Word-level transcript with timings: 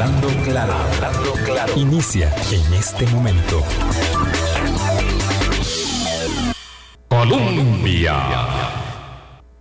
Hablando 0.00 0.28
claro, 0.44 0.72
hablando 0.74 1.32
claro. 1.44 1.72
Inicia 1.76 2.32
en 2.52 2.74
este 2.74 3.04
momento. 3.08 3.64
Colombia. 7.08 8.14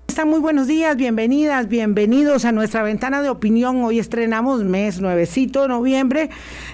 Están 0.08 0.29
muy 0.29 0.39
buenos 0.39 0.68
días, 0.68 0.96
bienvenidas, 0.96 1.68
bienvenidos 1.68 2.46
a 2.46 2.52
nuestra 2.52 2.84
ventana 2.84 3.23
de 3.23 3.29
opinión. 3.29 3.84
Hoy 3.84 3.97
estrenamos 3.97 4.63
mes 4.63 5.02
nuevecito, 5.02 5.68
noviembre. 5.68 6.29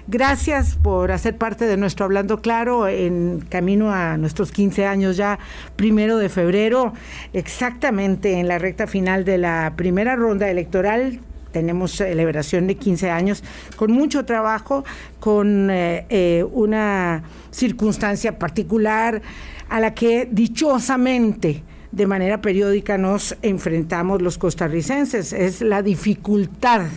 Gracias 0.08 0.76
por 0.76 1.14
hacer 1.14 1.38
parte 1.38 1.64
de 1.64 1.78
nuestro 1.78 2.04
Hablando 2.04 2.42
Claro 2.42 2.90
en 2.90 3.46
camino 3.48 3.94
a 3.94 4.18
nuestros 4.18 4.52
15 4.52 4.86
años 4.86 5.16
ya, 5.16 5.40
primero 5.78 6.18
de 6.18 6.28
febrero, 6.28 6.92
exactamente 7.32 8.42
en 8.42 8.50
la 8.50 8.60
recta 8.60 8.88
final 8.88 9.24
de 9.24 9.38
la 9.38 9.76
primera 9.78 10.18
ronda 10.18 10.52
electoral 10.52 11.22
tenemos 11.54 11.92
celebración 11.92 12.68
de 12.68 12.76
15 12.76 13.10
años 13.10 13.44
con 13.78 13.92
mucho 13.94 14.26
trabajo, 14.26 14.84
con 15.22 15.70
eh, 15.72 16.06
eh, 16.10 16.44
una 16.52 17.24
circunstancia 17.52 18.38
particular 18.38 19.22
a 19.70 19.80
la 19.80 19.94
que 19.94 20.28
dichosamente 20.30 21.64
de 21.92 22.08
manera 22.08 22.42
periódica 22.42 22.98
nos 22.98 23.38
enfrentamos 23.42 24.22
los 24.22 24.38
costarricenses. 24.38 25.32
Es 25.32 25.62
la 25.62 25.82
dificultad, 25.82 26.88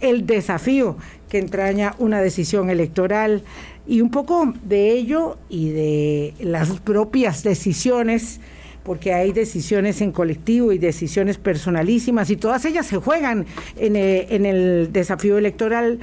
el 0.00 0.24
desafío 0.24 0.96
que 1.28 1.38
entraña 1.38 1.94
una 1.98 2.22
decisión 2.22 2.70
electoral 2.70 3.42
y 3.86 4.00
un 4.00 4.10
poco 4.10 4.54
de 4.64 4.92
ello 4.92 5.36
y 5.48 5.70
de 5.70 6.34
las 6.40 6.70
propias 6.80 7.42
decisiones 7.42 8.40
porque 8.82 9.12
hay 9.12 9.32
decisiones 9.32 10.00
en 10.00 10.12
colectivo 10.12 10.72
y 10.72 10.78
decisiones 10.78 11.38
personalísimas 11.38 12.30
y 12.30 12.36
todas 12.36 12.64
ellas 12.64 12.86
se 12.86 12.96
juegan 12.96 13.46
en, 13.76 13.96
eh, 13.96 14.26
en 14.30 14.46
el 14.46 14.92
desafío 14.92 15.38
electoral. 15.38 16.00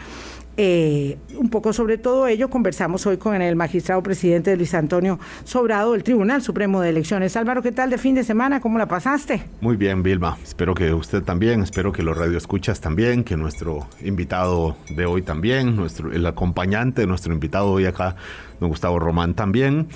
Eh, 0.60 1.20
un 1.38 1.52
poco 1.52 1.72
sobre 1.72 2.00
todo 2.00 2.26
ello 2.26 2.50
conversamos 2.50 3.06
hoy 3.06 3.18
con 3.18 3.40
el 3.40 3.56
magistrado 3.56 4.02
presidente 4.02 4.58
Luis 4.58 4.74
Antonio 4.74 5.20
Sobrado 5.44 5.92
del 5.94 6.02
Tribunal 6.02 6.42
Supremo 6.42 6.82
de 6.82 6.90
Elecciones. 6.90 7.38
Álvaro, 7.38 7.62
¿qué 7.62 7.72
tal 7.72 7.92
de 7.92 8.00
fin 8.00 8.16
de 8.16 8.24
semana? 8.24 8.60
¿Cómo 8.60 8.80
la 8.80 8.88
pasaste? 8.88 9.44
Muy 9.62 9.76
bien, 9.76 10.02
Vilma. 10.02 10.36
Espero 10.42 10.74
que 10.74 10.94
usted 10.94 11.22
también, 11.22 11.62
espero 11.62 11.92
que 11.92 12.02
los 12.02 12.18
radioescuchas 12.18 12.82
también, 12.82 13.24
que 13.24 13.38
nuestro 13.38 13.88
invitado 14.02 14.76
de 14.90 15.06
hoy 15.06 15.22
también, 15.22 15.76
nuestro 15.76 16.12
el 16.12 16.26
acompañante 16.26 17.02
de 17.02 17.08
nuestro 17.08 17.32
invitado 17.34 17.70
hoy 17.70 17.86
acá, 17.86 18.16
don 18.60 18.70
Gustavo 18.70 18.98
Román 18.98 19.36
también. 19.36 19.90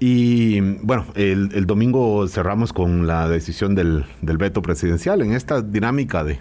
Y 0.00 0.60
bueno, 0.60 1.06
el, 1.16 1.66
domingo 1.66 2.28
cerramos 2.28 2.72
con 2.72 3.08
la 3.08 3.28
decisión 3.28 3.74
del, 3.74 4.04
veto 4.22 4.62
presidencial 4.62 5.22
en 5.22 5.32
esta 5.32 5.60
dinámica 5.60 6.22
de, 6.22 6.38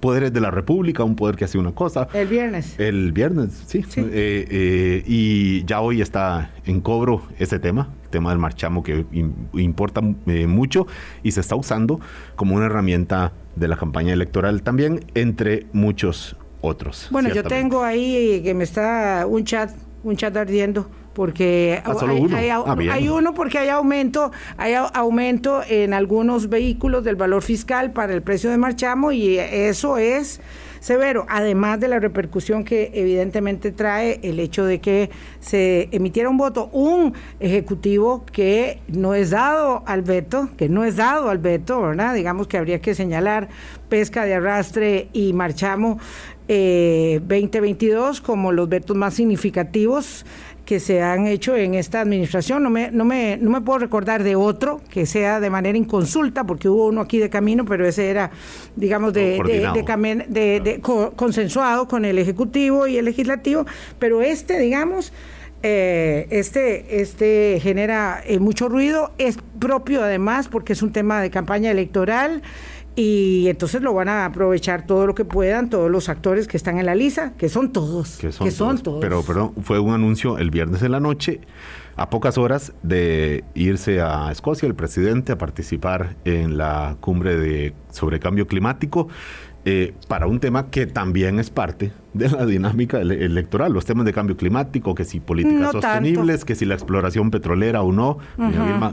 poderes 0.00 0.32
de 0.32 0.40
la 0.40 0.50
República, 0.50 1.04
un 1.04 1.14
poder 1.14 1.36
que 1.36 1.44
hace 1.44 1.58
una 1.58 1.72
cosa. 1.72 2.08
El 2.12 2.26
viernes. 2.26 2.74
El 2.78 3.12
viernes, 3.12 3.62
sí. 3.66 3.84
Eh, 3.96 4.46
eh, 4.50 5.04
y 5.06 5.64
ya 5.64 5.80
hoy 5.80 6.02
está 6.02 6.50
en 6.64 6.80
cobro 6.80 7.22
ese 7.38 7.60
tema, 7.60 7.88
el 8.04 8.10
tema 8.10 8.30
del 8.30 8.38
marchamo 8.40 8.82
que 8.82 9.06
importa 9.52 10.00
eh, 10.26 10.48
mucho 10.48 10.88
y 11.22 11.30
se 11.30 11.40
está 11.40 11.54
usando 11.54 12.00
como 12.34 12.56
una 12.56 12.66
herramienta 12.66 13.32
de 13.54 13.68
la 13.68 13.76
campaña 13.76 14.12
electoral 14.12 14.62
también, 14.62 15.04
entre 15.14 15.66
muchos 15.72 16.36
otros. 16.62 17.06
Bueno, 17.12 17.32
yo 17.32 17.44
tengo 17.44 17.84
ahí 17.84 18.40
que 18.42 18.54
me 18.54 18.64
está 18.64 19.24
un 19.28 19.44
chat, 19.44 19.70
un 20.02 20.16
chat 20.16 20.36
ardiendo 20.36 20.90
porque 21.18 21.82
ah, 21.84 21.96
hay, 22.36 22.48
ah, 22.50 22.76
hay, 22.92 23.08
uno 23.08 23.34
porque 23.34 23.58
hay 23.58 23.70
aumento, 23.70 24.30
hay 24.56 24.74
aumento 24.74 25.62
en 25.68 25.92
algunos 25.92 26.48
vehículos 26.48 27.02
del 27.02 27.16
valor 27.16 27.42
fiscal 27.42 27.90
para 27.90 28.14
el 28.14 28.22
precio 28.22 28.50
de 28.50 28.56
marchamo 28.56 29.10
y 29.10 29.36
eso 29.36 29.98
es 29.98 30.40
severo, 30.78 31.26
además 31.28 31.80
de 31.80 31.88
la 31.88 31.98
repercusión 31.98 32.62
que 32.62 32.92
evidentemente 32.94 33.72
trae 33.72 34.20
el 34.22 34.38
hecho 34.38 34.64
de 34.64 34.80
que 34.80 35.10
se 35.40 35.88
emitiera 35.90 36.28
un 36.28 36.36
voto, 36.36 36.70
un 36.72 37.14
ejecutivo 37.40 38.24
que 38.24 38.78
no 38.86 39.12
es 39.14 39.30
dado 39.30 39.82
al 39.86 40.02
veto, 40.02 40.50
que 40.56 40.68
no 40.68 40.84
es 40.84 40.94
dado 40.94 41.30
al 41.30 41.38
veto, 41.38 41.82
¿verdad? 41.82 42.14
Digamos 42.14 42.46
que 42.46 42.58
habría 42.58 42.80
que 42.80 42.94
señalar 42.94 43.48
pesca 43.88 44.24
de 44.24 44.34
arrastre 44.34 45.08
y 45.12 45.32
marchamo 45.32 45.98
eh, 46.50 47.20
2022 47.20 48.22
como 48.22 48.52
los 48.52 48.70
vetos 48.70 48.96
más 48.96 49.12
significativos 49.12 50.24
que 50.68 50.80
se 50.80 51.00
han 51.00 51.26
hecho 51.26 51.56
en 51.56 51.72
esta 51.72 52.02
administración. 52.02 52.62
No 52.62 52.68
me, 52.68 52.90
no 52.90 53.06
me, 53.06 53.38
no 53.38 53.48
me 53.48 53.62
puedo 53.62 53.78
recordar 53.78 54.22
de 54.22 54.36
otro 54.36 54.82
que 54.90 55.06
sea 55.06 55.40
de 55.40 55.48
manera 55.48 55.78
inconsulta, 55.78 56.44
porque 56.44 56.68
hubo 56.68 56.88
uno 56.88 57.00
aquí 57.00 57.16
de 57.16 57.30
camino, 57.30 57.64
pero 57.64 57.88
ese 57.88 58.10
era, 58.10 58.30
digamos, 58.76 59.14
de, 59.14 59.40
de, 60.28 60.80
consensuado 61.16 61.88
con 61.88 62.04
el 62.04 62.18
Ejecutivo 62.18 62.86
y 62.86 62.98
el 62.98 63.06
Legislativo. 63.06 63.64
Pero 63.98 64.20
este, 64.20 64.58
digamos, 64.58 65.10
eh, 65.62 66.26
este, 66.28 67.00
este 67.00 67.60
genera 67.62 68.20
eh, 68.26 68.38
mucho 68.38 68.68
ruido, 68.68 69.12
es 69.16 69.38
propio 69.58 70.02
además 70.04 70.48
porque 70.48 70.74
es 70.74 70.82
un 70.82 70.92
tema 70.92 71.22
de 71.22 71.30
campaña 71.30 71.70
electoral 71.70 72.42
y 72.98 73.46
entonces 73.46 73.80
lo 73.80 73.94
van 73.94 74.08
a 74.08 74.24
aprovechar 74.24 74.84
todo 74.84 75.06
lo 75.06 75.14
que 75.14 75.24
puedan 75.24 75.70
todos 75.70 75.88
los 75.88 76.08
actores 76.08 76.48
que 76.48 76.56
están 76.56 76.78
en 76.78 76.86
la 76.86 76.96
lista, 76.96 77.32
que 77.38 77.48
son 77.48 77.72
todos, 77.72 78.18
que 78.18 78.32
son, 78.50 78.78
todos. 78.82 79.00
Pero, 79.00 79.22
pero 79.24 79.54
fue 79.62 79.78
un 79.78 79.94
anuncio 79.94 80.36
el 80.36 80.50
viernes 80.50 80.82
en 80.82 80.90
la 80.90 80.98
noche, 80.98 81.40
a 81.94 82.10
pocas 82.10 82.38
horas 82.38 82.72
de 82.82 83.44
irse 83.54 84.00
a 84.00 84.32
Escocia 84.32 84.66
el 84.66 84.74
presidente 84.74 85.30
a 85.30 85.38
participar 85.38 86.16
en 86.24 86.58
la 86.58 86.96
cumbre 87.00 87.36
de 87.36 87.72
sobre 87.92 88.18
cambio 88.18 88.48
climático 88.48 89.06
eh, 89.64 89.94
para 90.06 90.26
un 90.26 90.40
tema 90.40 90.70
que 90.70 90.86
también 90.86 91.38
es 91.38 91.50
parte 91.50 91.92
de 92.14 92.30
la 92.30 92.46
dinámica 92.46 93.00
electoral, 93.00 93.72
los 93.72 93.84
temas 93.84 94.06
de 94.06 94.12
cambio 94.12 94.36
climático, 94.36 94.94
que 94.94 95.04
si 95.04 95.20
políticas 95.20 95.72
sostenibles, 95.72 96.44
que 96.44 96.54
si 96.54 96.64
la 96.64 96.74
exploración 96.74 97.30
petrolera 97.30 97.82
o 97.82 97.92
no. 97.92 98.18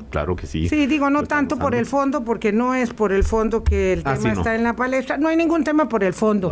claro 0.10 0.36
que 0.36 0.48
sí. 0.48 0.68
Sí, 0.68 0.86
digo, 0.88 1.10
no 1.10 1.24
tanto 1.24 1.58
por 1.58 1.76
el 1.76 1.86
fondo, 1.86 2.24
porque 2.24 2.52
no 2.52 2.74
es 2.74 2.94
por 2.94 3.14
el 3.14 3.24
fondo 3.24 3.64
que 3.64 3.94
el 3.94 4.02
ah, 4.06 4.16
tema 4.16 4.34
está 4.34 4.56
en 4.56 4.64
la 4.64 4.76
palestra. 4.76 5.18
No 5.18 5.28
hay 5.28 5.38
ningún 5.38 5.64
tema 5.64 5.88
por 5.88 6.04
el 6.04 6.14
fondo. 6.14 6.52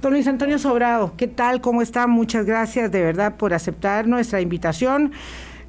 Don 0.00 0.12
Luis 0.12 0.26
Antonio 0.28 0.58
Sobrado, 0.58 1.14
¿qué 1.16 1.26
tal? 1.26 1.60
¿Cómo 1.60 1.82
está? 1.82 2.06
Muchas 2.06 2.46
gracias 2.46 2.92
de 2.92 3.02
verdad 3.02 3.36
por 3.36 3.54
aceptar 3.54 4.06
nuestra 4.06 4.40
invitación. 4.40 5.12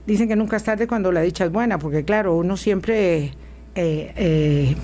Dicen 0.06 0.28
que 0.28 0.36
nunca 0.36 0.58
es 0.58 0.64
tarde 0.64 0.86
cuando 0.86 1.12
la 1.12 1.22
dicha 1.22 1.46
es 1.46 1.52
buena, 1.52 1.80
porque 1.80 2.04
claro, 2.04 2.36
uno 2.36 2.58
siempre... 2.58 3.34
Eh, 3.78 4.14
eh, 4.16 4.76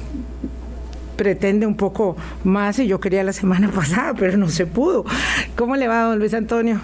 pretende 1.22 1.68
un 1.68 1.76
poco 1.76 2.16
más 2.44 2.80
y 2.80 2.88
yo 2.88 3.00
quería 3.00 3.24
la 3.24 3.32
semana 3.32 3.70
pasada, 3.76 4.16
pero 4.18 4.38
no 4.38 4.50
se 4.50 4.66
pudo. 4.66 5.06
¿Cómo 5.56 5.76
le 5.76 5.88
va, 5.88 6.06
don 6.06 6.18
Luis 6.18 6.34
Antonio? 6.34 6.82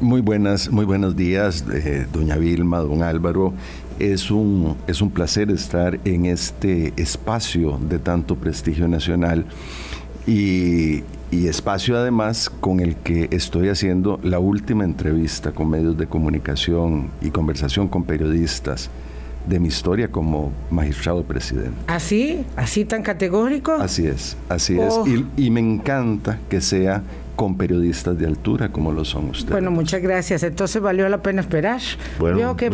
Muy 0.00 0.20
buenas, 0.20 0.70
muy 0.70 0.84
buenos 0.84 1.16
días, 1.16 1.64
eh, 1.72 2.06
doña 2.12 2.36
Vilma, 2.36 2.78
don 2.78 3.02
Álvaro. 3.02 3.54
Es 3.98 4.30
un, 4.30 4.76
es 4.86 5.02
un 5.02 5.10
placer 5.10 5.50
estar 5.50 5.98
en 6.04 6.26
este 6.26 6.92
espacio 6.96 7.80
de 7.88 7.98
tanto 7.98 8.36
prestigio 8.36 8.86
nacional 8.86 9.44
y, 10.28 11.02
y 11.32 11.48
espacio 11.48 11.96
además 11.96 12.48
con 12.48 12.78
el 12.78 12.94
que 12.94 13.26
estoy 13.32 13.68
haciendo 13.68 14.20
la 14.22 14.38
última 14.38 14.84
entrevista 14.84 15.50
con 15.50 15.70
medios 15.70 15.98
de 15.98 16.06
comunicación 16.06 17.10
y 17.20 17.30
conversación 17.30 17.88
con 17.88 18.04
periodistas 18.04 18.90
de 19.46 19.60
mi 19.60 19.68
historia 19.68 20.08
como 20.08 20.52
magistrado 20.70 21.22
presidente. 21.22 21.78
¿Así? 21.86 22.44
¿Así 22.56 22.84
tan 22.84 23.02
categórico? 23.02 23.72
Así 23.72 24.06
es, 24.06 24.36
así 24.48 24.78
es. 24.78 24.94
Oh. 24.94 25.06
Y, 25.36 25.50
me 25.50 25.60
encanta 25.60 26.38
que 26.48 26.60
sea 26.60 27.02
con 27.36 27.56
periodistas 27.56 28.18
de 28.18 28.26
altura 28.26 28.70
como 28.70 28.92
lo 28.92 29.04
son 29.04 29.30
ustedes. 29.30 29.50
Bueno, 29.50 29.70
muchas 29.70 30.02
gracias. 30.02 30.42
Entonces 30.42 30.82
valió 30.82 31.08
la 31.08 31.22
pena 31.22 31.40
esperar. 31.40 31.80
Bueno, 32.18 32.56
qué, 32.56 32.70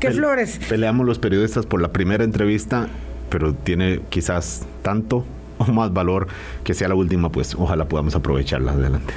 qué 0.00 0.10
flores. 0.10 0.60
Peleamos 0.68 1.06
los 1.06 1.18
periodistas 1.18 1.66
por 1.66 1.80
la 1.80 1.92
primera 1.92 2.24
entrevista, 2.24 2.88
pero 3.28 3.54
tiene 3.54 4.00
quizás 4.08 4.66
tanto 4.82 5.24
o 5.58 5.64
más 5.66 5.92
valor 5.92 6.26
que 6.64 6.74
sea 6.74 6.88
la 6.88 6.94
última, 6.94 7.30
pues 7.30 7.54
ojalá 7.54 7.86
podamos 7.86 8.14
aprovecharla 8.14 8.72
adelante. 8.72 9.14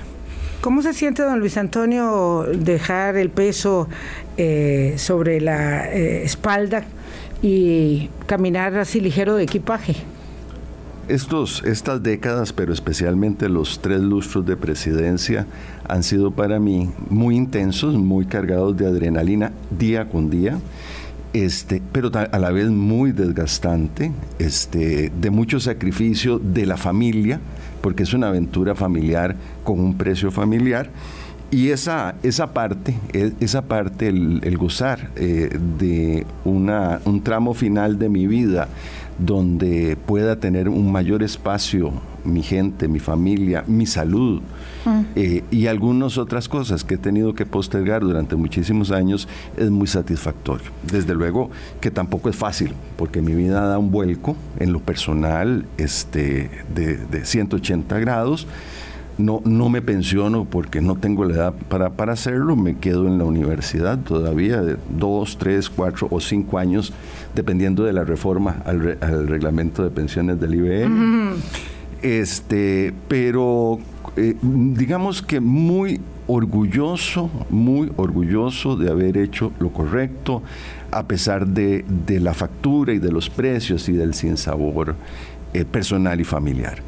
¿Cómo 0.63 0.81
se 0.81 0.93
siente, 0.93 1.23
don 1.23 1.41
Luis 1.41 1.57
Antonio, 1.57 2.45
dejar 2.55 3.17
el 3.17 3.29
peso 3.29 3.89
eh, 4.37 4.93
sobre 4.95 5.41
la 5.41 5.91
eh, 5.91 6.23
espalda 6.23 6.85
y 7.41 8.09
caminar 8.27 8.77
así 8.77 9.01
ligero 9.01 9.35
de 9.35 9.43
equipaje? 9.43 9.93
Estos, 11.09 11.63
estas 11.65 12.01
décadas, 12.01 12.53
pero 12.53 12.71
especialmente 12.71 13.49
los 13.49 13.81
tres 13.81 13.99
lustros 13.99 14.45
de 14.45 14.55
presidencia, 14.55 15.47
han 15.85 16.01
sido 16.01 16.31
para 16.31 16.61
mí 16.61 16.89
muy 17.09 17.35
intensos, 17.35 17.95
muy 17.95 18.25
cargados 18.25 18.77
de 18.77 18.85
adrenalina 18.85 19.51
día 19.69 20.07
con 20.07 20.29
día, 20.29 20.59
este, 21.33 21.81
pero 21.91 22.11
a 22.13 22.39
la 22.39 22.51
vez 22.51 22.69
muy 22.69 23.11
desgastante, 23.11 24.11
este, 24.39 25.11
de 25.19 25.29
mucho 25.31 25.59
sacrificio 25.59 26.39
de 26.39 26.65
la 26.65 26.77
familia, 26.77 27.39
porque 27.81 28.03
es 28.03 28.13
una 28.13 28.29
aventura 28.29 28.75
familiar 28.75 29.35
con 29.63 29.79
un 29.79 29.97
precio 29.97 30.31
familiar. 30.31 30.89
Y 31.51 31.69
esa, 31.69 32.15
esa 32.23 32.53
parte, 32.53 32.95
e, 33.13 33.33
esa 33.39 33.63
parte 33.63 34.07
el, 34.07 34.57
gozar 34.57 35.11
eh, 35.15 35.55
de 35.79 36.25
una, 36.45 36.99
un 37.05 37.21
tramo 37.21 37.53
final 37.53 37.99
de 37.99 38.09
mi 38.09 38.25
vida 38.25 38.69
donde 39.19 39.97
pueda 40.07 40.39
tener 40.39 40.69
un 40.69 40.91
mayor 40.91 41.21
espacio 41.21 41.93
mi 42.23 42.41
gente, 42.41 42.87
mi 42.87 42.99
familia, 42.99 43.63
mi 43.67 43.85
salud 43.85 44.41
mm. 44.85 45.01
eh, 45.15 45.43
y 45.51 45.67
algunas 45.67 46.17
otras 46.17 46.47
cosas 46.47 46.83
que 46.83 46.95
he 46.95 46.97
tenido 46.97 47.33
que 47.33 47.45
postergar 47.45 48.01
durante 48.01 48.35
muchísimos 48.35 48.91
años, 48.91 49.27
es 49.57 49.69
muy 49.69 49.87
satisfactorio. 49.87 50.71
Desde 50.83 51.13
luego 51.15 51.49
que 51.81 51.91
tampoco 51.91 52.29
es 52.29 52.35
fácil, 52.35 52.73
porque 52.97 53.21
mi 53.21 53.33
vida 53.35 53.61
da 53.67 53.77
un 53.77 53.91
vuelco 53.91 54.35
en 54.59 54.73
lo 54.73 54.79
personal 54.79 55.65
este, 55.77 56.49
de, 56.73 56.97
de 56.97 57.25
180 57.25 57.99
grados 57.99 58.47
no, 59.17 59.41
no 59.45 59.69
me 59.69 59.81
pensiono 59.81 60.45
porque 60.45 60.81
no 60.81 60.95
tengo 60.95 61.25
la 61.25 61.33
edad 61.33 61.53
para, 61.69 61.91
para 61.91 62.13
hacerlo, 62.13 62.55
me 62.55 62.77
quedo 62.77 63.07
en 63.07 63.17
la 63.17 63.25
universidad 63.25 63.99
todavía 63.99 64.61
de 64.61 64.77
dos, 64.89 65.37
tres, 65.37 65.69
cuatro 65.69 66.07
o 66.09 66.19
cinco 66.19 66.57
años, 66.57 66.93
dependiendo 67.35 67.83
de 67.83 67.93
la 67.93 68.03
reforma 68.03 68.57
al, 68.65 69.27
reglamento 69.27 69.83
de 69.83 69.89
pensiones 69.89 70.39
del 70.39 70.55
IBM. 70.55 71.33
Este, 72.03 72.93
pero 73.07 73.79
eh, 74.17 74.35
digamos 74.41 75.21
que 75.21 75.39
muy 75.39 76.01
orgulloso, 76.27 77.29
muy 77.49 77.91
orgulloso 77.95 78.75
de 78.75 78.91
haber 78.91 79.17
hecho 79.17 79.51
lo 79.59 79.71
correcto, 79.71 80.43
a 80.91 81.03
pesar 81.03 81.47
de, 81.47 81.85
de 82.05 82.19
la 82.19 82.33
factura 82.33 82.93
y 82.93 82.99
de 82.99 83.11
los 83.11 83.29
precios 83.29 83.89
y 83.89 83.93
del 83.93 84.13
sinsabor 84.13 84.95
eh, 85.53 85.65
personal 85.65 86.19
y 86.19 86.23
familiar. 86.23 86.81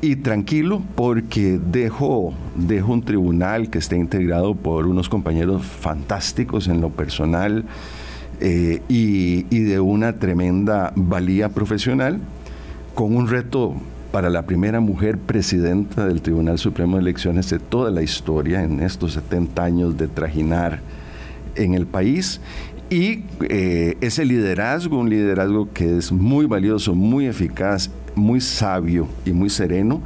Y 0.00 0.16
tranquilo 0.16 0.82
porque 0.94 1.58
dejo, 1.58 2.34
dejo 2.56 2.92
un 2.92 3.02
tribunal 3.02 3.70
que 3.70 3.78
está 3.78 3.96
integrado 3.96 4.54
por 4.54 4.86
unos 4.86 5.08
compañeros 5.08 5.64
fantásticos 5.64 6.68
en 6.68 6.80
lo 6.80 6.90
personal 6.90 7.64
eh, 8.40 8.82
y, 8.88 9.46
y 9.50 9.60
de 9.60 9.80
una 9.80 10.14
tremenda 10.18 10.92
valía 10.94 11.48
profesional, 11.48 12.20
con 12.94 13.16
un 13.16 13.28
reto 13.28 13.76
para 14.12 14.28
la 14.28 14.42
primera 14.42 14.78
mujer 14.78 15.16
presidenta 15.16 16.06
del 16.06 16.20
Tribunal 16.20 16.58
Supremo 16.58 16.96
de 16.96 17.02
Elecciones 17.02 17.48
de 17.48 17.58
toda 17.58 17.90
la 17.90 18.02
historia 18.02 18.62
en 18.62 18.80
estos 18.80 19.14
70 19.14 19.64
años 19.64 19.96
de 19.96 20.06
trajinar 20.06 20.80
en 21.56 21.72
el 21.72 21.86
país. 21.86 22.40
Y 22.90 23.24
eh, 23.48 23.96
ese 24.02 24.26
liderazgo, 24.26 24.98
un 24.98 25.08
liderazgo 25.08 25.72
que 25.72 25.96
es 25.96 26.12
muy 26.12 26.44
valioso, 26.44 26.94
muy 26.94 27.26
eficaz, 27.26 27.90
muy 28.14 28.42
sabio 28.42 29.08
y 29.24 29.32
muy 29.32 29.48
sereno, 29.48 30.02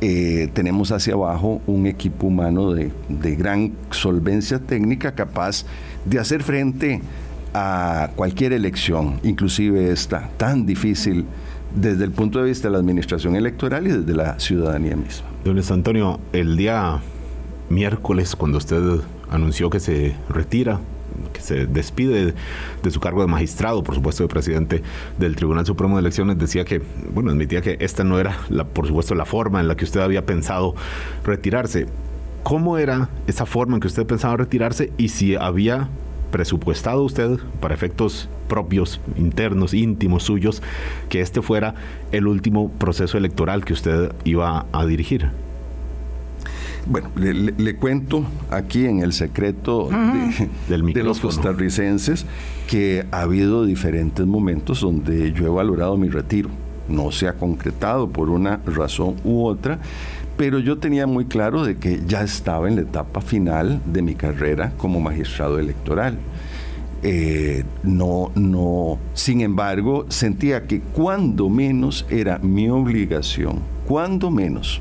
eh, 0.00 0.48
tenemos 0.52 0.90
hacia 0.90 1.14
abajo 1.14 1.62
un 1.66 1.86
equipo 1.86 2.26
humano 2.26 2.72
de, 2.72 2.90
gran 3.36 3.72
solvencia 3.90 4.58
técnica 4.58 5.12
capaz 5.12 5.64
de 6.04 6.18
hacer 6.18 6.42
frente 6.42 7.00
a 7.54 8.10
cualquier 8.16 8.52
elección, 8.52 9.20
inclusive 9.22 9.92
esta 9.92 10.28
tan 10.36 10.66
difícil 10.66 11.24
desde 11.74 12.04
el 12.04 12.10
punto 12.10 12.38
de 12.40 12.46
vista 12.46 12.68
de 12.68 12.72
la 12.72 12.78
administración 12.78 13.36
electoral 13.36 13.86
y 13.86 13.90
desde 13.90 14.14
la 14.14 14.38
ciudadanía 14.38 14.96
misma. 14.96 15.28
Don 15.44 15.60
Antonio, 15.70 16.20
el 16.32 16.56
día 16.56 17.00
miércoles, 17.68 18.36
cuando 18.36 18.58
usted 18.58 19.00
anunció 19.30 19.70
que 19.70 19.80
se 19.80 20.14
retira 20.28 20.80
que 21.32 21.40
se 21.40 21.66
despide 21.66 22.34
de 22.82 22.90
su 22.90 23.00
cargo 23.00 23.22
de 23.22 23.26
magistrado, 23.26 23.82
por 23.82 23.94
supuesto, 23.94 24.22
de 24.22 24.28
presidente 24.28 24.82
del 25.18 25.36
Tribunal 25.36 25.66
Supremo 25.66 25.96
de 25.96 26.00
Elecciones, 26.00 26.38
decía 26.38 26.64
que, 26.64 26.82
bueno, 27.12 27.30
admitía 27.30 27.60
que 27.60 27.76
esta 27.80 28.04
no 28.04 28.18
era, 28.18 28.36
por 28.72 28.86
supuesto, 28.86 29.14
la 29.14 29.24
forma 29.24 29.60
en 29.60 29.68
la 29.68 29.76
que 29.76 29.84
usted 29.84 30.00
había 30.00 30.24
pensado 30.24 30.74
retirarse. 31.24 31.86
¿Cómo 32.42 32.78
era 32.78 33.08
esa 33.26 33.46
forma 33.46 33.74
en 33.74 33.80
que 33.80 33.88
usted 33.88 34.06
pensaba 34.06 34.36
retirarse 34.36 34.92
y 34.96 35.08
si 35.08 35.34
había 35.34 35.88
presupuestado 36.30 37.02
usted 37.02 37.38
para 37.60 37.74
efectos 37.74 38.28
propios, 38.48 39.00
internos, 39.16 39.74
íntimos 39.74 40.24
suyos, 40.24 40.62
que 41.08 41.20
este 41.20 41.42
fuera 41.42 41.74
el 42.12 42.26
último 42.26 42.70
proceso 42.70 43.18
electoral 43.18 43.64
que 43.64 43.72
usted 43.72 44.12
iba 44.24 44.66
a 44.72 44.86
dirigir? 44.86 45.30
Bueno, 46.86 47.10
le, 47.16 47.76
cuento 47.76 48.24
aquí 48.50 48.86
en 48.86 49.00
el 49.00 49.12
secreto 49.12 49.90
de, 50.68 51.02
los 51.04 51.20
costarricenses 51.20 52.24
que 52.66 53.04
ha 53.10 53.22
habido 53.22 53.66
diferentes 53.66 54.24
momentos 54.24 54.80
donde 54.80 55.32
yo 55.32 55.46
he 55.46 55.50
valorado 55.50 55.98
mi 55.98 56.08
retiro. 56.08 56.48
No 56.88 57.12
se 57.12 57.28
ha 57.28 57.34
concretado 57.34 58.08
por 58.08 58.30
una 58.30 58.60
razón 58.64 59.16
u 59.22 59.44
otra, 59.44 59.80
pero 60.38 60.60
yo 60.60 60.78
tenía 60.78 61.08
muy 61.08 61.24
claro 61.24 61.64
de 61.64 61.76
que 61.76 62.00
ya 62.06 62.22
estaba 62.22 62.68
en 62.68 62.76
la 62.76 62.82
etapa 62.82 63.20
final 63.20 63.82
de 63.84 64.02
mi 64.02 64.14
carrera 64.14 64.72
como 64.78 65.00
magistrado 65.00 65.58
electoral. 65.58 66.16
Eh, 67.02 67.64
no, 67.82 68.30
no, 68.36 68.98
sin 69.14 69.40
embargo, 69.40 70.06
sentía 70.08 70.66
que 70.68 70.80
cuando 70.80 71.48
menos 71.48 72.06
era 72.08 72.38
mi 72.38 72.68
obligación, 72.70 73.58
cuando 73.86 74.30
menos, 74.30 74.80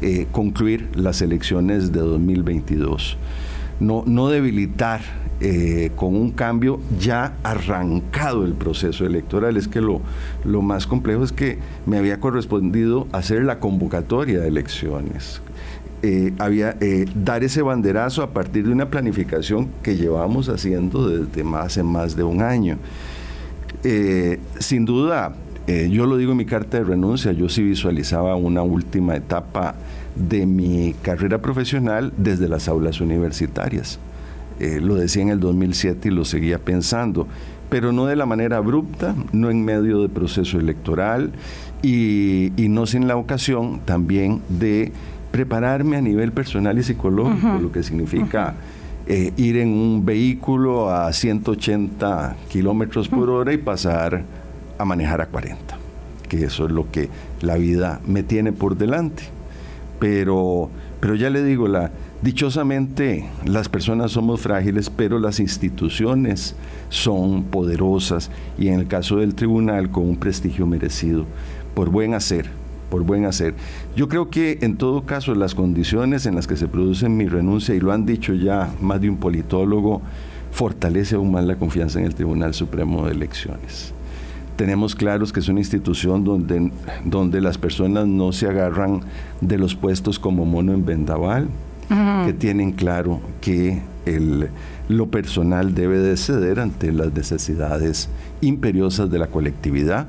eh, 0.00 0.28
concluir 0.30 0.88
las 0.94 1.20
elecciones 1.20 1.90
de 1.92 2.00
2022. 2.00 3.16
No, 3.80 4.04
no 4.06 4.28
debilitar 4.28 5.00
eh, 5.40 5.90
con 5.96 6.14
un 6.14 6.30
cambio 6.30 6.78
ya 7.00 7.36
arrancado 7.42 8.44
el 8.44 8.54
proceso 8.54 9.04
electoral. 9.04 9.56
Es 9.56 9.68
que 9.68 9.80
lo, 9.80 10.00
lo 10.44 10.62
más 10.62 10.86
complejo 10.86 11.24
es 11.24 11.32
que 11.32 11.58
me 11.86 11.98
había 11.98 12.20
correspondido 12.20 13.08
hacer 13.12 13.42
la 13.44 13.58
convocatoria 13.58 14.40
de 14.40 14.48
elecciones. 14.48 15.40
Eh, 16.04 16.32
había 16.38 16.76
dar 17.14 17.44
ese 17.44 17.62
banderazo 17.62 18.22
a 18.22 18.30
partir 18.30 18.66
de 18.66 18.72
una 18.72 18.90
planificación 18.90 19.68
que 19.82 19.96
llevamos 19.96 20.48
haciendo 20.48 21.08
desde 21.08 21.44
más, 21.44 21.66
hace 21.66 21.82
más 21.82 22.16
de 22.16 22.24
un 22.24 22.42
año. 22.42 22.78
sin 24.58 24.84
duda, 24.84 25.34
eh, 25.68 25.88
yo 25.92 26.06
lo 26.06 26.16
digo 26.16 26.32
en 26.32 26.38
mi 26.38 26.44
carta 26.44 26.78
de 26.78 26.84
renuncia, 26.84 27.30
yo 27.30 27.48
sí 27.48 27.62
visualizaba 27.62 28.34
una 28.34 28.62
última 28.62 29.14
etapa 29.14 29.76
de 30.14 30.46
mi 30.46 30.94
carrera 31.02 31.38
profesional 31.38 32.12
desde 32.16 32.48
las 32.48 32.68
aulas 32.68 33.00
universitarias. 33.00 33.98
Eh, 34.60 34.80
lo 34.80 34.94
decía 34.94 35.22
en 35.22 35.30
el 35.30 35.40
2007 35.40 36.08
y 36.08 36.10
lo 36.10 36.24
seguía 36.24 36.58
pensando, 36.58 37.26
pero 37.68 37.92
no 37.92 38.06
de 38.06 38.16
la 38.16 38.26
manera 38.26 38.58
abrupta, 38.58 39.14
no 39.32 39.50
en 39.50 39.64
medio 39.64 40.02
de 40.02 40.08
proceso 40.08 40.58
electoral 40.58 41.32
y, 41.82 42.52
no 42.68 42.86
sin 42.86 43.08
la 43.08 43.16
ocasión 43.16 43.80
también 43.84 44.40
de 44.48 44.92
prepararme 45.30 45.96
a 45.96 46.00
nivel 46.00 46.32
personal 46.32 46.78
y 46.78 46.82
psicológico, 46.82 47.58
lo 47.60 47.72
que 47.72 47.82
significa... 47.82 48.54
Eh, 49.04 49.32
ir 49.36 49.56
en 49.56 49.70
un 49.70 50.06
vehículo 50.06 50.88
a 50.88 51.12
180 51.12 52.36
kilómetros 52.48 53.08
por 53.08 53.30
hora 53.30 53.52
y 53.52 53.56
pasar 53.56 54.22
a 54.78 54.84
manejar 54.84 55.20
a 55.20 55.26
40, 55.26 55.76
que 56.28 56.44
eso 56.44 56.66
es 56.66 56.70
lo 56.70 56.88
que 56.88 57.08
la 57.40 57.56
vida 57.56 58.00
me 58.06 58.22
tiene 58.22 58.52
por 58.52 58.76
delante. 58.76 59.24
Pero, 60.02 60.68
pero 60.98 61.14
ya 61.14 61.30
le 61.30 61.44
digo, 61.44 61.68
la, 61.68 61.92
dichosamente 62.22 63.24
las 63.44 63.68
personas 63.68 64.10
somos 64.10 64.40
frágiles, 64.40 64.90
pero 64.90 65.20
las 65.20 65.38
instituciones 65.38 66.56
son 66.88 67.44
poderosas. 67.44 68.28
Y 68.58 68.66
en 68.66 68.80
el 68.80 68.88
caso 68.88 69.18
del 69.18 69.36
tribunal 69.36 69.92
con 69.92 70.08
un 70.08 70.16
prestigio 70.16 70.66
merecido, 70.66 71.24
por 71.74 71.88
buen 71.88 72.14
hacer, 72.14 72.46
por 72.90 73.04
buen 73.04 73.26
hacer. 73.26 73.54
Yo 73.94 74.08
creo 74.08 74.28
que 74.28 74.58
en 74.62 74.76
todo 74.76 75.02
caso 75.02 75.36
las 75.36 75.54
condiciones 75.54 76.26
en 76.26 76.34
las 76.34 76.48
que 76.48 76.56
se 76.56 76.66
produce 76.66 77.08
mi 77.08 77.28
renuncia, 77.28 77.72
y 77.72 77.78
lo 77.78 77.92
han 77.92 78.04
dicho 78.04 78.34
ya 78.34 78.74
más 78.80 79.00
de 79.00 79.08
un 79.08 79.18
politólogo, 79.18 80.02
fortalece 80.50 81.14
aún 81.14 81.30
más 81.30 81.44
la 81.44 81.54
confianza 81.54 82.00
en 82.00 82.06
el 82.06 82.16
Tribunal 82.16 82.54
Supremo 82.54 83.06
de 83.06 83.12
Elecciones 83.12 83.94
tenemos 84.62 84.94
claros 84.94 85.32
que 85.32 85.40
es 85.40 85.48
una 85.48 85.58
institución 85.58 86.22
donde, 86.22 86.70
donde 87.04 87.40
las 87.40 87.58
personas 87.58 88.06
no 88.06 88.30
se 88.30 88.46
agarran 88.46 89.00
de 89.40 89.58
los 89.58 89.74
puestos 89.74 90.20
como 90.20 90.44
mono 90.44 90.72
en 90.72 90.86
vendaval, 90.86 91.48
que 92.24 92.32
tienen 92.32 92.70
claro 92.70 93.20
que 93.40 93.82
el, 94.06 94.50
lo 94.88 95.08
personal 95.08 95.74
debe 95.74 95.98
de 95.98 96.16
ceder 96.16 96.60
ante 96.60 96.92
las 96.92 97.12
necesidades 97.12 98.08
imperiosas 98.40 99.10
de 99.10 99.18
la 99.18 99.26
colectividad 99.26 100.06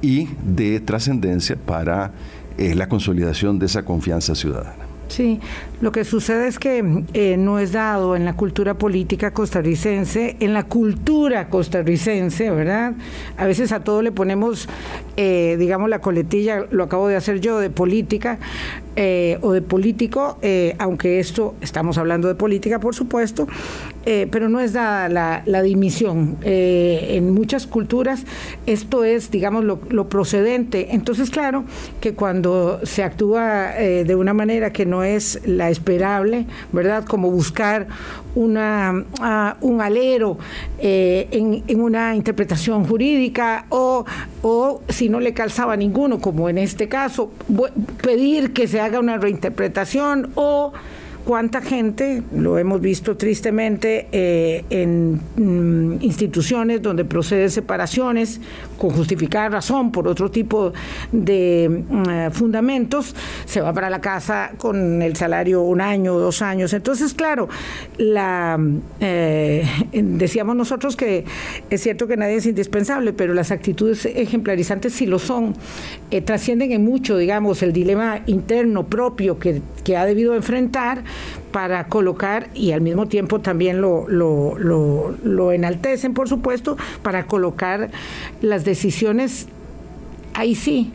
y 0.00 0.28
de 0.54 0.78
trascendencia 0.78 1.56
para 1.56 2.12
eh, 2.58 2.76
la 2.76 2.88
consolidación 2.88 3.58
de 3.58 3.66
esa 3.66 3.84
confianza 3.84 4.36
ciudadana. 4.36 4.85
Sí, 5.08 5.40
lo 5.80 5.92
que 5.92 6.04
sucede 6.04 6.48
es 6.48 6.58
que 6.58 7.04
eh, 7.14 7.36
no 7.36 7.58
es 7.58 7.72
dado 7.72 8.16
en 8.16 8.24
la 8.24 8.34
cultura 8.34 8.74
política 8.74 9.30
costarricense, 9.30 10.36
en 10.40 10.52
la 10.52 10.64
cultura 10.64 11.48
costarricense, 11.48 12.50
¿verdad? 12.50 12.94
A 13.36 13.46
veces 13.46 13.72
a 13.72 13.80
todo 13.80 14.02
le 14.02 14.10
ponemos, 14.10 14.68
eh, 15.16 15.56
digamos, 15.58 15.88
la 15.88 16.00
coletilla, 16.00 16.66
lo 16.70 16.84
acabo 16.84 17.08
de 17.08 17.16
hacer 17.16 17.40
yo, 17.40 17.60
de 17.60 17.70
política 17.70 18.38
eh, 18.96 19.38
o 19.42 19.52
de 19.52 19.62
político, 19.62 20.38
aunque 20.78 21.20
esto, 21.20 21.54
estamos 21.60 21.98
hablando 21.98 22.28
de 22.28 22.34
política, 22.34 22.80
por 22.80 22.94
supuesto, 22.94 23.46
pero 24.04 24.48
no 24.48 24.60
es 24.60 24.72
dada 24.72 25.42
la, 25.44 25.62
dimisión. 25.62 26.36
en 26.42 27.34
muchas 27.34 27.66
culturas 27.66 28.24
esto 28.66 29.04
es, 29.04 29.30
digamos, 29.30 29.64
lo, 29.64 30.08
procedente. 30.08 30.94
Entonces, 30.94 31.30
claro, 31.30 31.64
que 32.00 32.14
cuando 32.14 32.80
se 32.84 33.02
actúa 33.02 33.72
de 33.72 34.14
una 34.14 34.34
manera 34.34 34.72
que 34.72 34.86
no 34.86 35.02
es 35.02 35.40
la 35.46 35.70
esperable, 35.70 36.46
¿verdad? 36.72 37.04
Como 37.04 37.30
buscar 37.30 37.88
una, 38.36 39.04
ah, 39.20 39.56
un 39.60 39.80
alero 39.80 40.38
eh, 40.78 41.28
en, 41.32 41.80
una 41.80 42.14
interpretación 42.14 42.84
jurídica 42.84 43.66
o, 43.70 44.04
o 44.48 44.80
si 44.88 45.08
no 45.08 45.18
le 45.18 45.34
calzaba 45.34 45.76
ninguno, 45.76 46.20
como 46.20 46.48
en 46.48 46.56
este 46.56 46.88
caso, 46.88 47.32
pedir 48.00 48.52
que 48.52 48.68
se 48.68 48.80
haga 48.80 49.00
una 49.00 49.16
reinterpretación 49.16 50.30
o 50.36 50.72
cuánta 51.26 51.60
gente, 51.60 52.22
lo 52.32 52.56
hemos 52.56 52.80
visto 52.80 53.16
tristemente, 53.16 54.06
eh, 54.12 54.64
en 54.70 55.20
mm, 55.36 55.98
instituciones 56.00 56.80
donde 56.80 57.04
proceden 57.04 57.50
separaciones 57.50 58.40
con 58.78 58.90
justificada 58.90 59.48
razón 59.48 59.90
por 59.90 60.06
otro 60.06 60.30
tipo 60.30 60.72
de 61.10 61.84
mm, 61.88 62.08
eh, 62.08 62.30
fundamentos, 62.30 63.16
se 63.44 63.60
va 63.60 63.72
para 63.72 63.90
la 63.90 64.00
casa 64.00 64.52
con 64.56 65.02
el 65.02 65.16
salario 65.16 65.62
un 65.62 65.80
año, 65.80 66.16
dos 66.16 66.42
años. 66.42 66.72
Entonces, 66.72 67.12
claro, 67.12 67.48
la 67.98 68.56
eh, 69.00 69.68
decíamos 69.92 70.54
nosotros 70.54 70.94
que 70.94 71.24
es 71.70 71.82
cierto 71.82 72.06
que 72.06 72.16
nadie 72.16 72.36
es 72.36 72.46
indispensable, 72.46 73.12
pero 73.12 73.34
las 73.34 73.50
actitudes 73.50 74.06
ejemplarizantes 74.06 74.92
sí 74.92 75.06
lo 75.06 75.18
son. 75.18 75.56
trascienden 76.24 76.70
en 76.70 76.84
mucho, 76.84 77.16
digamos, 77.16 77.64
el 77.64 77.72
dilema 77.72 78.20
interno 78.26 78.86
propio 78.86 79.40
que 79.40 79.96
ha 79.96 80.04
debido 80.04 80.36
enfrentar 80.36 81.02
para 81.52 81.86
colocar, 81.86 82.48
y 82.54 82.72
al 82.72 82.80
mismo 82.80 83.06
tiempo 83.06 83.40
también 83.40 83.80
lo, 83.80 84.06
lo, 84.08 84.58
lo, 84.58 85.52
enaltecen, 85.52 86.12
por 86.12 86.28
supuesto, 86.28 86.76
para 87.02 87.26
colocar 87.26 87.90
las 88.42 88.64
decisiones, 88.64 89.46
ahí 90.34 90.54
sí, 90.54 90.92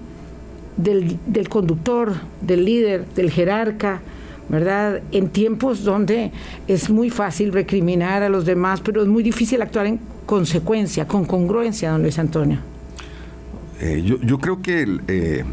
del, 0.77 1.17
del 1.25 1.49
conductor, 1.49 2.13
del 2.41 2.65
líder, 2.65 3.05
del 3.15 3.31
jerarca, 3.31 4.01
¿verdad? 4.49 5.01
En 5.11 5.29
tiempos 5.29 5.83
donde 5.83 6.31
es 6.67 6.89
muy 6.89 7.09
fácil 7.09 7.53
recriminar 7.53 8.21
a 8.21 8.29
los 8.29 8.45
demás, 8.45 8.81
pero 8.81 9.01
es 9.01 9.07
muy 9.07 9.23
difícil 9.23 9.61
actuar 9.61 9.85
en 9.85 9.99
consecuencia, 10.25 11.07
con 11.07 11.25
congruencia, 11.25 11.91
don 11.91 12.03
Luis 12.03 12.19
Antonio. 12.19 12.59
Eh, 13.79 14.03
yo, 14.05 14.19
yo, 14.21 14.37
creo 14.37 14.61
que 14.61 14.99
eh, 15.07 15.43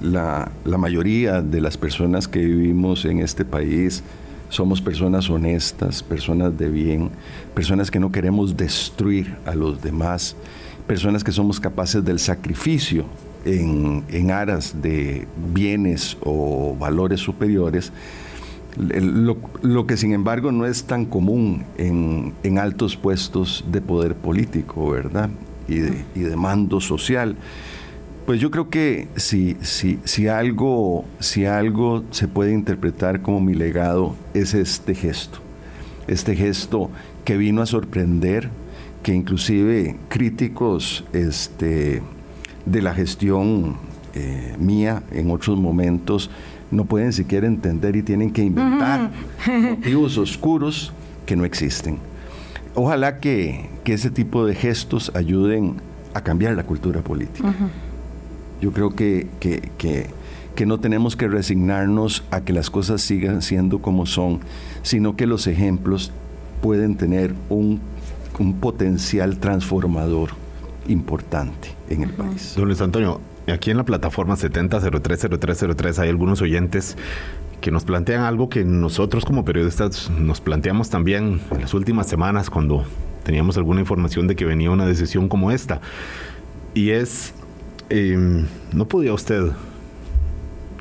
la, 0.00 0.50
mayoría 0.64 1.42
de 1.42 1.60
las 1.60 1.76
personas 1.76 2.28
que 2.28 2.40
vivimos 2.40 3.04
en 3.04 3.20
este 3.20 3.44
país 3.44 4.02
somos 4.48 4.80
personas 4.80 5.30
honestas, 5.30 6.02
personas 6.02 6.56
de 6.58 6.68
bien, 6.68 7.10
personas 7.54 7.90
que 7.90 8.00
no 8.00 8.10
queremos 8.10 8.56
destruir 8.56 9.36
a 9.46 9.54
los 9.54 9.80
demás, 9.80 10.34
personas 10.86 11.22
que 11.22 11.30
somos 11.30 11.60
capaces 11.60 12.04
del 12.04 12.18
sacrificio 12.18 13.04
en, 13.44 14.30
aras 14.30 14.82
de 14.82 15.28
bienes 15.52 16.16
o 16.22 16.76
valores 16.78 17.20
superiores. 17.20 17.92
Lo, 18.76 19.86
que 19.86 19.96
sin 19.96 20.12
embargo 20.12 20.50
no 20.52 20.66
es 20.66 20.84
tan 20.84 21.04
común 21.04 21.64
en, 21.76 22.58
altos 22.58 22.96
puestos 22.96 23.64
de 23.70 23.80
poder 23.80 24.16
político, 24.16 24.90
¿verdad? 24.90 25.30
Y 25.68 25.78
de 25.78 26.36
mando 26.36 26.80
social. 26.80 27.36
Pues 28.26 28.40
yo 28.40 28.50
creo 28.50 28.70
que 28.70 29.08
si, 29.16 29.56
si, 29.60 29.98
si, 30.04 30.28
algo, 30.28 31.04
si 31.18 31.46
algo 31.46 32.04
se 32.10 32.28
puede 32.28 32.52
interpretar 32.52 33.22
como 33.22 33.40
mi 33.40 33.54
legado 33.54 34.14
es 34.34 34.54
este 34.54 34.94
gesto. 34.94 35.38
Este 36.06 36.36
gesto 36.36 36.90
que 37.24 37.36
vino 37.36 37.62
a 37.62 37.66
sorprender, 37.66 38.50
que 39.02 39.14
inclusive 39.14 39.96
críticos 40.08 41.04
este, 41.12 42.02
de 42.66 42.82
la 42.82 42.94
gestión 42.94 43.76
eh, 44.14 44.54
mía 44.58 45.02
en 45.12 45.30
otros 45.30 45.58
momentos 45.58 46.30
no 46.70 46.84
pueden 46.84 47.12
siquiera 47.12 47.46
entender 47.46 47.96
y 47.96 48.02
tienen 48.02 48.32
que 48.32 48.42
inventar 48.42 49.10
motivos 49.70 50.18
oscuros 50.18 50.92
que 51.26 51.36
no 51.36 51.44
existen. 51.44 51.98
Ojalá 52.74 53.18
que, 53.18 53.68
ese 53.86 54.08
tipo 54.08 54.46
de 54.46 54.54
gestos 54.54 55.10
ayuden 55.16 55.74
a 56.14 56.20
cambiar 56.20 56.54
la 56.54 56.62
cultura 56.62 57.00
política. 57.00 57.52
Yo 58.60 58.72
creo 58.72 58.90
que, 58.90 59.26
que, 59.40 60.66
no 60.66 60.78
tenemos 60.78 61.16
que 61.16 61.26
resignarnos 61.26 62.22
a 62.30 62.42
que 62.42 62.52
las 62.52 62.68
cosas 62.68 63.00
sigan 63.00 63.40
siendo 63.40 63.80
como 63.80 64.04
son, 64.04 64.40
sino 64.82 65.16
que 65.16 65.26
los 65.26 65.46
ejemplos 65.46 66.12
pueden 66.60 66.96
tener 66.96 67.34
un, 67.48 67.80
potencial 68.60 69.38
transformador 69.38 70.30
importante 70.88 71.68
en 71.88 72.04
el 72.04 72.10
país. 72.10 72.54
Don 72.56 72.66
Luis 72.66 72.80
Antonio, 72.80 73.20
aquí 73.48 73.70
en 73.70 73.76
la 73.76 73.84
plataforma 73.84 74.34
70030303 74.36 75.98
hay 75.98 76.08
algunos 76.08 76.40
oyentes 76.40 76.96
que 77.60 77.70
nos 77.70 77.84
plantean 77.84 78.22
algo 78.22 78.48
que 78.48 78.64
nosotros 78.64 79.24
como 79.24 79.44
periodistas 79.44 80.10
nos 80.10 80.40
planteamos 80.40 80.88
también 80.88 81.40
en 81.50 81.60
las 81.60 81.74
últimas 81.74 82.06
semanas 82.06 82.48
cuando 82.48 82.84
teníamos 83.24 83.56
alguna 83.56 83.80
información 83.80 84.26
de 84.26 84.36
que 84.36 84.44
venía 84.44 84.70
una 84.70 84.86
decisión 84.86 85.28
como 85.28 85.50
esta. 85.50 85.80
Y 86.74 86.90
es 86.90 87.34
Em, 87.90 88.46
no 88.72 88.86
podía 88.86 89.12
usted 89.12 89.50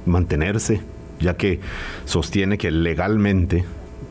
mantenerse, 0.06 0.82
ya 1.20 1.36
que 1.36 1.60
sostiene 2.06 2.60
que 2.60 2.70
legalmente 2.70 3.66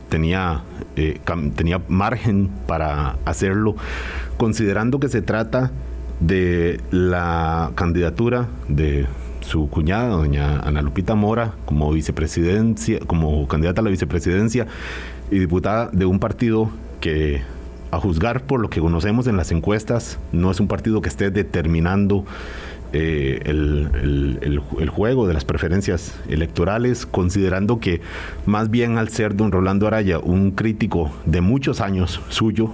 tenía, 0.09 0.63
eh, 0.97 1.19
tenía 1.55 1.81
margen 1.87 2.49
para 2.67 3.15
hacerlo, 3.23 3.77
considerando 4.35 4.99
que 4.99 5.07
se 5.07 5.21
trata 5.21 5.71
de 6.19 6.81
la 6.91 7.71
candidatura 7.75 8.49
de 8.67 9.07
su 9.39 9.69
cuñada, 9.69 10.09
doña 10.09 10.59
Ana 10.59 10.81
Lupita 10.81 11.15
Mora, 11.15 11.53
como 11.63 11.89
vicepresidencia, 11.93 12.99
como 13.07 13.47
candidata 13.47 13.79
a 13.79 13.85
la 13.85 13.91
vicepresidencia 13.91 14.67
y 15.31 15.39
diputada 15.39 15.89
de 15.93 16.05
un 16.05 16.19
partido 16.19 16.69
que 16.99 17.43
a 17.91 17.99
juzgar 17.99 18.43
por 18.43 18.59
lo 18.59 18.69
que 18.69 18.81
conocemos 18.81 19.27
en 19.27 19.37
las 19.37 19.51
encuestas, 19.51 20.19
no 20.31 20.51
es 20.51 20.59
un 20.59 20.67
partido 20.67 21.01
que 21.01 21.09
esté 21.09 21.31
determinando 21.31 22.25
eh, 22.91 23.41
el, 23.45 24.89
juego 24.89 25.27
de 25.27 25.33
las 25.33 25.45
preferencias 25.45 26.15
electorales, 26.27 27.05
considerando 27.05 27.79
que 27.79 28.01
más 28.45 28.69
bien 28.69 28.97
al 28.97 29.09
ser 29.09 29.35
don 29.35 29.51
Rolando 29.51 29.87
Araya 29.87 30.19
un 30.19 30.51
crítico 30.51 31.11
de 31.25 31.41
muchos 31.41 31.81
años 31.81 32.19
suyo, 32.29 32.71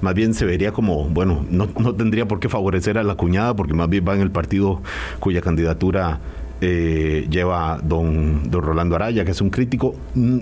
más 0.00 0.14
bien 0.14 0.34
se 0.34 0.44
vería 0.44 0.72
como, 0.72 1.04
bueno, 1.06 1.44
no, 1.50 1.66
tendría 1.94 2.28
por 2.28 2.40
qué 2.40 2.48
favorecer 2.48 2.98
a 2.98 3.02
la 3.02 3.14
cuñada, 3.14 3.56
porque 3.56 3.74
más 3.74 3.88
bien 3.88 4.04
va 4.06 4.14
en 4.14 4.20
el 4.20 4.30
partido 4.30 4.80
cuya 5.18 5.40
candidatura 5.40 6.20
eh, 6.60 7.26
lleva 7.30 7.80
don, 7.82 8.50
don 8.50 8.62
Rolando 8.62 8.96
Araya, 8.96 9.24
que 9.24 9.32
es 9.32 9.40
un 9.40 9.50
crítico. 9.50 9.94
Mm, 10.14 10.38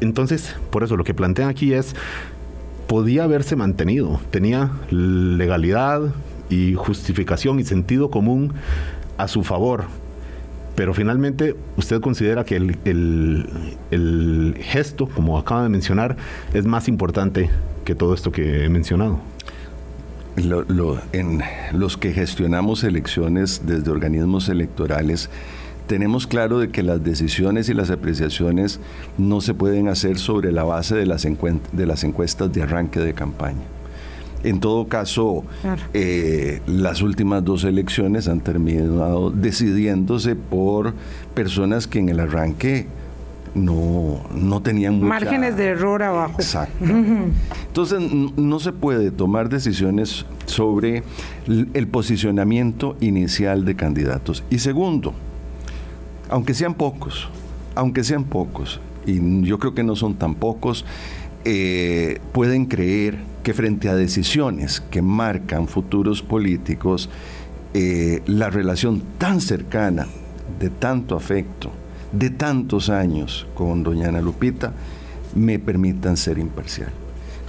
entonces, 0.00 0.56
por 0.70 0.84
eso 0.84 0.96
lo 0.96 1.04
que 1.04 1.14
plantean 1.14 1.48
aquí 1.48 1.72
es, 1.72 1.96
podía 2.86 3.24
haberse 3.24 3.56
mantenido, 3.56 4.20
tenía 4.30 4.70
legalidad, 4.90 6.12
y 6.52 6.74
justificación 6.74 7.58
y 7.60 7.64
sentido 7.64 8.10
común 8.10 8.52
a 9.16 9.26
su 9.26 9.42
favor. 9.42 9.84
Pero 10.74 10.94
finalmente 10.94 11.56
usted 11.76 12.00
considera 12.00 12.44
que 12.44 12.56
el, 12.56 14.56
gesto, 14.60 15.06
como 15.06 15.38
acaba 15.38 15.62
de 15.62 15.68
mencionar, 15.68 16.16
es 16.52 16.64
más 16.64 16.88
importante 16.88 17.50
que 17.84 17.94
todo 17.94 18.14
esto 18.14 18.32
que 18.32 18.64
he 18.64 18.68
mencionado. 18.68 19.20
en 21.12 21.42
los 21.72 21.96
que 21.96 22.12
gestionamos 22.12 22.84
elecciones 22.84 23.62
desde 23.66 23.90
organismos 23.90 24.48
electorales, 24.48 25.28
tenemos 25.86 26.26
claro 26.26 26.58
de 26.58 26.70
que 26.70 26.82
las 26.82 27.04
decisiones 27.04 27.68
y 27.68 27.74
las 27.74 27.90
apreciaciones 27.90 28.80
no 29.18 29.40
se 29.40 29.52
pueden 29.52 29.88
hacer 29.88 30.18
sobre 30.18 30.52
la 30.52 30.64
base 30.64 30.94
de 30.94 31.06
las, 31.06 31.26
de 31.72 31.86
las 31.86 32.04
encuestas 32.04 32.52
de 32.52 32.62
arranque 32.62 33.00
de 33.00 33.12
campaña. 33.12 33.81
En 34.44 34.60
todo 34.60 34.88
caso, 34.88 35.44
eh, 35.94 36.60
las 36.66 37.02
últimas 37.02 37.44
dos 37.44 37.64
elecciones 37.64 38.28
han 38.28 38.40
terminado 38.40 39.30
decidiéndose 39.30 40.34
por 40.34 40.94
personas 41.34 41.86
que 41.86 42.00
en 42.00 42.08
el 42.08 42.20
arranque 42.20 42.86
no, 43.54 44.20
no 44.34 44.62
tenían 44.62 45.00
márgenes 45.02 45.56
de 45.56 45.66
error 45.66 46.02
abajo. 46.02 46.36
Exacto. 46.38 46.84
Entonces, 46.84 48.00
no 48.36 48.58
se 48.60 48.72
puede 48.72 49.10
tomar 49.10 49.48
decisiones 49.48 50.26
sobre 50.46 51.02
el 51.46 51.86
posicionamiento 51.86 52.96
inicial 53.00 53.64
de 53.64 53.76
candidatos. 53.76 54.42
Y 54.50 54.58
segundo, 54.58 55.12
aunque 56.30 56.54
sean 56.54 56.74
pocos, 56.74 57.28
aunque 57.74 58.04
sean 58.04 58.24
pocos, 58.24 58.80
y 59.06 59.42
yo 59.42 59.58
creo 59.58 59.74
que 59.74 59.82
no 59.82 59.96
son 59.96 60.14
tan 60.14 60.34
pocos, 60.34 60.84
eh, 61.44 62.20
pueden 62.32 62.66
creer 62.66 63.18
que 63.42 63.54
frente 63.54 63.88
a 63.88 63.94
decisiones 63.94 64.80
que 64.80 65.02
marcan 65.02 65.68
futuros 65.68 66.22
políticos, 66.22 67.10
eh, 67.74 68.22
la 68.26 68.50
relación 68.50 69.02
tan 69.18 69.40
cercana, 69.40 70.06
de 70.58 70.70
tanto 70.70 71.16
afecto, 71.16 71.70
de 72.12 72.30
tantos 72.30 72.90
años 72.90 73.46
con 73.54 73.82
doña 73.82 74.08
Ana 74.08 74.20
Lupita, 74.20 74.72
me 75.34 75.58
permitan 75.58 76.16
ser 76.16 76.38
imparcial. 76.38 76.90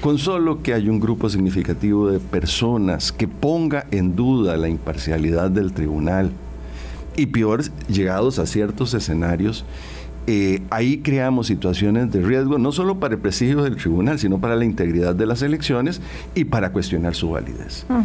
Con 0.02 0.18
solo 0.18 0.62
que 0.62 0.74
hay 0.74 0.90
un 0.90 1.00
grupo 1.00 1.30
significativo 1.30 2.10
de 2.10 2.20
personas 2.20 3.12
que 3.12 3.28
ponga 3.28 3.86
en 3.92 4.16
duda 4.16 4.58
la 4.58 4.70
imparcialidad 4.70 5.52
del 5.52 5.74
tribunal 5.74 6.32
y 7.16 7.28
peor, 7.28 7.64
llegados 7.88 8.40
a 8.40 8.46
ciertos 8.46 8.94
escenarios, 8.94 9.66
eh, 10.26 10.62
ahí 10.70 11.00
creamos 11.00 11.48
situaciones 11.48 12.12
de 12.12 12.22
riesgo 12.22 12.58
no 12.58 12.72
solo 12.72 13.00
para 13.00 13.16
el 13.16 13.20
presidio 13.20 13.64
del 13.64 13.76
tribunal, 13.76 14.20
sino 14.20 14.40
para 14.40 14.56
la 14.56 14.64
integridad 14.64 15.16
de 15.16 15.26
las 15.26 15.42
elecciones 15.42 16.02
y 16.34 16.46
para 16.46 16.72
cuestionar 16.72 17.16
su 17.16 17.30
validez. 17.32 17.86
Ah. 17.90 18.04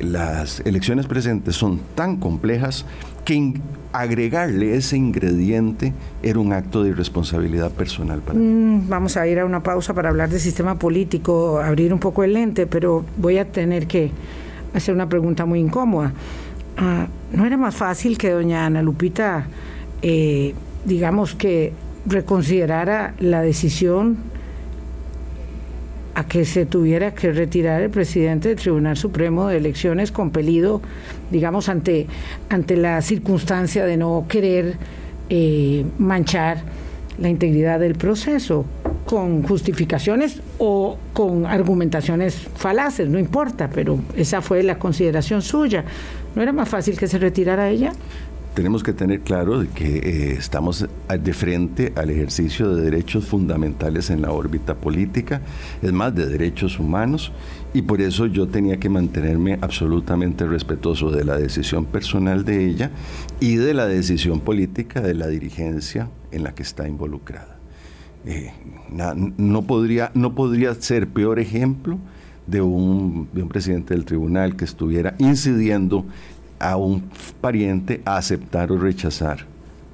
las 0.00 0.60
elecciones 0.60 1.06
presentes 1.06 1.56
son 1.56 1.80
tan 1.94 2.16
complejas 2.16 2.86
que 3.24 3.54
agregarle 3.92 4.76
ese 4.76 4.96
ingrediente 4.96 5.92
era 6.22 6.38
un 6.38 6.52
acto 6.52 6.82
de 6.82 6.90
irresponsabilidad 6.90 7.70
personal 7.72 8.20
para 8.20 8.38
mm, 8.38 8.88
Vamos 8.88 9.16
a 9.16 9.26
ir 9.26 9.38
a 9.38 9.44
una 9.44 9.62
pausa 9.62 9.92
para 9.92 10.08
hablar 10.08 10.30
del 10.30 10.40
sistema 10.40 10.76
político, 10.76 11.58
abrir 11.58 11.92
un 11.92 11.98
poco 11.98 12.24
el 12.24 12.32
lente, 12.32 12.66
pero 12.66 13.04
voy 13.16 13.38
a 13.38 13.50
tener 13.50 13.86
que 13.86 14.10
hacer 14.72 14.94
una 14.94 15.08
pregunta 15.08 15.44
muy 15.44 15.58
incómoda. 15.58 16.12
Ah, 16.76 17.06
¿No 17.32 17.44
era 17.44 17.56
más 17.56 17.74
fácil 17.74 18.16
que 18.16 18.30
doña 18.30 18.64
Ana 18.64 18.82
Lupita, 18.82 19.46
eh, 20.00 20.54
digamos 20.88 21.34
que 21.34 21.72
reconsiderara 22.06 23.14
la 23.20 23.42
decisión 23.42 24.16
a 26.14 26.26
que 26.26 26.44
se 26.44 26.66
tuviera 26.66 27.14
que 27.14 27.30
retirar 27.30 27.80
el 27.80 27.90
presidente 27.90 28.48
del 28.48 28.58
Tribunal 28.58 28.96
Supremo 28.96 29.46
de 29.46 29.58
Elecciones 29.58 30.10
compelido, 30.10 30.82
digamos, 31.30 31.68
ante, 31.68 32.08
ante 32.48 32.76
la 32.76 33.00
circunstancia 33.02 33.84
de 33.84 33.96
no 33.96 34.24
querer 34.28 34.76
eh, 35.30 35.84
manchar 35.98 36.62
la 37.18 37.28
integridad 37.28 37.78
del 37.78 37.94
proceso 37.94 38.64
con 39.04 39.42
justificaciones 39.42 40.40
o 40.58 40.98
con 41.12 41.46
argumentaciones 41.46 42.34
falaces, 42.56 43.08
no 43.08 43.18
importa, 43.18 43.70
pero 43.72 43.98
esa 44.16 44.40
fue 44.40 44.62
la 44.62 44.78
consideración 44.78 45.42
suya. 45.42 45.84
¿No 46.34 46.42
era 46.42 46.52
más 46.52 46.68
fácil 46.68 46.98
que 46.98 47.06
se 47.06 47.18
retirara 47.18 47.70
ella? 47.70 47.92
Tenemos 48.58 48.82
que 48.82 48.92
tener 48.92 49.20
claro 49.20 49.64
que 49.72 49.98
eh, 49.98 50.32
estamos 50.32 50.84
de 51.08 51.32
frente 51.32 51.92
al 51.94 52.10
ejercicio 52.10 52.74
de 52.74 52.82
derechos 52.82 53.24
fundamentales 53.24 54.10
en 54.10 54.20
la 54.20 54.32
órbita 54.32 54.74
política, 54.74 55.42
es 55.80 55.92
más, 55.92 56.12
de 56.12 56.26
derechos 56.26 56.80
humanos, 56.80 57.30
y 57.72 57.82
por 57.82 58.00
eso 58.00 58.26
yo 58.26 58.48
tenía 58.48 58.80
que 58.80 58.88
mantenerme 58.88 59.60
absolutamente 59.60 60.44
respetuoso 60.44 61.12
de 61.12 61.24
la 61.24 61.36
decisión 61.36 61.84
personal 61.84 62.44
de 62.44 62.66
ella 62.66 62.90
y 63.38 63.54
de 63.54 63.74
la 63.74 63.86
decisión 63.86 64.40
política 64.40 65.00
de 65.02 65.14
la 65.14 65.28
dirigencia 65.28 66.08
en 66.32 66.42
la 66.42 66.52
que 66.52 66.64
está 66.64 66.88
involucrada. 66.88 67.58
Eh, 68.26 68.52
no, 69.36 69.62
podría, 69.62 70.10
no 70.14 70.34
podría 70.34 70.74
ser 70.74 71.06
peor 71.06 71.38
ejemplo 71.38 72.00
de 72.48 72.60
un, 72.60 73.28
de 73.32 73.40
un 73.40 73.48
presidente 73.50 73.94
del 73.94 74.04
tribunal 74.04 74.56
que 74.56 74.64
estuviera 74.64 75.14
incidiendo 75.18 76.06
a 76.58 76.76
un 76.76 77.10
pariente 77.40 78.02
a 78.04 78.16
aceptar 78.16 78.72
o 78.72 78.78
rechazar 78.78 79.46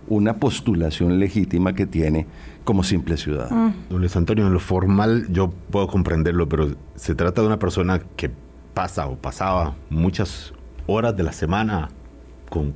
una 0.08 0.34
postulación 0.34 1.18
legítima 1.18 1.74
que 1.74 1.86
tiene 1.86 2.26
como 2.64 2.82
simple 2.82 3.16
ciudadano. 3.16 3.68
Mm. 3.68 3.74
Don 3.90 4.00
Luis 4.00 4.16
Antonio, 4.16 4.46
en 4.46 4.52
lo 4.52 4.60
formal 4.60 5.26
yo 5.30 5.52
puedo 5.70 5.86
comprenderlo, 5.86 6.48
pero 6.48 6.70
se 6.94 7.14
trata 7.14 7.40
de 7.40 7.46
una 7.46 7.58
persona 7.58 8.00
que 8.16 8.30
pasa 8.72 9.06
o 9.06 9.16
pasaba 9.16 9.74
muchas 9.90 10.52
horas 10.86 11.16
de 11.16 11.22
la 11.22 11.32
semana 11.32 11.90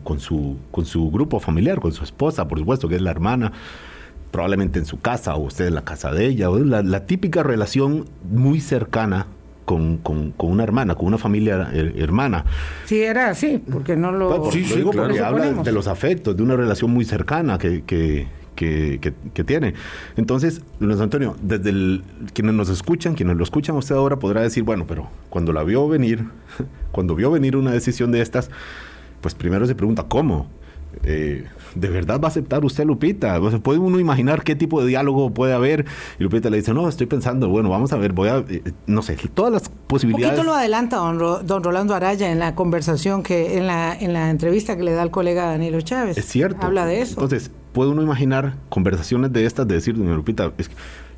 con, 0.02 0.18
su, 0.18 0.57
con 0.73 0.85
su 0.85 1.11
grupo 1.11 1.38
familiar, 1.38 1.78
con 1.78 1.92
su 1.92 2.02
esposa, 2.02 2.49
por 2.49 2.59
supuesto, 2.59 2.88
que 2.88 2.97
es 2.97 3.02
la 3.02 3.12
hermana, 3.12 3.52
probablemente 4.33 4.80
en 4.80 4.85
su 4.85 5.00
casa 5.00 5.37
o 5.37 5.45
usted 5.45 5.68
en 5.68 5.75
la 5.75 5.85
casa 5.85 6.11
de 6.12 6.26
ella, 6.26 6.49
la 6.50 7.07
típica 7.07 7.45
relación 7.45 8.07
muy 8.28 8.61
cercana 8.61 9.26
con, 9.69 9.99
con, 9.99 10.33
una 10.39 10.63
hermana, 10.63 10.95
con 10.95 11.09
una 11.09 11.19
familia 11.19 11.71
hermana. 11.75 12.47
Sí, 12.87 13.03
era 13.03 13.29
así, 13.29 13.63
porque 13.71 13.97
no 13.97 14.13
lo... 14.13 14.51
sí, 14.51 14.63
digo 14.63 14.93
porque 14.93 15.21
habla 15.21 15.53
de 15.53 15.73
los 15.73 15.89
afectos, 15.89 16.35
de 16.35 16.43
una 16.43 16.57
relación 16.57 16.91
muy 16.91 17.05
cercana 17.05 17.59
que, 17.59 17.83
que, 17.85 18.27
que, 18.57 19.45
tiene. 19.45 19.75
Entonces, 20.17 20.63
Luis 20.81 20.99
Antonio, 21.01 21.37
desde 21.43 21.69
el, 21.69 22.03
quienes 22.33 22.55
nos 22.55 22.71
escuchan, 22.71 23.15
quienes 23.15 23.37
lo 23.37 23.45
escuchan 23.45 23.77
usted 23.77 23.95
ahora 23.95 24.19
podrá 24.19 24.41
decir, 24.41 24.63
bueno, 24.63 24.87
pero 24.89 25.11
cuando 25.29 25.53
la 25.53 25.63
vio 25.65 25.87
venir, 25.87 26.25
cuando 26.91 27.15
vio 27.15 27.31
venir 27.31 27.55
una 27.55 27.73
decisión 27.73 28.11
de 28.11 28.23
estas, 28.23 28.51
pues 29.21 29.35
primero 29.35 29.67
se 29.67 29.75
pregunta, 29.75 30.07
¿cómo? 30.09 30.49
Eh, 31.05 31.45
¿de 31.75 31.88
verdad 31.88 32.21
va 32.21 32.26
a 32.26 32.31
aceptar 32.31 32.64
usted 32.64 32.85
Lupita? 32.85 33.40
O 33.40 33.61
¿Puede 33.61 33.78
uno 33.78 34.00
imaginar 34.00 34.43
qué 34.43 34.55
tipo 34.55 34.81
de 34.81 34.88
diálogo 34.88 35.33
puede 35.33 35.52
haber? 35.52 35.87
Y 36.19 36.23
Lupita 36.23 36.50
le 36.50 36.59
dice, 36.59 36.75
no, 36.75 36.88
estoy 36.88 37.07
pensando, 37.07 37.49
bueno, 37.49 37.71
vamos 37.71 37.93
a 37.93 37.97
ver, 37.97 38.12
voy 38.12 38.28
a, 38.28 38.38
eh, 38.49 38.62
no 38.87 39.02
sé, 39.02 39.17
todas 39.35 39.52
las 39.52 39.69
posibilidades. 39.87 40.38
Un 40.38 40.45
poquito 40.45 40.52
lo 40.52 40.59
adelanta 40.59 40.96
don, 40.96 41.62
Rolando 41.62 41.94
Araya 41.94 42.31
en 42.31 42.38
la 42.38 42.55
conversación, 42.55 43.23
que 43.23 43.59
en 43.59 43.66
la, 43.66 43.94
en 43.94 44.12
la 44.12 44.31
entrevista 44.31 44.77
que 44.77 44.83
le 44.83 44.92
da 44.92 45.03
el 45.03 45.11
colega 45.11 45.46
Danilo 45.46 45.81
Chávez. 45.81 46.18
Es 46.18 46.27
cierto. 46.27 46.66
Habla 46.66 46.87
de 46.87 47.03
eso. 47.03 47.14
Entonces, 47.14 47.51
puede 47.73 47.90
uno 47.90 48.03
imaginar 48.03 48.57
conversaciones 48.68 49.33
de 49.33 49.46
estas, 49.46 49.66
de 49.68 49.77
decir, 49.77 49.96
doña 49.96 50.14
Lupita, 50.14 50.53
es 50.59 50.70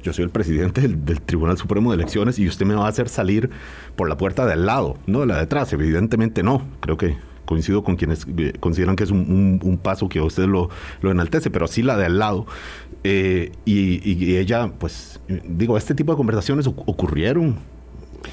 yo 0.02 0.14
soy 0.14 0.24
el 0.24 0.31
presidente 0.31 0.81
del, 0.81 1.05
del, 1.05 1.20
Tribunal 1.20 1.59
Supremo 1.59 1.90
de 1.90 1.96
Elecciones 1.96 2.38
y 2.38 2.48
usted 2.48 2.64
me 2.64 2.74
va 2.74 2.87
a 2.87 2.88
hacer 2.88 3.11
salir 3.11 3.50
por 3.96 4.09
la 4.09 4.16
puerta 4.16 4.46
de 4.46 4.55
al 4.55 4.64
lado, 4.64 4.96
no 5.07 5.20
de 5.20 5.26
la 5.26 5.37
de 5.37 5.42
atrás. 5.42 5.72
Evidentemente 5.74 6.42
no. 6.42 6.62
Creo 6.81 6.96
que 6.96 7.16
coincido 7.50 7.82
con 7.82 7.96
quienes 7.96 8.28
eh, 8.38 8.52
consideran 8.60 8.94
que 8.94 9.02
es 9.02 9.10
un, 9.10 9.80
paso 9.82 10.08
que 10.08 10.20
a 10.20 10.22
usted 10.22 10.44
lo, 10.44 10.70
lo, 11.00 11.10
enaltece, 11.10 11.50
pero 11.50 11.66
sí 11.66 11.82
la 11.82 11.96
de 11.96 12.06
al 12.06 12.20
lado. 12.20 12.46
Eh, 13.02 13.50
y, 13.64 14.36
ella, 14.36 14.72
pues, 14.78 15.20
digo, 15.44 15.76
este 15.76 15.96
tipo 15.96 16.12
de 16.12 16.16
conversaciones 16.16 16.68
ocurrieron, 16.68 17.56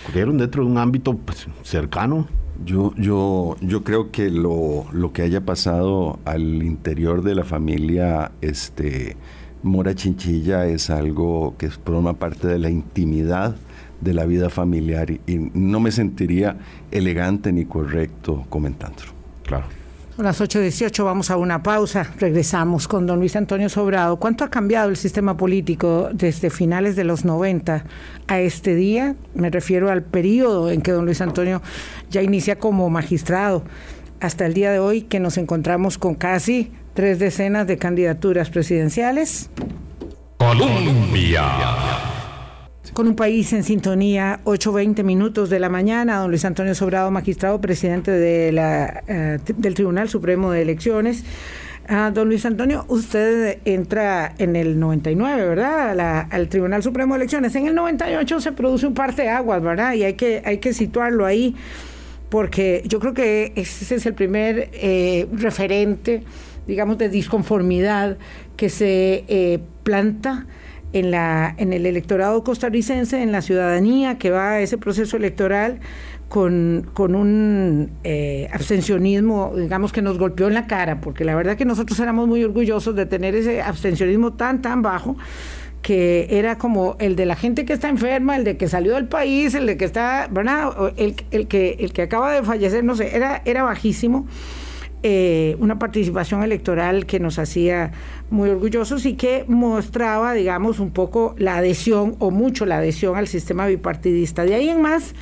ocurrieron 0.04 0.38
dentro 0.38 0.64
de 0.64 0.70
un 0.70 0.78
ámbito 0.78 1.16
pues, 1.18 1.48
cercano. 1.64 2.28
Yo, 2.64 2.94
yo, 2.96 3.56
yo 3.62 3.84
creo 3.84 4.12
que 4.12 4.30
lo, 4.30 4.86
lo, 4.92 5.14
que 5.14 5.24
haya 5.24 5.44
pasado 5.44 6.20
al 6.26 6.62
interior 6.62 7.24
de 7.24 7.34
la 7.34 7.44
familia 7.44 8.32
este, 8.42 9.18
Mora 9.64 9.96
Chinchilla 9.96 10.68
es 10.68 10.92
algo 10.92 11.56
que 11.58 11.72
forma 11.72 12.14
parte 12.14 12.48
de 12.48 12.60
la 12.60 12.70
intimidad 12.70 13.56
de 14.02 14.14
la 14.14 14.26
vida 14.26 14.50
familiar 14.50 15.12
y, 15.12 15.20
no 15.54 15.80
me 15.80 15.92
sentiría 15.92 16.58
elegante 16.92 17.52
ni 17.52 17.66
correcto 17.66 18.46
comentándolo. 18.50 19.12
Claro. 19.44 19.66
A 20.18 20.24
las 20.24 20.42
8.18 20.42 21.04
vamos 21.04 21.30
a 21.30 21.38
una 21.38 21.62
pausa. 21.62 22.12
Regresamos 22.20 22.88
con 22.88 23.06
don 23.06 23.20
Luis 23.20 23.36
Antonio 23.36 23.70
Sobrado. 23.70 24.18
¿Cuánto 24.18 24.44
ha 24.44 24.50
cambiado 24.50 24.90
el 24.90 24.98
sistema 24.98 25.38
político 25.38 26.10
desde 26.12 26.50
finales 26.50 26.96
de 26.96 27.04
los 27.04 27.24
90 27.24 27.84
a 28.28 28.40
este 28.40 28.74
día? 28.74 29.16
Me 29.36 29.52
refiero 29.52 29.92
al 29.92 30.02
periodo 30.02 30.72
en 30.72 30.82
que 30.82 30.92
don 30.92 31.06
Luis 31.06 31.22
Antonio 31.22 31.62
ya 32.10 32.24
inicia 32.24 32.58
como 32.58 32.90
magistrado 32.90 33.64
hasta 34.20 34.48
el 34.48 34.56
día 34.56 34.72
de 34.72 34.80
hoy 34.80 35.04
que 35.04 35.20
nos 35.20 35.38
encontramos 35.38 36.00
con 36.00 36.16
casi 36.16 36.72
tres 36.96 37.20
decenas 37.20 37.68
de 37.68 37.78
candidaturas 37.78 38.50
presidenciales. 38.50 39.52
Colombia 40.40 41.44
con 42.94 43.08
un 43.08 43.16
país 43.16 43.54
en 43.54 43.64
sintonía, 43.64 44.40
8.20 44.44 45.04
minutos 45.04 45.50
de 45.50 45.60
la 45.60 45.70
mañana, 45.70 46.20
don 46.20 46.30
Luis 46.30 46.46
Antonio 46.46 46.76
Sobrado, 46.76 47.12
magistrado 47.12 47.60
presidente 47.62 48.12
de 48.12 48.52
la, 48.52 49.04
eh, 49.08 49.40
del 49.58 49.74
Tribunal 49.74 50.10
Supremo 50.10 50.52
de 50.52 50.62
Elecciones. 50.62 51.24
Ah, 51.88 52.12
don 52.14 52.28
Luis 52.28 52.46
Antonio, 52.46 52.86
usted 52.90 53.60
entra 53.64 54.34
en 54.38 54.56
el 54.56 54.78
99, 54.80 55.48
¿verdad? 55.48 56.28
al 56.30 56.50
Tribunal 56.50 56.84
Supremo 56.84 57.14
de 57.14 57.20
Elecciones. 57.20 57.56
En 57.56 57.68
el 57.68 57.76
98 57.76 58.42
se 58.42 58.52
produce 58.52 58.86
un 58.88 58.94
parte 58.94 59.22
de 59.22 59.30
aguas, 59.30 59.62
¿verdad? 59.62 59.94
Y 59.94 60.04
hay 60.04 60.14
que, 60.16 60.42
hay 60.46 60.58
que 60.58 60.74
situarlo 60.74 61.26
ahí, 61.26 61.56
porque 62.30 62.84
yo 62.88 63.00
creo 63.00 63.14
que 63.14 63.54
ese 63.56 63.96
es 63.96 64.06
el 64.06 64.14
primer 64.14 64.70
eh, 64.74 65.28
referente, 65.32 66.24
digamos, 66.68 66.98
de 66.98 67.08
disconformidad 67.08 68.18
que 68.58 68.70
se 68.70 69.24
eh, 69.28 69.60
planta 69.84 70.46
en, 70.94 71.12
la, 71.12 71.54
en 71.58 71.74
el 71.74 71.86
electorado 71.86 72.44
costarricense, 72.44 73.22
en 73.22 73.32
la 73.32 73.42
ciudadanía 73.42 74.18
que 74.18 74.30
va 74.30 74.52
a 74.52 74.62
ese 74.62 74.78
proceso 74.78 75.18
electoral 75.18 75.80
con, 76.30 76.90
con 76.94 77.16
un 77.16 77.92
eh, 78.04 78.50
abstencionismo, 78.52 79.54
digamos, 79.56 79.94
que 79.94 80.02
nos 80.02 80.18
golpeó 80.18 80.48
en 80.48 80.54
la 80.54 80.68
cara, 80.68 81.00
porque 81.00 81.24
la 81.24 81.36
verdad 81.36 81.56
que 81.56 81.66
nosotros 81.66 82.00
éramos 82.00 82.28
muy 82.28 82.44
orgullosos 82.44 82.96
de 82.96 83.06
tener 83.06 83.36
ese 83.36 83.62
abstencionismo 83.62 84.34
tan, 84.34 84.62
tan 84.62 84.82
bajo 84.82 85.18
que 85.82 86.28
era 86.32 86.58
como 86.58 86.98
el 87.00 87.16
de 87.16 87.26
la 87.26 87.36
gente 87.36 87.64
que 87.64 87.72
está 87.72 87.88
enferma, 87.88 88.36
el 88.36 88.44
de 88.44 88.58
que 88.58 88.68
salió 88.68 88.96
del 88.96 89.08
país, 89.08 89.54
el 89.56 89.66
de 89.66 89.78
que 89.78 89.86
está, 89.86 90.28
¿verdad? 90.30 90.94
El, 90.98 91.16
el, 91.32 91.48
que, 91.48 91.78
el 91.80 91.94
que 91.94 92.02
acaba 92.02 92.34
de 92.34 92.44
fallecer, 92.44 92.84
no 92.84 92.96
sé, 92.96 93.16
era, 93.16 93.42
era 93.46 93.64
bajísimo. 93.64 94.28
Eh, 95.04 95.56
una 95.60 95.78
participación 95.78 96.42
electoral 96.42 97.06
que 97.06 97.20
nos 97.20 97.38
hacía 97.38 97.92
muy 98.32 98.50
orgullosos 98.50 99.06
y 99.06 99.14
que 99.14 99.46
mostraba, 99.48 100.34
digamos, 100.34 100.80
un 100.80 100.90
poco 100.90 101.36
la 101.38 101.58
adhesión 101.58 102.16
o 102.18 102.32
mucho 102.32 102.66
la 102.66 102.80
adhesión 102.80 103.16
al 103.16 103.28
sistema 103.28 103.68
bipartidista. 103.68 104.44
De 104.44 104.56
ahí 104.56 104.70
en 104.70 104.82
más, 104.82 105.14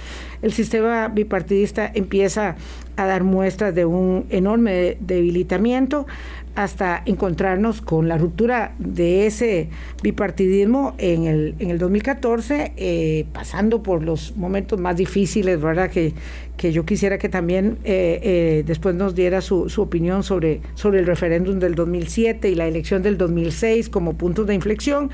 el 0.42 0.54
sistema 0.54 1.10
bipartidista 1.10 1.92
empieza 1.94 2.56
a 2.96 3.06
dar 3.06 3.24
muestras 3.24 3.76
de 3.76 3.84
un 3.84 4.26
enorme 4.30 4.96
debilitamiento 5.02 6.08
hasta 6.56 7.04
encontrarnos 7.06 7.82
con 7.82 8.08
la 8.08 8.18
ruptura 8.18 8.74
de 8.80 9.28
ese 9.28 9.70
bipartidismo 10.02 10.96
en 10.98 11.26
el, 11.26 11.56
en 11.60 11.70
el 11.70 11.78
2014, 11.78 12.74
eh, 12.78 13.26
pasando 13.34 13.84
por 13.84 14.02
los 14.04 14.36
momentos 14.38 14.80
más 14.80 14.96
difíciles, 14.96 15.62
¿verdad? 15.62 15.89
Que, 15.89 16.13
que 16.56 16.72
yo 16.72 16.86
quisiera 16.86 17.18
que 17.18 17.28
también 17.28 17.78
eh, 17.84 18.20
eh, 18.24 18.63
después 18.65 18.96
nos 18.96 19.15
diera 19.15 19.41
su, 19.41 19.70
su, 19.70 19.82
opinión 19.82 20.24
sobre, 20.24 20.62
sobre 20.76 21.00
el 21.00 21.06
referéndum 21.06 21.60
del 21.60 21.76
2007 21.76 22.50
y 22.50 22.56
la 22.56 22.68
elección 22.68 23.04
del 23.04 23.18
2006 23.18 23.89
como 23.89 24.13
puntos 24.13 24.48
de 24.48 24.56
inflexión. 24.56 25.12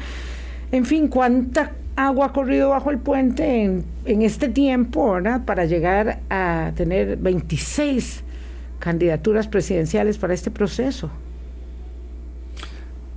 En 0.71 0.85
fin, 0.85 1.07
cuánta 1.07 1.73
agua 1.95 2.27
ha 2.27 2.33
corrido 2.33 2.69
bajo 2.69 2.91
el 2.91 2.99
puente 2.99 3.63
en, 3.63 3.83
en 4.05 4.21
este 4.21 4.47
tiempo, 4.47 5.13
¿verdad? 5.13 5.43
Para 5.43 5.65
llegar 5.65 6.19
a 6.29 6.71
tener 6.75 7.17
26 7.17 8.23
candidaturas 8.77 9.47
presidenciales 9.47 10.19
para 10.19 10.35
este 10.35 10.51
proceso 10.51 11.09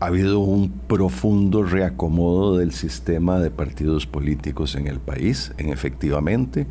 ha 0.05 0.09
habido 0.09 0.41
un 0.41 0.71
profundo 0.87 1.63
reacomodo 1.63 2.59
del 2.59 2.73
sistema 2.73 3.41
de 3.41 3.51
partidos 3.51 4.07
políticos 4.07 4.75
en 4.75 4.87
el 4.87 5.01
país, 5.01 5.53
en 5.57 5.71
efectivamente, 5.71 6.67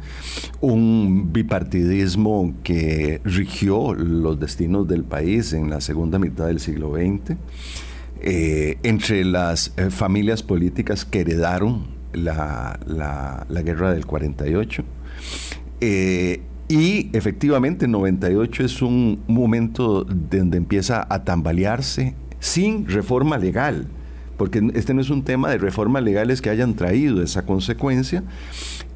un 0.61 1.33
bipartidismo 1.33 2.53
que 2.63 3.21
rigió 3.23 3.95
los 3.95 4.39
destinos 4.39 4.87
del 4.87 5.03
país 5.03 5.51
en 5.53 5.71
la 5.71 5.81
segunda 5.81 6.19
mitad 6.19 6.45
del 6.45 6.59
siglo 6.59 6.93
XX, 6.93 7.35
eh, 8.21 8.77
entre 8.83 9.25
las 9.25 9.73
eh, 9.77 9.89
familias 9.89 10.43
políticas 10.43 11.03
que 11.03 11.21
heredaron 11.21 11.87
la, 12.13 12.77
guerra 13.49 13.93
del 13.93 14.05
48. 14.05 14.83
Eh, 15.81 16.41
y 16.69 17.09
efectivamente 17.13 17.87
98 17.87 18.63
es 18.63 18.81
un 18.81 19.23
momento 19.27 20.03
donde 20.03 20.57
empieza 20.57 21.05
a 21.09 21.23
tambalearse 21.23 22.15
sin 22.43 22.89
reforma 22.89 23.37
legal, 23.37 23.85
porque 24.35 24.61
este 24.73 24.93
no 24.93 24.99
es 24.99 25.09
un 25.09 25.23
tema 25.23 25.49
de 25.49 25.57
reformas 25.57 26.03
legales 26.03 26.41
que 26.41 26.49
hayan 26.49 26.73
traído 26.73 27.23
esa 27.23 27.45
consecuencia, 27.45 28.21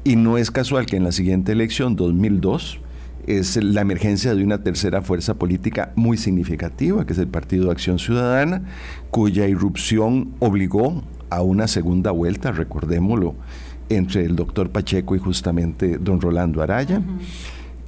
y 0.04 0.16
no 0.16 0.36
es 0.36 0.50
casual 0.50 0.84
que 0.84 0.96
en 0.96 1.04
la 1.04 1.12
siguiente 1.12 1.52
elección, 1.52 1.96
2002, 1.96 2.78
es 3.26 3.56
la 3.56 3.80
emergencia 3.80 4.34
de 4.34 4.44
una 4.44 4.62
tercera 4.62 5.00
fuerza 5.00 5.34
política 5.38 5.92
muy 5.96 6.18
significativa, 6.18 7.06
que 7.06 7.14
es 7.14 7.18
el 7.18 7.28
Partido 7.28 7.64
de 7.66 7.72
Acción 7.72 7.98
Ciudadana, 7.98 8.64
cuya 9.10 9.46
irrupción 9.46 10.34
obligó 10.40 11.02
a 11.30 11.40
una 11.40 11.68
segunda 11.68 12.10
vuelta, 12.10 12.52
recordémoslo, 12.52 13.34
entre 13.88 14.26
el 14.26 14.36
doctor 14.36 14.68
Pacheco 14.68 15.16
y 15.16 15.20
justamente 15.20 15.96
don 15.96 16.20
Rolando 16.20 16.60
Araya. 16.60 17.00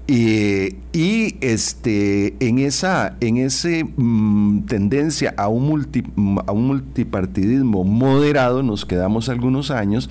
Y, 0.06 1.36
este, 1.40 2.34
en 2.40 2.58
esa 2.58 3.16
en 3.20 3.36
ese, 3.36 3.84
mm, 3.84 4.62
tendencia 4.62 5.34
a 5.36 5.46
un, 5.48 5.66
multi, 5.66 6.02
a 6.46 6.52
un 6.52 6.66
multipartidismo 6.66 7.84
moderado 7.84 8.62
nos 8.64 8.84
quedamos 8.84 9.28
algunos 9.28 9.70
años, 9.70 10.10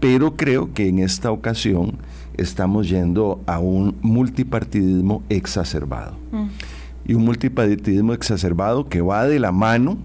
pero 0.00 0.36
creo 0.36 0.74
que 0.74 0.88
en 0.88 0.98
esta 0.98 1.30
ocasión 1.30 1.96
estamos 2.36 2.88
yendo 2.88 3.40
a 3.46 3.58
un 3.58 3.96
multipartidismo 4.02 5.22
exacerbado. 5.28 6.16
Mm. 6.30 6.46
Y 7.06 7.14
un 7.14 7.24
multipartidismo 7.24 8.12
exacerbado 8.12 8.88
que 8.88 9.00
va 9.00 9.26
de 9.26 9.38
la 9.38 9.50
mano 9.50 9.96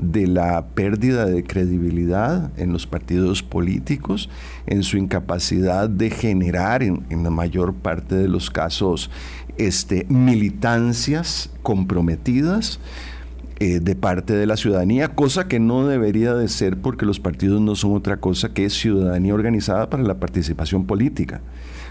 de 0.00 0.26
la 0.26 0.68
pérdida 0.68 1.26
de 1.26 1.44
credibilidad 1.44 2.50
en 2.58 2.72
los 2.72 2.86
partidos 2.86 3.42
políticos, 3.42 4.28
en 4.66 4.82
su 4.82 4.96
incapacidad 4.96 5.88
de 5.88 6.10
generar 6.10 6.82
en, 6.82 7.04
la 7.10 7.30
mayor 7.30 7.74
parte 7.74 8.14
de 8.14 8.28
los 8.28 8.50
casos 8.50 9.10
este, 9.58 10.06
militancias 10.08 11.50
comprometidas 11.62 12.80
eh, 13.58 13.80
de 13.80 13.94
parte 13.94 14.32
de 14.32 14.46
la 14.46 14.56
ciudadanía, 14.56 15.08
cosa 15.08 15.46
que 15.46 15.60
no 15.60 15.86
debería 15.86 16.34
de 16.34 16.48
ser 16.48 16.78
porque 16.78 17.04
los 17.04 17.20
partidos 17.20 17.60
no 17.60 17.76
son 17.76 17.94
otra 17.94 18.16
cosa 18.16 18.54
que 18.54 18.70
ciudadanía 18.70 19.34
organizada 19.34 19.90
para 19.90 20.02
la 20.02 20.18
participación 20.18 20.86
política. 20.86 21.42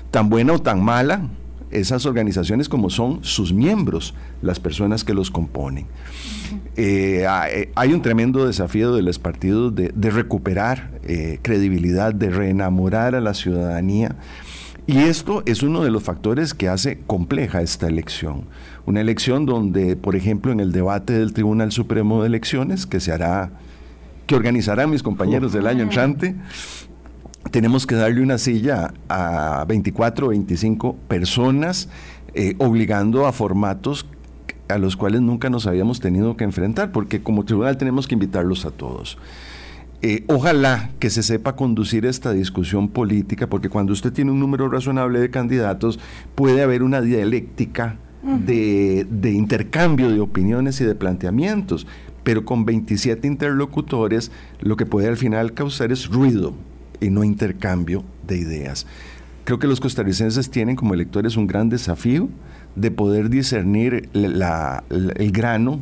Tan 0.09 0.29
buena 0.29 0.53
o 0.53 0.59
tan 0.59 0.83
mala, 0.83 1.29
esas 1.71 2.05
organizaciones 2.05 2.69
como 2.69 2.89
son 2.89 3.19
sus 3.23 3.53
miembros, 3.53 4.13
las 4.41 4.59
personas 4.59 5.03
que 5.03 5.13
los 5.13 5.31
componen. 5.31 5.85
Eh, 6.75 7.25
eh, 7.51 7.71
hay 7.75 7.93
un 7.93 8.01
tremendo 8.01 8.45
desafío 8.45 8.95
de 8.95 9.01
los 9.01 9.19
partidos 9.19 9.73
de, 9.75 9.91
recuperar 10.09 10.91
eh, 11.03 11.39
credibilidad, 11.41 12.13
de 12.13 12.29
reenamorar 12.29 13.15
a 13.15 13.21
la 13.21 13.33
ciudadanía. 13.33 14.15
Y 14.87 14.97
esto 14.99 15.43
es 15.45 15.61
uno 15.61 15.83
de 15.83 15.91
los 15.91 16.01
factores 16.01 16.55
que 16.55 16.67
hace 16.67 16.99
compleja 17.05 17.61
esta 17.61 17.87
elección. 17.87 18.45
Una 18.87 19.01
elección 19.01 19.45
donde, 19.45 19.95
por 19.95 20.15
ejemplo, 20.15 20.51
en 20.51 20.59
el 20.59 20.71
debate 20.71 21.13
del 21.13 21.33
Tribunal 21.33 21.71
Supremo 21.71 22.21
de 22.21 22.27
Elecciones, 22.27 22.87
que 22.87 22.99
se 22.99 23.11
hará, 23.11 23.51
que 24.25 24.35
organizarán 24.35 24.89
mis 24.89 25.03
compañeros 25.03 25.53
del 25.53 25.67
año 25.67 25.83
entrante, 25.83 26.35
tenemos 27.51 27.85
que 27.87 27.95
darle 27.95 28.21
una 28.21 28.37
silla 28.37 28.93
a 29.07 29.65
24 29.67 30.27
o 30.27 30.29
25 30.29 30.95
personas, 31.07 31.89
obligando 32.59 33.25
a 33.25 33.31
formatos 33.31 34.05
a 34.69 34.77
los 34.77 34.95
cuales 34.95 35.21
nunca 35.21 35.49
nos 35.49 35.67
habíamos 35.67 35.99
tenido 35.99 36.37
que 36.37 36.43
enfrentar, 36.43 36.91
porque 36.91 37.21
como 37.21 37.43
tribunal 37.43 37.77
tenemos 37.77 38.07
que 38.07 38.13
invitarlos 38.13 38.65
a 38.65 38.71
todos. 38.71 39.17
Eh, 40.01 40.23
ojalá 40.27 40.91
que 40.99 41.09
se 41.09 41.23
sepa 41.23 41.57
conducir 41.57 42.05
esta 42.05 42.31
discusión 42.31 42.87
política, 42.87 43.47
porque 43.47 43.67
cuando 43.67 43.91
usted 43.91 44.13
tiene 44.13 44.31
un 44.31 44.39
número 44.39 44.69
razonable 44.69 45.19
de 45.19 45.29
candidatos, 45.29 45.99
puede 46.35 46.61
haber 46.61 46.83
una 46.83 47.01
dialéctica 47.01 47.97
de, 48.23 49.07
de, 49.09 49.31
intercambio 49.31 50.09
de 50.09 50.19
opiniones 50.19 50.79
y 50.81 50.85
de 50.85 50.93
planteamientos, 50.93 51.87
pero 52.23 52.45
con 52.45 52.63
27 52.65 53.27
interlocutores 53.27 54.31
lo 54.59 54.77
que 54.77 54.85
puede 54.85 55.07
al 55.07 55.17
final 55.17 55.53
causar 55.53 55.91
es 55.91 56.07
ruido 56.07 56.53
y 57.01 57.09
no 57.09 57.23
intercambio 57.23 58.03
de 58.27 58.37
ideas. 58.37 58.85
Creo 59.43 59.59
que 59.59 59.67
los 59.67 59.79
costarricenses 59.79 60.49
tienen 60.49 60.75
como 60.75 60.93
electores 60.93 61.35
un 61.35 61.47
gran 61.47 61.69
desafío 61.69 62.29
de 62.75 62.91
poder 62.91 63.29
discernir 63.29 64.09
el 64.13 65.31
grano 65.31 65.81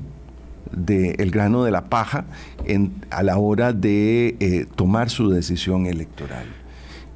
de, 0.72 1.12
el 1.18 1.32
grano 1.32 1.64
de 1.64 1.72
la 1.72 1.86
paja 1.86 2.26
a 3.10 3.24
la 3.24 3.38
hora 3.38 3.74
de 3.74 4.36
eh, 4.40 4.66
tomar 4.76 5.10
su 5.10 5.30
decisión 5.30 5.86
electoral. 5.86 6.46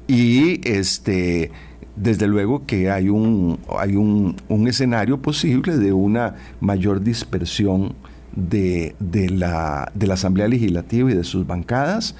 Y 0.08 0.60
este, 0.68 1.50
desde 1.96 2.26
luego 2.26 2.66
que 2.66 2.90
hay 2.90 3.08
un, 3.08 3.58
hay 3.78 3.96
un, 3.96 4.36
escenario 4.68 5.20
posible 5.20 5.76
de 5.76 5.92
una 5.92 6.34
mayor 6.60 7.02
dispersión 7.02 7.94
de, 8.34 8.94
la, 9.30 9.90
de 9.94 10.06
la 10.06 10.14
Asamblea 10.14 10.48
Legislativa 10.48 11.10
y 11.10 11.14
de 11.14 11.24
sus 11.24 11.46
bancadas 11.46 12.14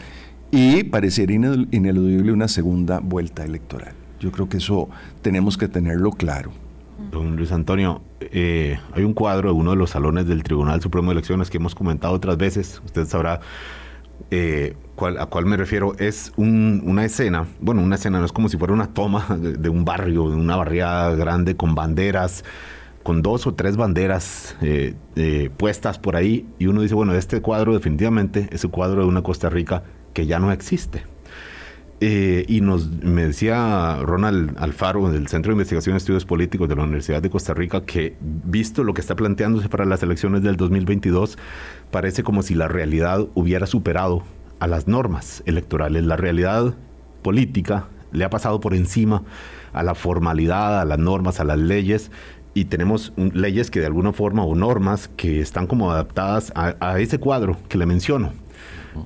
y 0.53 0.85
parecería 0.85 1.37
ineludible 1.71 2.31
una 2.31 2.47
segunda 2.47 3.01
vuelta 3.01 3.43
electoral. 3.43 3.95
Yo 4.21 4.31
creo 4.31 4.49
que 4.49 4.59
eso 4.59 4.89
tenemos 5.23 5.57
que 5.57 5.67
tenerlo 5.67 6.13
claro. 6.13 6.53
Don 7.11 7.37
Luis 7.37 7.51
Antonio, 7.53 8.03
eh, 8.21 8.79
hay 8.93 9.03
un 9.03 9.15
cuadro 9.15 9.49
de 9.49 9.55
uno 9.55 9.71
de 9.71 9.77
los 9.77 9.91
salones 9.91 10.27
del 10.27 10.43
Tribunal 10.43 10.81
Supremo 10.83 11.09
de 11.09 11.15
Elecciones 11.15 11.49
que 11.49 11.57
hemos 11.57 11.75
comentado 11.75 12.13
otras 12.13 12.37
veces. 12.37 12.83
Usted 12.85 13.07
sabrá 13.07 13.41
eh, 14.31 14.77
a 15.19 15.27
cuál 15.27 15.47
me 15.47 15.57
refiero. 15.57 15.95
Es 15.99 16.33
una 16.37 17.05
escena, 17.07 17.47
bueno, 17.61 17.83
una 17.83 17.97
escena 17.97 18.19
no 18.19 18.27
es 18.27 18.33
como 18.33 18.51
si 18.51 18.59
fuera 18.59 18.75
una 18.75 18.89
toma 18.89 19.27
de, 19.41 19.69
un 19.71 19.87
barrio, 19.87 20.29
de 20.29 20.37
una 20.37 20.57
barriada 20.57 21.15
grande 21.15 21.57
con 21.57 21.75
banderas, 21.75 22.45
con 23.03 23.23
dos 23.23 23.47
o 23.47 23.55
tres 23.55 23.79
banderas 23.79 24.55
eh, 24.61 25.51
puestas 25.57 25.99
por 25.99 26.15
ahí. 26.15 26.47
Y 26.59 26.67
uno 26.67 26.83
dice, 26.83 26.95
bueno, 26.95 27.15
este 27.15 27.41
cuadro 27.41 27.73
definitivamente 27.73 28.51
es 28.53 28.65
el 28.65 28.71
cuadro 28.71 29.01
de 29.01 29.09
una 29.09 29.23
Costa 29.23 29.49
Rica 29.49 29.83
que 30.13 30.27
ya 30.27 30.39
no 30.39 30.53
existe. 30.53 31.05
Eh, 32.05 32.45
y 32.49 32.63
nos 32.63 32.91
me 32.91 33.27
decía 33.27 34.01
Ronald 34.03 34.57
Alfaro 34.59 35.13
del 35.13 35.29
Centro 35.29 35.51
de 35.51 35.55
Investigación 35.55 35.95
y 35.95 35.99
Estudios 35.99 36.25
Políticos 36.25 36.69
de 36.69 36.75
la 36.75 36.83
Universidad 36.83 37.23
de 37.23 37.31
Costa 37.31 37.55
Rica 37.55 37.85
que 37.85 38.17
visto 38.21 38.83
lo 38.83 38.93
que 38.93 39.01
está 39.01 39.15
planteándose 39.15 39.69
para 39.69 39.85
las 39.85 40.03
elecciones 40.03 40.43
del 40.43 40.57
2022 40.57 41.39
parece 41.93 42.25
como 42.25 42.43
si 42.43 42.57
la 42.57 42.67
realidad 42.67 43.29
hubiera 43.35 43.69
superado 43.69 44.25
a 44.59 44.67
las 44.67 44.89
normas 44.89 45.45
electorales. 45.47 46.03
La 46.03 46.17
realidad 46.17 46.75
política 47.23 47.87
le 48.11 48.25
ha 48.25 48.31
pasado 48.31 48.59
por 48.59 48.75
encima 48.75 49.23
a 49.73 49.85
la 49.85 49.95
formalidad, 49.95 50.81
a 50.81 50.85
las 50.85 50.99
normas, 50.99 51.39
a 51.39 51.45
las 51.45 51.59
leyes 51.59 52.11
y 52.53 52.65
tenemos 52.65 53.13
leyes 53.17 53.71
que 53.71 53.79
de 53.79 53.87
alguna 53.87 54.13
forma 54.13 54.45
o 54.45 54.57
normas 54.57 55.09
que 55.17 55.41
están 55.41 55.69
como 55.69 55.93
adaptadas 55.93 56.53
a, 56.57 56.75
a 56.81 56.99
ese 56.99 57.19
cuadro 57.19 57.59
que 57.69 57.79
le 57.79 57.87
menciono. 57.87 58.33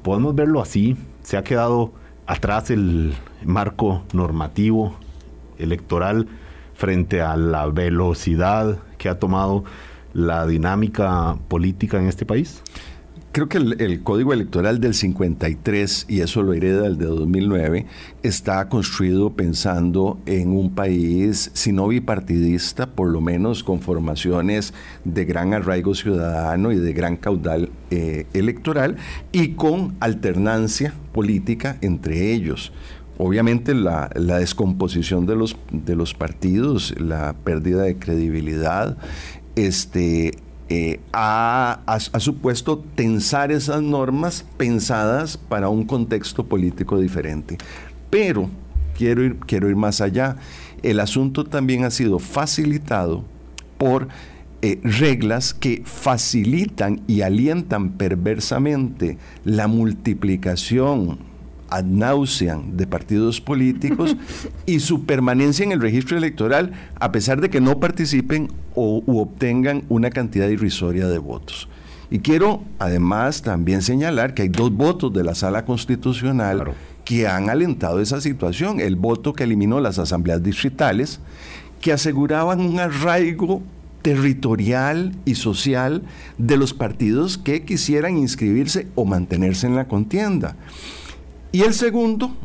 Podemos 0.03 0.35
verlo 0.35 0.61
así, 0.61 0.96
se 1.22 1.37
ha 1.37 1.44
quedado 1.44 1.92
atrás 2.27 2.70
el 2.70 3.14
marco 3.44 4.03
normativo 4.12 4.96
electoral 5.59 6.27
frente 6.75 7.22
a 7.22 7.37
la 7.37 7.66
velocidad 7.66 8.79
que 8.99 9.09
ha 9.09 9.18
tomado 9.18 9.64
la 10.12 10.46
dinámica 10.46 11.37
política 11.49 11.99
en 11.99 12.07
este 12.07 12.25
país? 12.25 12.62
Creo 13.37 13.51
que 13.51 13.59
el, 13.59 14.03
código 14.03 14.33
electoral 14.33 14.81
del 14.81 14.94
53, 14.94 16.07
y 16.09 16.22
eso 16.22 16.42
lo 16.42 16.55
hereda 16.55 16.87
el 16.87 16.96
de 16.96 17.05
2009, 17.05 17.85
está 18.22 18.66
construido 18.70 19.35
pensando 19.35 20.18
en 20.25 20.57
un 20.57 20.75
país, 20.75 21.51
si 21.53 21.70
no 21.70 21.87
bipartidista, 21.87 22.87
por 22.87 23.11
lo 23.11 23.20
menos 23.20 23.62
con 23.62 23.83
formaciones 23.83 24.72
de 25.05 25.27
gran 25.27 25.53
arraigo 25.53 25.94
ciudadano 25.94 26.72
y 26.72 26.77
de 26.77 26.94
gran 26.94 27.18
caudal 27.18 27.68
eh, 27.90 28.27
electoral, 28.33 28.96
y 29.33 29.49
con 29.49 29.96
alternancia 30.01 30.94
política 31.12 31.77
entre 31.83 32.33
ellos. 32.33 32.72
Obviamente 33.18 33.75
la, 33.75 34.09
descomposición 34.14 35.27
de 35.27 35.37
los, 35.37 35.59
de 35.70 35.94
los 35.94 36.14
partidos, 36.14 36.99
la 36.99 37.35
pérdida 37.35 37.83
de 37.83 37.96
credibilidad, 37.96 38.96
este, 39.57 40.33
eh, 40.69 41.01
ha, 41.13 41.99
supuesto 42.19 42.85
tensar 42.97 43.53
esas 43.53 43.83
normas 43.83 44.45
pensadas 44.57 45.37
para 45.37 45.69
un 45.69 45.85
contexto 45.85 46.45
político 46.45 46.99
diferente. 46.99 47.57
Pero 48.11 48.49
quiero 48.97 49.23
ir, 49.23 49.37
quiero 49.39 49.69
ir 49.69 49.77
más 49.77 50.01
allá. 50.01 50.37
El 50.83 51.01
asunto 51.01 51.45
también 51.45 51.85
ha 51.85 51.91
sido 51.91 52.19
facilitado 52.19 53.25
por 53.79 54.09
eh, 54.63 54.81
reglas 54.83 55.55
que 55.55 55.83
facilitan 55.85 57.01
y 57.07 57.21
alientan 57.21 57.93
perversamente 57.93 59.19
la 59.45 59.69
multiplicación 59.69 61.19
ad 61.71 61.85
nauseam 61.85 62.77
de 62.77 62.87
partidos 62.87 63.41
políticos 63.41 64.17
y 64.67 64.81
su 64.81 65.05
permanencia 65.05 65.65
en 65.65 65.73
el 65.73 65.81
registro 65.81 66.17
electoral 66.17 66.73
a 66.99 67.13
pesar 67.13 67.41
de 67.41 67.51
que 67.51 67.61
no 67.61 67.81
participen 67.81 68.49
o 68.75 69.03
u 69.07 69.19
obtengan 69.19 69.85
una 69.89 70.11
cantidad 70.11 70.49
irrisoria 70.49 71.09
de 71.09 71.19
votos. 71.19 71.69
Y 72.11 72.21
quiero 72.21 72.63
además 72.79 73.43
también 73.43 73.83
señalar 73.83 74.35
que 74.35 74.43
hay 74.43 74.49
dos 74.49 74.71
votos 74.73 75.13
de 75.13 75.25
la 75.25 75.35
sala 75.35 75.65
constitucional 75.65 76.75
que 77.05 77.27
han 77.27 77.51
alentado 77.51 78.01
esa 78.01 78.21
situación. 78.21 78.81
El 78.81 78.97
voto 78.97 79.33
que 79.33 79.45
eliminó 79.45 79.81
las 79.81 79.99
asambleas 79.99 80.43
distritales, 80.43 81.21
que 81.81 81.93
aseguraban 81.93 82.61
un 82.61 82.79
arraigo 82.79 83.63
territorial 84.03 85.17
y 85.25 85.35
social 85.35 86.03
de 86.39 86.57
los 86.57 86.75
partidos 86.75 87.39
que 87.39 87.65
quisieran 87.65 88.17
inscribirse 88.17 88.87
o 88.95 89.05
mantenerse 89.05 89.67
en 89.67 89.75
la 89.75 89.89
contienda. 89.89 90.55
Y 91.57 91.62
el 91.62 91.73
segundo, 91.73 92.37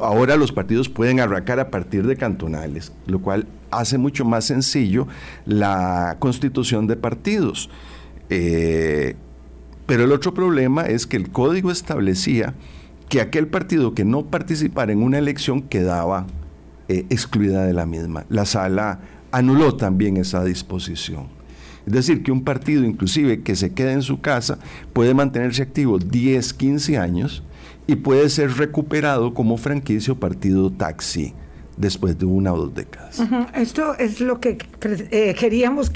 ahora 0.00 0.36
los 0.36 0.52
partidos 0.52 0.90
pueden 0.90 1.18
arrancar 1.18 1.58
a 1.60 1.70
partir 1.70 2.06
de 2.06 2.14
cantonales, 2.14 2.92
lo 3.06 3.22
cual 3.22 3.46
hace 3.70 3.96
mucho 3.96 4.26
más 4.26 4.44
sencillo 4.44 5.08
la 5.46 6.18
constitución 6.18 6.86
de 6.86 6.96
partidos. 6.96 7.70
Eh, 8.28 9.16
pero 9.86 10.04
el 10.04 10.12
otro 10.12 10.34
problema 10.34 10.82
es 10.82 11.06
que 11.06 11.16
el 11.16 11.30
código 11.30 11.70
establecía 11.70 12.52
que 13.08 13.22
aquel 13.22 13.48
partido 13.48 13.94
que 13.94 14.04
no 14.04 14.26
participara 14.26 14.92
en 14.92 15.02
una 15.02 15.16
elección 15.16 15.62
quedaba 15.62 16.26
eh, 16.88 17.06
excluida 17.08 17.64
de 17.64 17.72
la 17.72 17.86
misma. 17.86 18.26
La 18.28 18.44
sala 18.44 19.00
anuló 19.32 19.74
también 19.74 20.18
esa 20.18 20.44
disposición. 20.44 21.28
Es 21.86 21.94
decir, 21.94 22.22
que 22.22 22.30
un 22.30 22.44
partido 22.44 22.84
inclusive 22.84 23.40
que 23.40 23.56
se 23.56 23.72
quede 23.72 23.92
en 23.92 24.02
su 24.02 24.20
casa 24.20 24.58
puede 24.92 25.14
mantenerse 25.14 25.62
activo 25.62 25.98
10, 25.98 26.52
15 26.52 26.98
años 26.98 27.42
y 27.86 27.96
puede 27.96 28.28
ser 28.30 28.56
recuperado 28.56 29.34
como 29.34 29.56
franquicia 29.56 30.12
o 30.12 30.16
partido 30.16 30.70
taxi 30.70 31.34
después 31.76 32.18
de 32.18 32.26
una 32.26 32.52
o 32.52 32.58
dos 32.58 32.74
décadas. 32.74 33.22
Esto 33.54 33.96
es 33.98 34.20
lo 34.20 34.38
que 34.38 34.58
eh, 35.10 35.34
queríamos 35.38 35.90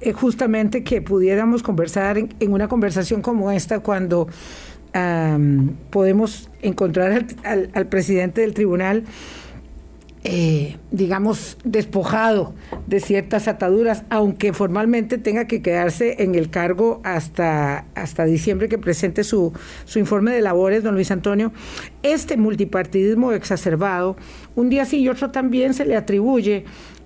eh, 0.00 0.12
justamente 0.12 0.82
que 0.82 1.02
pudiéramos 1.02 1.62
conversar 1.62 2.18
en, 2.18 2.30
una 2.48 2.68
conversación 2.68 3.22
como 3.22 3.50
esta 3.50 3.80
cuando 3.80 4.28
podemos 5.90 6.48
encontrar 6.62 7.26
al 7.44 7.86
presidente 7.88 8.40
del 8.40 8.54
tribunal 8.54 9.04
eh, 10.28 10.76
digamos, 10.90 11.56
despojado 11.62 12.52
de 12.88 12.98
ciertas 12.98 13.46
ataduras, 13.46 14.02
aunque 14.10 14.52
formalmente 14.52 15.18
tenga 15.18 15.46
que 15.46 15.62
quedarse 15.62 16.22
en 16.24 16.34
el 16.34 16.50
cargo 16.50 17.00
hasta, 17.04 17.84
hasta 17.94 18.24
diciembre 18.24 18.68
que 18.68 18.76
presente 18.76 19.22
su, 19.22 19.52
su 19.84 20.00
informe 20.00 20.32
de 20.32 20.40
labores, 20.40 20.82
don 20.82 20.94
Luis 20.94 21.12
Antonio. 21.12 21.52
Este 22.02 22.36
multipartidismo 22.36 23.30
exacerbado, 23.32 24.16
un 24.56 24.68
día 24.68 24.84
sí 24.84 24.98
y 24.98 25.08
otro 25.08 25.30
también 25.30 25.74
se 25.74 25.84
le 25.84 25.94
atribuye 25.94 26.64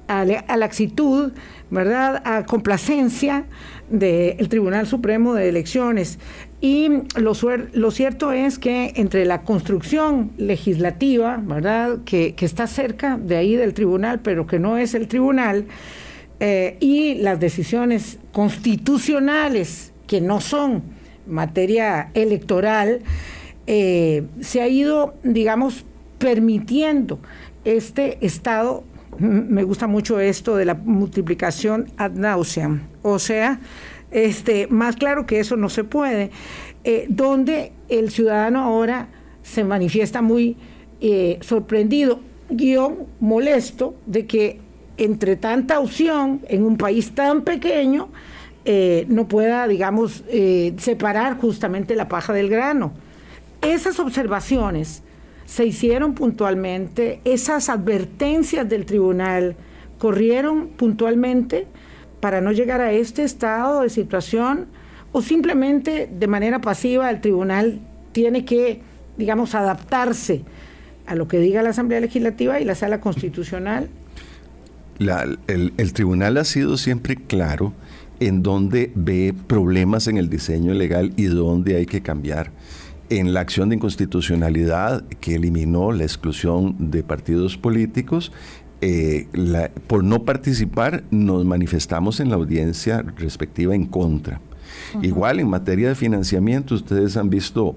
a, 0.08 0.20
a 0.22 0.56
la 0.56 0.64
actitud, 0.64 1.32
¿verdad?, 1.70 2.22
a 2.24 2.46
complacencia 2.46 3.44
del 3.90 4.48
Tribunal 4.48 4.86
Supremo 4.86 5.34
de 5.34 5.50
Elecciones. 5.50 6.18
Y 6.60 6.88
lo, 7.16 7.32
lo, 7.72 7.90
cierto 7.90 8.32
es 8.32 8.58
que 8.58 8.92
entre 8.96 9.24
la 9.24 9.42
construcción 9.42 10.32
legislativa, 10.36 11.40
¿verdad?, 11.42 12.00
que, 12.04 12.34
está 12.38 12.66
cerca 12.66 13.16
de 13.16 13.36
ahí 13.36 13.56
del 13.56 13.72
tribunal, 13.72 14.20
pero 14.20 14.46
que 14.46 14.58
no 14.58 14.76
es 14.76 14.94
el 14.94 15.08
tribunal, 15.08 15.64
eh, 16.38 16.76
y 16.80 17.14
las 17.14 17.40
decisiones 17.40 18.18
constitucionales, 18.32 19.92
que 20.06 20.20
no 20.20 20.40
son 20.40 20.82
materia 21.26 22.10
electoral, 22.12 23.00
eh, 23.66 24.24
se 24.40 24.60
ha 24.60 24.68
ido, 24.68 25.14
digamos, 25.22 25.86
permitiendo 26.18 27.20
este 27.64 28.18
estado, 28.20 28.84
me 29.18 29.62
gusta 29.64 29.86
mucho 29.86 30.20
esto 30.20 30.56
de 30.56 30.66
la 30.66 30.74
multiplicación 30.74 31.90
ad 31.96 32.12
nauseam, 32.12 32.82
o 33.02 33.18
sea, 33.18 33.60
este, 34.10 34.66
más 34.68 34.96
claro 34.96 35.26
que 35.26 35.40
eso 35.40 35.56
no 35.56 35.68
se 35.68 35.84
puede, 35.84 36.30
eh, 36.84 37.06
donde 37.08 37.72
el 37.88 38.10
ciudadano 38.10 38.62
ahora 38.62 39.08
se 39.42 39.64
manifiesta 39.64 40.22
muy 40.22 40.56
eh, 41.00 41.38
sorprendido, 41.40 42.20
guion 42.48 43.06
molesto, 43.20 43.94
de 44.06 44.26
que 44.26 44.60
entre 44.96 45.36
tanta 45.36 45.80
opción 45.80 46.42
en 46.48 46.64
un 46.64 46.76
país 46.76 47.14
tan 47.14 47.42
pequeño, 47.42 48.08
eh, 48.64 49.06
no 49.08 49.26
pueda, 49.26 49.66
digamos, 49.66 50.22
separar 50.76 51.38
justamente 51.38 51.94
la 51.94 52.08
paja 52.08 52.34
del 52.34 52.50
grano. 52.50 52.92
Esas 53.62 53.98
observaciones 53.98 55.02
se 55.46 55.64
hicieron 55.64 56.14
puntualmente, 56.14 57.20
esas 57.24 57.70
advertencias 57.70 58.68
del 58.68 58.84
tribunal 58.84 59.56
corrieron 59.98 60.68
puntualmente 60.68 61.66
para 62.20 62.40
no 62.40 62.52
llegar 62.52 62.80
a 62.80 62.92
este 62.92 63.24
estado 63.24 63.82
de 63.82 63.90
situación 63.90 64.66
o 65.12 65.22
simplemente 65.22 66.08
de 66.10 66.26
manera 66.26 66.60
pasiva 66.60 67.10
el 67.10 67.20
tribunal 67.20 67.80
tiene 68.12 68.44
que, 68.44 68.82
digamos, 69.16 69.54
adaptarse 69.54 70.44
a 71.06 71.14
lo 71.14 71.26
que 71.26 71.38
diga 71.38 71.62
la 71.62 71.70
Asamblea 71.70 72.00
Legislativa 72.00 72.60
y 72.60 72.64
la 72.64 72.74
Sala 72.74 73.00
Constitucional? 73.00 73.88
el, 75.46 75.72
el 75.76 75.92
tribunal 75.94 76.36
ha 76.36 76.44
sido 76.44 76.76
siempre 76.76 77.16
claro 77.16 77.72
en 78.20 78.42
dónde 78.42 78.92
ve 78.94 79.34
problemas 79.46 80.06
en 80.06 80.18
el 80.18 80.28
diseño 80.28 80.74
legal 80.74 81.12
y 81.16 81.24
dónde 81.24 81.76
hay 81.76 81.86
que 81.86 82.02
cambiar. 82.02 82.52
En 83.08 83.32
la 83.34 83.40
acción 83.40 83.70
de 83.70 83.76
inconstitucionalidad 83.76 85.02
que 85.20 85.34
eliminó 85.34 85.90
la 85.90 86.04
exclusión 86.04 86.76
de 86.90 87.02
partidos 87.02 87.56
políticos, 87.56 88.30
eh, 88.80 89.26
por 89.86 90.04
no 90.04 90.24
participar 90.24 91.04
nos 91.10 91.44
manifestamos 91.44 92.20
en 92.20 92.30
la 92.30 92.36
audiencia 92.36 93.02
respectiva 93.16 93.74
en 93.74 93.86
contra. 93.86 94.40
Igual 95.02 95.40
en 95.40 95.48
materia 95.48 95.88
de 95.88 95.94
financiamiento, 95.94 96.74
ustedes 96.74 97.16
han 97.16 97.30
visto 97.30 97.76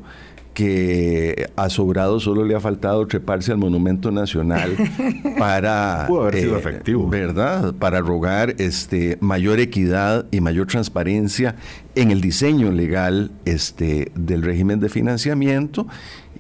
que 0.54 1.50
a 1.56 1.70
Sobrado 1.70 2.20
solo 2.20 2.46
le 2.46 2.56
ha 2.56 2.60
faltado 2.60 3.06
treparse 3.08 3.52
al 3.52 3.58
Monumento 3.58 4.12
Nacional 4.12 4.76
para 5.40 6.06
haber 6.06 6.36
sido 6.36 6.56
eh, 6.56 6.60
efectivo. 6.60 7.10
¿verdad? 7.10 7.74
Para 7.74 8.00
rogar 8.02 8.56
este 8.60 9.18
mayor 9.20 9.60
equidad 9.60 10.28
y 10.32 10.42
mayor 10.42 10.68
transparencia 10.68 11.56
en 11.96 12.12
el 12.12 12.22
diseño 12.22 12.72
legal 12.72 13.32
este 13.46 14.12
del 14.16 14.44
régimen 14.44 14.80
de 14.80 14.90
financiamiento 14.90 15.88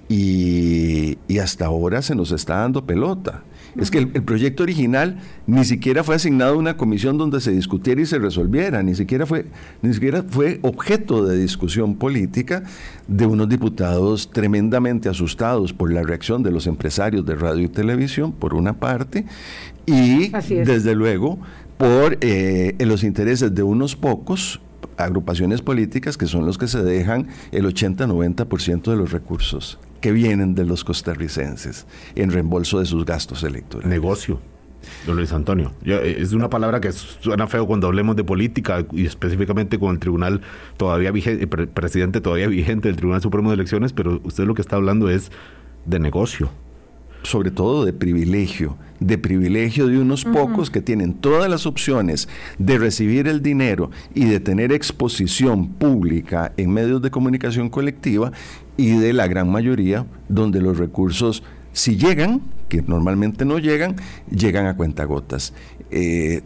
y, 0.08 1.17
y 1.28 1.39
hasta 1.39 1.65
ahora 1.65 2.02
se 2.02 2.15
nos 2.15 2.32
está 2.32 2.58
dando 2.58 2.86
pelota. 2.86 3.43
Es 3.75 3.89
que 3.89 3.97
el, 3.99 4.07
proyecto 4.07 4.63
original 4.63 5.17
ni 5.47 5.65
siquiera 5.65 6.03
fue 6.03 6.15
asignado 6.15 6.53
a 6.53 6.57
una 6.57 6.77
comisión 6.77 7.17
donde 7.17 7.41
se 7.41 7.51
discutiera 7.51 8.01
y 8.01 8.05
se 8.05 8.19
resolviera, 8.19 8.83
ni 8.83 8.95
siquiera 8.95 9.25
fue, 9.25 9.45
ni 9.81 9.93
siquiera 9.93 10.23
fue 10.27 10.59
objeto 10.62 11.25
de 11.25 11.38
discusión 11.38 11.95
política 11.95 12.63
de 13.07 13.25
unos 13.25 13.49
diputados 13.49 14.29
tremendamente 14.31 15.09
asustados 15.09 15.73
por 15.73 15.91
la 15.91 16.03
reacción 16.03 16.43
de 16.43 16.51
los 16.51 16.67
empresarios 16.67 17.25
de 17.25 17.36
radio 17.36 17.65
y 17.65 17.69
televisión, 17.69 18.31
por 18.31 18.53
una 18.53 18.73
parte, 18.73 19.25
y 19.86 20.29
desde 20.29 20.95
luego 20.95 21.39
por 21.77 22.17
eh, 22.21 22.75
los 22.79 23.03
intereses 23.03 23.53
de 23.53 23.63
unos 23.63 23.95
pocos 23.95 24.62
agrupaciones 24.97 25.62
políticas 25.62 26.17
que 26.17 26.27
son 26.27 26.45
los 26.45 26.57
que 26.57 26.67
se 26.67 26.83
dejan 26.83 27.27
el 27.51 27.65
80-90% 27.65 28.91
de 28.91 28.95
los 28.95 29.12
recursos 29.12 29.79
que 30.04 30.12
vienen 30.12 30.54
de 30.54 30.66
los 30.66 30.84
costarricenses 30.84 31.88
en 32.16 32.30
reembolso 32.30 32.78
de 32.78 32.86
sus 32.86 33.06
gastos 33.06 33.42
electorales. 33.42 33.89
Negocio. 33.89 34.38
Don 35.08 35.16
Luis 35.16 35.32
Antonio, 35.32 35.72
eh, 35.86 36.18
es 36.20 36.34
una 36.34 36.50
palabra 36.50 36.82
que 36.82 36.92
suena 36.92 37.48
feo 37.48 37.66
cuando 37.66 37.88
hablemos 37.88 38.18
de 38.18 38.26
política 38.26 38.86
y 38.92 39.06
específicamente 39.06 39.80
con 39.80 39.92
el 39.92 40.00
tribunal 40.00 40.42
todavía 40.76 41.10
vigente, 41.12 41.48
presidente 41.48 42.20
todavía 42.20 42.50
vigente 42.50 42.89
del 42.89 42.98
Tribunal 42.98 43.22
Supremo 43.22 43.50
de 43.50 43.56
Elecciones, 43.56 43.94
pero 43.94 44.20
usted 44.26 44.44
lo 44.44 44.56
que 44.56 44.62
está 44.62 44.76
hablando 44.76 45.10
es 45.10 45.32
de 45.86 46.00
negocio 46.00 46.50
sobre 47.24 47.52
todo 47.52 47.86
de 47.86 47.94
privilegio, 47.94 48.78
de 49.00 49.18
privilegio 49.18 49.88
de 49.88 49.98
unos 49.98 50.26
pocos 50.26 50.70
que 50.70 50.82
tienen 50.82 51.13
todas 51.13 51.50
las 51.50 51.66
opciones 51.66 52.28
de 52.60 52.78
recibir 52.78 53.28
el 53.28 53.42
dinero 53.42 53.92
y 54.13 54.26
de 54.26 54.39
tener 54.39 54.72
exposición 54.72 55.70
pública 55.70 56.54
en 56.58 56.72
medios 56.72 57.02
de 57.02 57.12
comunicación 57.12 57.70
colectiva 57.70 58.32
y 58.77 58.91
de 58.97 59.13
la 59.13 59.27
gran 59.27 59.51
mayoría 59.51 60.05
donde 60.29 60.62
los 60.62 60.77
recursos, 60.77 61.43
si 61.71 61.97
llegan, 61.97 62.41
que 62.69 62.81
normalmente 62.81 63.45
no 63.45 63.59
llegan, 63.59 63.95
llegan 64.29 64.65
a 64.65 64.75
cuentagotas. 64.75 65.53
Eh, 65.91 66.41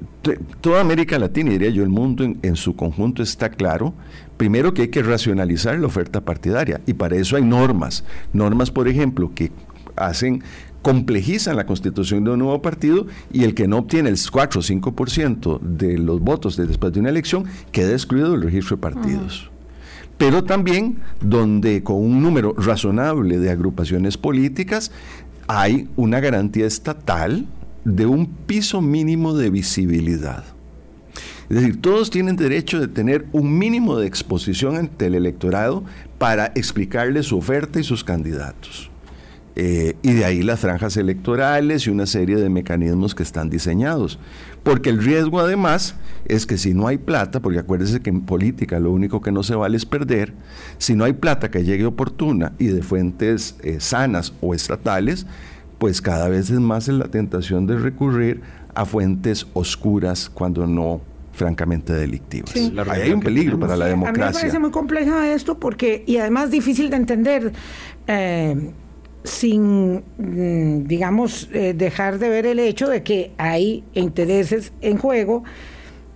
toda 0.59 0.81
América 0.81 1.17
Latina, 1.17 1.51
diría 1.51 1.69
yo, 1.69 1.83
el 1.83 1.89
mundo 1.89 2.25
en, 2.25 2.55
su 2.57 2.75
conjunto 2.75 3.23
está 3.23 3.49
claro, 3.49 3.93
primero 4.35 4.73
que 4.73 4.83
hay 4.83 4.87
que 4.89 5.01
racionalizar 5.01 5.79
la 5.79 5.87
oferta 5.87 6.21
partidaria 6.21 6.81
y 6.85 6.93
para 6.93 7.15
eso 7.15 7.37
hay 7.37 7.43
normas. 7.43 8.03
Normas, 8.33 8.71
por 8.71 8.87
ejemplo, 8.87 9.31
que 9.33 9.51
hacen 9.95 10.43
complejizan 10.81 11.55
la 11.55 11.65
constitución 11.65 12.23
de 12.23 12.31
un 12.31 12.39
nuevo 12.39 12.61
partido 12.61 13.07
y 13.31 13.43
el 13.43 13.53
que 13.53 13.67
no 13.67 13.77
obtiene 13.77 14.09
el 14.09 14.17
4 14.31 14.59
o 14.59 14.63
5% 14.63 15.59
de 15.59 15.97
los 15.97 16.21
votos 16.21 16.55
después 16.55 16.93
de 16.93 16.99
una 16.99 17.09
elección 17.09 17.45
queda 17.71 17.91
excluido 17.91 18.31
del 18.31 18.43
registro 18.43 18.77
de 18.77 18.81
partidos 18.81 19.51
pero 20.17 20.43
también 20.43 20.99
donde 21.21 21.83
con 21.83 21.97
un 21.97 22.21
número 22.21 22.53
razonable 22.57 23.37
de 23.37 23.51
agrupaciones 23.51 24.17
políticas 24.17 24.91
hay 25.47 25.87
una 25.95 26.19
garantía 26.19 26.65
estatal 26.65 27.45
de 27.85 28.05
un 28.05 28.25
piso 28.27 28.81
mínimo 28.81 29.33
de 29.33 29.49
visibilidad. 29.49 30.43
Es 31.49 31.55
decir, 31.55 31.81
todos 31.81 32.09
tienen 32.09 32.35
derecho 32.35 32.79
de 32.79 32.89
tener 32.89 33.25
un 33.31 33.57
mínimo 33.57 33.97
de 33.97 34.07
exposición 34.07 34.75
ante 34.75 35.07
el 35.07 35.15
electorado 35.15 35.85
para 36.17 36.51
explicarle 36.55 37.23
su 37.23 37.37
oferta 37.37 37.79
y 37.79 37.83
sus 37.83 38.03
candidatos. 38.03 38.91
Eh, 39.59 39.95
y 40.03 40.13
de 40.13 40.23
ahí 40.23 40.43
las 40.43 40.59
franjas 40.59 40.97
electorales 40.97 41.87
y 41.87 41.89
una 41.89 42.05
serie 42.05 42.35
de 42.35 42.47
mecanismos 42.47 43.15
que 43.15 43.23
están 43.23 43.49
diseñados. 43.49 44.19
Porque 44.61 44.91
el 44.91 45.03
riesgo 45.03 45.39
además 45.39 45.95
es 46.25 46.45
que 46.45 46.59
si 46.59 46.75
no 46.75 46.87
hay 46.87 46.99
plata, 46.99 47.39
porque 47.39 47.57
acuérdense 47.57 47.99
que 48.01 48.11
en 48.11 48.21
política 48.21 48.79
lo 48.79 48.91
único 48.91 49.19
que 49.19 49.31
no 49.31 49.41
se 49.41 49.55
vale 49.55 49.75
es 49.75 49.87
perder, 49.87 50.31
si 50.77 50.93
no 50.93 51.05
hay 51.05 51.13
plata 51.13 51.49
que 51.49 51.63
llegue 51.63 51.87
oportuna 51.87 52.53
y 52.59 52.67
de 52.67 52.83
fuentes 52.83 53.55
eh, 53.63 53.77
sanas 53.79 54.31
o 54.41 54.53
estatales, 54.53 55.25
pues 55.79 56.03
cada 56.03 56.29
vez 56.29 56.51
es 56.51 56.59
más 56.59 56.87
la 56.87 57.07
tentación 57.07 57.65
de 57.65 57.79
recurrir 57.79 58.41
a 58.75 58.85
fuentes 58.85 59.47
oscuras 59.53 60.29
cuando 60.29 60.67
no 60.67 61.01
francamente 61.33 61.93
delictivas. 61.93 62.55
Ahí 62.55 63.01
hay 63.01 63.11
un 63.11 63.21
peligro 63.21 63.59
para 63.59 63.75
la 63.75 63.87
democracia. 63.87 64.23
A 64.23 64.29
mí 64.29 64.35
me 64.35 64.39
parece 64.39 64.59
muy 64.59 64.69
compleja 64.69 65.33
esto 65.33 65.57
porque, 65.57 66.03
y 66.05 66.17
además 66.17 66.51
difícil 66.51 66.91
de 66.91 66.95
entender. 66.97 67.53
Eh, 68.05 68.71
sin, 69.27 70.03
mm, 70.17 70.87
digamos, 70.87 71.49
eh, 71.53 71.73
dejar 71.75 72.19
de 72.19 72.29
ver 72.29 72.45
el 72.45 72.59
hecho 72.59 72.87
de 72.87 73.03
que 73.03 73.31
hay 73.37 73.83
intereses 73.93 74.73
en 74.81 74.97
juego 74.97 75.43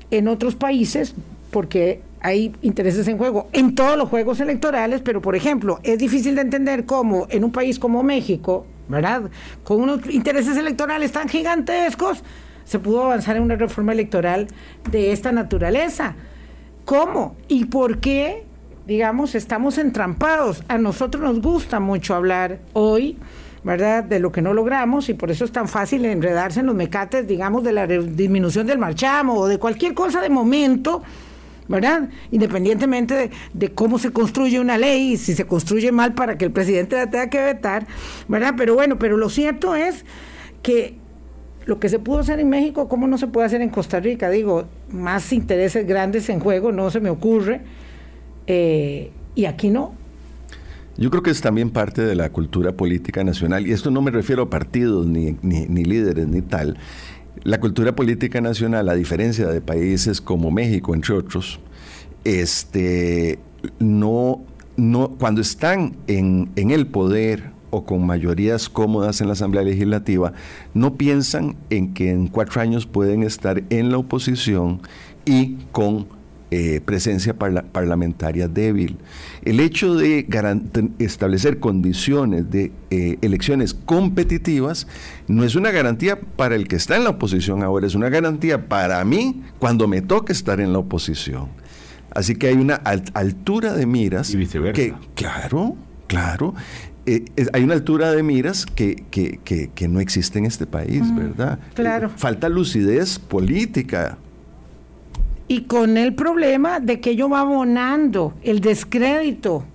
en 0.09 0.27
otros 0.27 0.55
países, 0.55 1.13
porque 1.51 2.01
hay 2.21 2.53
intereses 2.61 3.07
en 3.07 3.17
juego 3.17 3.49
en 3.53 3.75
todos 3.75 3.97
los 3.97 4.09
juegos 4.09 4.39
electorales, 4.39 5.01
pero 5.03 5.21
por 5.21 5.35
ejemplo, 5.35 5.79
es 5.83 5.97
difícil 5.97 6.35
de 6.35 6.41
entender 6.41 6.85
cómo 6.85 7.27
en 7.29 7.43
un 7.43 7.51
país 7.51 7.79
como 7.79 8.03
México, 8.03 8.65
¿verdad? 8.87 9.23
Con 9.63 9.81
unos 9.81 10.07
intereses 10.09 10.57
electorales 10.57 11.11
tan 11.11 11.27
gigantescos, 11.29 12.23
se 12.63 12.79
pudo 12.79 13.03
avanzar 13.03 13.37
en 13.37 13.43
una 13.43 13.55
reforma 13.55 13.91
electoral 13.91 14.47
de 14.91 15.11
esta 15.11 15.31
naturaleza. 15.31 16.15
¿Cómo? 16.85 17.35
¿Y 17.47 17.65
por 17.65 17.99
qué 17.99 18.43
digamos, 18.85 19.35
estamos 19.35 19.77
entrampados. 19.77 20.63
A 20.67 20.77
nosotros 20.77 21.23
nos 21.23 21.41
gusta 21.41 21.79
mucho 21.79 22.15
hablar 22.15 22.59
hoy, 22.73 23.17
¿verdad?, 23.63 24.03
de 24.03 24.19
lo 24.19 24.31
que 24.31 24.41
no 24.41 24.53
logramos 24.53 25.09
y 25.09 25.13
por 25.13 25.31
eso 25.31 25.45
es 25.45 25.51
tan 25.51 25.67
fácil 25.67 26.05
enredarse 26.05 26.61
en 26.61 26.67
los 26.67 26.75
mecates, 26.75 27.27
digamos, 27.27 27.63
de 27.63 27.71
la 27.73 27.87
disminución 27.87 28.67
del 28.67 28.79
marchamo 28.79 29.35
o 29.35 29.47
de 29.47 29.57
cualquier 29.57 29.93
cosa 29.93 30.21
de 30.21 30.29
momento. 30.29 31.01
¿verdad? 31.67 32.09
Independientemente 32.31 33.31
de, 33.53 33.71
cómo 33.71 33.97
se 33.97 34.11
construye 34.11 34.59
una 34.59 34.77
ley 34.77 35.15
si 35.15 35.33
se 35.33 35.45
construye 35.45 35.93
mal 35.93 36.13
para 36.13 36.37
que 36.37 36.43
el 36.43 36.51
presidente 36.51 36.97
la 36.97 37.09
tenga 37.09 37.29
que 37.29 37.41
vetar, 37.41 37.87
¿verdad? 38.27 38.55
Pero 38.57 38.75
bueno, 38.75 38.99
pero 38.99 39.15
lo 39.15 39.29
cierto 39.29 39.73
es 39.73 40.03
que 40.63 40.97
lo 41.65 41.79
que 41.79 41.87
se 41.87 41.97
pudo 41.99 42.19
hacer 42.19 42.41
en 42.41 42.49
México, 42.49 42.89
¿cómo 42.89 43.07
no 43.07 43.17
se 43.17 43.27
puede 43.27 43.47
hacer 43.47 43.61
en 43.61 43.69
Costa 43.69 44.01
Rica? 44.01 44.29
Digo, 44.29 44.65
más 44.89 45.31
intereses 45.31 45.87
grandes 45.87 46.27
en 46.27 46.41
juego, 46.41 46.73
no 46.73 46.91
se 46.91 46.99
me 46.99 47.09
ocurre. 47.09 47.61
Eh, 48.47 49.11
y 49.35 49.45
aquí 49.45 49.69
no. 49.69 49.93
Yo 50.97 51.09
creo 51.09 51.23
que 51.23 51.31
es 51.31 51.41
también 51.41 51.69
parte 51.69 52.01
de 52.01 52.15
la 52.15 52.29
cultura 52.29 52.73
política 52.73 53.23
nacional, 53.23 53.65
y 53.65 53.71
esto 53.71 53.91
no 53.91 54.01
me 54.01 54.11
refiero 54.11 54.43
a 54.43 54.49
partidos 54.49 55.07
ni, 55.07 55.37
ni, 55.41 55.83
líderes 55.83 56.27
ni 56.27 56.41
tal. 56.41 56.77
La 57.43 57.59
cultura 57.59 57.95
política 57.95 58.41
nacional, 58.41 58.89
a 58.89 58.93
diferencia 58.93 59.47
de 59.47 59.61
países 59.61 60.19
como 60.19 60.51
México, 60.51 60.93
entre 60.93 61.15
otros, 61.15 61.59
este, 62.23 63.39
no, 63.79 64.43
no, 64.75 65.11
cuando 65.17 65.41
están 65.41 65.95
en, 66.07 66.51
en 66.55 66.71
el 66.71 66.87
poder 66.87 67.51
o 67.71 67.85
con 67.85 68.05
mayorías 68.05 68.69
cómodas 68.69 69.21
en 69.21 69.27
la 69.27 69.33
Asamblea 69.33 69.63
Legislativa, 69.63 70.33
no 70.73 70.95
piensan 70.97 71.55
en 71.69 71.93
que 71.93 72.11
en 72.11 72.27
cuatro 72.27 72.61
años 72.61 72.85
pueden 72.85 73.23
estar 73.23 73.63
en 73.69 73.91
la 73.91 73.97
oposición 73.97 74.81
y 75.25 75.55
con 75.71 76.07
eh, 76.53 76.81
presencia 76.83 77.33
parlamentaria 77.37 78.49
débil. 78.49 78.97
El 79.43 79.61
hecho 79.61 79.95
de 79.95 80.27
establecer 80.99 81.59
condiciones 81.59 82.51
de 82.51 82.73
eh, 82.89 83.17
elecciones 83.21 83.73
competitivas 83.73 84.85
no 85.29 85.45
es 85.45 85.55
una 85.55 85.71
garantía 85.71 86.19
para 86.19 86.55
el 86.55 86.67
que 86.67 86.75
está 86.75 86.97
en 86.97 87.05
la 87.05 87.11
oposición 87.11 87.63
ahora, 87.63 87.87
es 87.87 87.95
una 87.95 88.09
garantía 88.09 88.67
para 88.67 89.01
mí 89.05 89.43
cuando 89.59 89.87
me 89.87 90.01
toque 90.01 90.33
estar 90.33 90.59
en 90.59 90.73
la 90.73 90.79
oposición. 90.79 91.47
Así 92.13 92.35
que 92.35 92.47
hay 92.47 92.55
una 92.55 92.75
altura 92.75 93.71
de 93.71 93.85
miras. 93.85 94.33
Y 94.33 94.35
viceversa. 94.35 94.73
Que, 94.73 94.93
claro, 95.15 95.77
claro. 96.07 96.53
Eh, 97.05 97.23
hay 97.53 97.63
una 97.63 97.75
altura 97.75 98.11
de 98.11 98.23
miras 98.23 98.65
que, 98.65 99.05
que, 99.09 99.87
no 99.87 100.01
existe 100.01 100.37
en 100.37 100.47
este 100.47 100.67
país, 100.67 101.01
¿verdad? 101.15 101.59
Claro. 101.75 102.11
falta 102.17 102.49
lucidez 102.49 103.19
política 103.19 104.17
y 105.51 105.63
con 105.63 105.97
el 105.97 106.15
problema 106.15 106.79
de 106.79 107.01
que 107.01 107.09
ello 107.09 107.27
va 107.27 107.41
abonando 107.41 108.33
el 108.41 108.61
descrédito. 108.61 109.65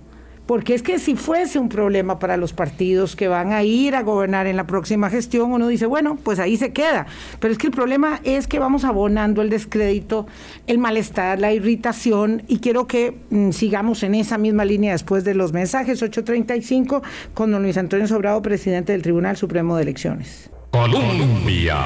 Porque 0.47 0.73
es 0.73 0.81
que 0.81 0.97
si 0.97 1.15
fuese 1.15 1.59
un 1.59 1.69
problema 1.69 2.17
para 2.17 2.35
los 2.35 2.51
partidos 2.51 3.15
que 3.15 3.27
van 3.27 3.53
a 3.53 3.61
ir 3.61 3.93
a 3.93 4.01
gobernar 4.01 4.47
en 4.47 4.55
la 4.55 4.65
próxima 4.65 5.11
gestión, 5.11 5.51
uno 5.51 5.67
dice, 5.67 5.85
bueno, 5.85 6.17
pues 6.23 6.39
ahí 6.39 6.57
se 6.57 6.73
queda. 6.73 7.05
Pero 7.39 7.51
es 7.51 7.59
que 7.59 7.67
el 7.67 7.73
problema 7.73 8.19
es 8.23 8.47
que 8.47 8.57
vamos 8.57 8.85
abonando 8.85 9.43
el 9.43 9.51
descrédito, 9.51 10.25
el 10.65 10.79
malestar, 10.79 11.39
la 11.39 11.53
irritación, 11.53 12.41
y 12.47 12.57
quiero 12.57 12.87
que 12.87 13.15
mm, 13.29 13.51
sigamos 13.51 14.01
en 14.01 14.15
esa 14.15 14.39
misma 14.39 14.65
línea 14.65 14.93
después 14.93 15.23
de 15.25 15.35
los 15.35 15.53
mensajes 15.53 16.01
835 16.01 17.03
con 17.35 17.51
don 17.51 17.61
Luis 17.61 17.77
Antonio 17.77 18.07
Sobrado, 18.07 18.41
presidente 18.41 18.93
del 18.93 19.03
Tribunal 19.03 19.37
Supremo 19.37 19.75
de 19.75 19.83
Elecciones. 19.83 20.49
Colombia 20.71 21.77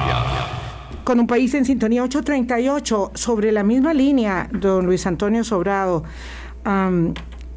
con 1.04 1.20
un 1.20 1.26
país 1.26 1.54
en 1.54 1.64
sintonía 1.64 2.02
838 2.02 3.12
sobre 3.14 3.52
la 3.52 3.62
misma 3.62 3.94
línea, 3.94 4.48
don 4.52 4.86
Luis 4.86 5.06
Antonio 5.06 5.44
Sobrado. 5.44 6.04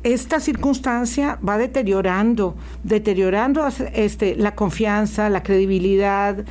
esta 0.04 0.40
circunstancia 0.40 1.40
va 1.48 1.58
deteriorando, 1.58 2.56
deteriorando 2.84 3.68
este, 3.94 4.36
la 4.36 4.56
confianza, 4.56 5.30
la 5.30 5.44
credibilidad. 5.44 6.44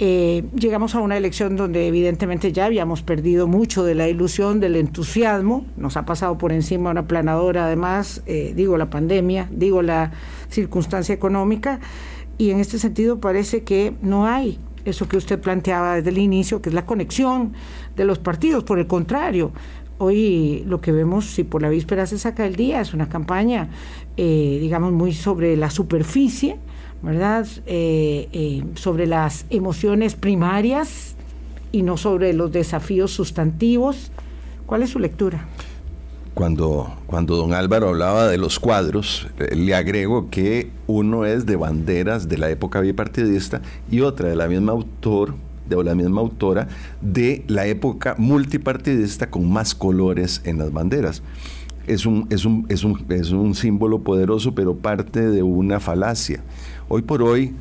Eh, 0.00 0.44
llegamos 0.56 0.96
a 0.96 1.00
una 1.00 1.16
elección 1.16 1.56
donde 1.56 1.86
evidentemente 1.86 2.52
ya 2.52 2.64
habíamos 2.64 3.02
perdido 3.02 3.46
mucho 3.46 3.84
de 3.84 3.94
la 3.94 4.08
ilusión, 4.08 4.60
del 4.60 4.76
entusiasmo. 4.76 5.66
Nos 5.76 5.96
ha 5.96 6.04
pasado 6.04 6.36
por 6.36 6.52
encima 6.52 6.90
una 6.90 7.06
planadora, 7.06 7.66
además, 7.66 8.22
eh, 8.26 8.52
digo 8.56 8.76
la 8.76 8.90
pandemia, 8.90 9.48
digo 9.52 9.82
la 9.82 10.12
circunstancia 10.48 11.14
económica. 11.14 11.80
Y 12.38 12.50
en 12.50 12.58
este 12.58 12.80
sentido 12.80 13.20
parece 13.20 13.62
que 13.62 13.94
no 14.02 14.26
hay 14.26 14.58
eso 14.84 15.08
que 15.08 15.16
usted 15.16 15.40
planteaba 15.40 15.96
desde 15.96 16.10
el 16.10 16.18
inicio, 16.18 16.60
que 16.60 16.68
es 16.68 16.74
la 16.74 16.86
conexión 16.86 17.52
de 17.96 18.04
los 18.04 18.18
partidos. 18.18 18.64
Por 18.64 18.78
el 18.78 18.86
contrario, 18.86 19.52
hoy 19.98 20.64
lo 20.66 20.80
que 20.80 20.92
vemos, 20.92 21.26
si 21.26 21.44
por 21.44 21.62
la 21.62 21.68
víspera 21.68 22.06
se 22.06 22.18
saca 22.18 22.46
el 22.46 22.56
día, 22.56 22.80
es 22.80 22.94
una 22.94 23.08
campaña, 23.08 23.68
eh, 24.16 24.58
digamos, 24.60 24.92
muy 24.92 25.12
sobre 25.12 25.56
la 25.56 25.70
superficie, 25.70 26.58
¿verdad? 27.02 27.46
Eh, 27.66 28.28
eh, 28.32 28.64
sobre 28.74 29.06
las 29.06 29.46
emociones 29.50 30.14
primarias 30.14 31.16
y 31.72 31.82
no 31.82 31.96
sobre 31.96 32.32
los 32.32 32.52
desafíos 32.52 33.10
sustantivos. 33.12 34.10
¿Cuál 34.66 34.82
es 34.82 34.90
su 34.90 34.98
lectura? 34.98 35.46
Cuando, 36.34 36.92
cuando 37.06 37.36
don 37.36 37.54
Álvaro 37.54 37.90
hablaba 37.90 38.26
de 38.26 38.38
los 38.38 38.58
cuadros, 38.58 39.28
eh, 39.38 39.54
le 39.54 39.72
agrego 39.72 40.30
que 40.30 40.68
uno 40.88 41.24
es 41.26 41.46
de 41.46 41.54
banderas 41.54 42.28
de 42.28 42.38
la 42.38 42.50
época 42.50 42.80
bipartidista 42.80 43.62
y 43.88 44.00
otra 44.00 44.30
de 44.30 44.34
la 44.34 44.48
misma 44.48 44.72
autor, 44.72 45.36
de 45.68 45.82
la 45.84 45.94
misma 45.94 46.22
autora, 46.22 46.66
de 47.00 47.44
la 47.46 47.66
época 47.66 48.16
multipartidista 48.18 49.30
con 49.30 49.48
más 49.48 49.76
colores 49.76 50.42
en 50.44 50.58
las 50.58 50.72
banderas. 50.72 51.22
Es 51.86 52.04
un, 52.04 52.26
es 52.30 52.44
un, 52.44 52.66
es 52.68 52.82
un, 52.82 53.04
es 53.10 53.30
un 53.30 53.54
símbolo 53.54 54.00
poderoso, 54.00 54.56
pero 54.56 54.74
parte 54.74 55.30
de 55.30 55.44
una 55.44 55.78
falacia. 55.78 56.42
Hoy 56.88 57.02
por 57.02 57.22
hoy 57.22 57.54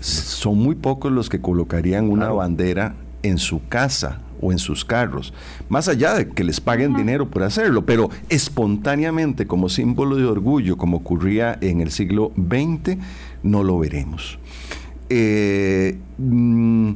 son 0.00 0.56
muy 0.56 0.74
pocos 0.74 1.12
los 1.12 1.28
que 1.28 1.42
colocarían 1.42 2.08
una 2.08 2.30
bandera 2.30 2.94
en 3.22 3.36
su 3.36 3.66
casa 3.68 4.22
o 4.40 4.52
en 4.52 4.58
sus 4.58 4.84
carros, 4.84 5.32
más 5.68 5.88
allá 5.88 6.14
de 6.14 6.28
que 6.28 6.44
les 6.44 6.60
paguen 6.60 6.94
dinero 6.94 7.28
por 7.28 7.42
hacerlo, 7.42 7.86
pero 7.86 8.10
espontáneamente 8.28 9.46
como 9.46 9.68
símbolo 9.68 10.16
de 10.16 10.24
orgullo, 10.24 10.76
como 10.76 10.98
ocurría 10.98 11.58
en 11.60 11.80
el 11.80 11.90
siglo 11.90 12.32
XX, 12.36 12.98
no 13.42 13.62
lo 13.62 13.78
veremos. 13.78 14.38
eh, 15.08 15.98
mm, 16.18 16.92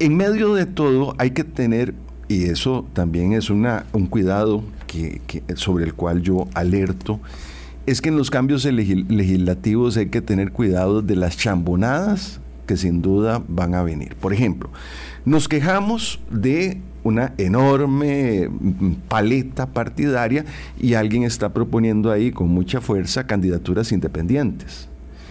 en 0.00 0.16
medio 0.16 0.54
de 0.54 0.66
todo 0.66 1.14
hay 1.18 1.30
que 1.32 1.44
tener, 1.44 1.94
y 2.28 2.44
eso 2.44 2.86
también 2.92 3.32
es 3.32 3.50
una, 3.50 3.86
un 3.92 4.06
cuidado 4.06 4.62
que, 4.86 5.20
sobre 5.54 5.84
el 5.84 5.94
cual 5.94 6.22
yo 6.22 6.46
alerto, 6.54 7.20
es 7.86 8.00
que 8.00 8.10
en 8.10 8.16
los 8.16 8.30
cambios 8.30 8.64
legislativos 8.64 9.96
hay 9.96 10.06
que 10.06 10.20
tener 10.20 10.52
cuidado 10.52 11.02
de 11.02 11.16
las 11.16 11.36
chambonadas 11.36 12.40
que 12.68 12.76
sin 12.76 13.02
duda 13.02 13.42
van 13.48 13.74
a 13.74 13.82
venir. 13.82 14.14
Por 14.14 14.32
ejemplo, 14.32 14.70
nos 15.24 15.48
quejamos 15.48 16.20
de 16.30 16.80
una 17.02 17.32
enorme 17.38 18.48
mm, 18.48 18.92
paleta 19.08 19.66
partidaria 19.66 20.44
y 20.78 20.94
alguien 20.94 21.24
está 21.24 21.52
proponiendo 21.52 22.12
ahí 22.12 22.30
con 22.30 22.48
mucha 22.48 22.80
fuerza 22.80 23.26
candidaturas 23.26 23.90
independientes. 23.90 24.88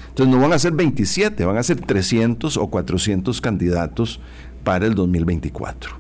Entonces 0.10 0.36
no 0.36 0.42
van 0.42 0.52
a 0.52 0.60
ser 0.60 0.74
27, 0.74 1.46
van 1.46 1.58
a 1.58 1.64
ser 1.64 1.80
300 1.80 2.58
o 2.58 2.68
400 2.68 3.40
candidatos 3.40 4.20
para 4.64 4.88
el 4.88 4.96
2024. 4.96 5.92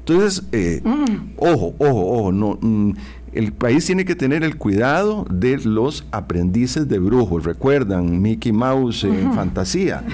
Entonces, 0.00 0.44
eh, 0.52 0.82
mm. 0.84 1.34
ojo, 1.38 1.74
ojo, 1.78 2.18
ojo, 2.18 2.32
no, 2.32 2.58
mm, 2.60 2.92
el 3.32 3.52
país 3.52 3.86
tiene 3.86 4.04
que 4.04 4.14
tener 4.14 4.44
el 4.44 4.56
cuidado 4.56 5.24
de 5.30 5.58
los 5.58 6.04
aprendices 6.10 6.88
de 6.88 6.98
brujos. 6.98 7.44
Recuerdan 7.44 8.20
Mickey 8.20 8.52
Mouse 8.52 9.04
en 9.04 9.32
fantasía. 9.32 10.04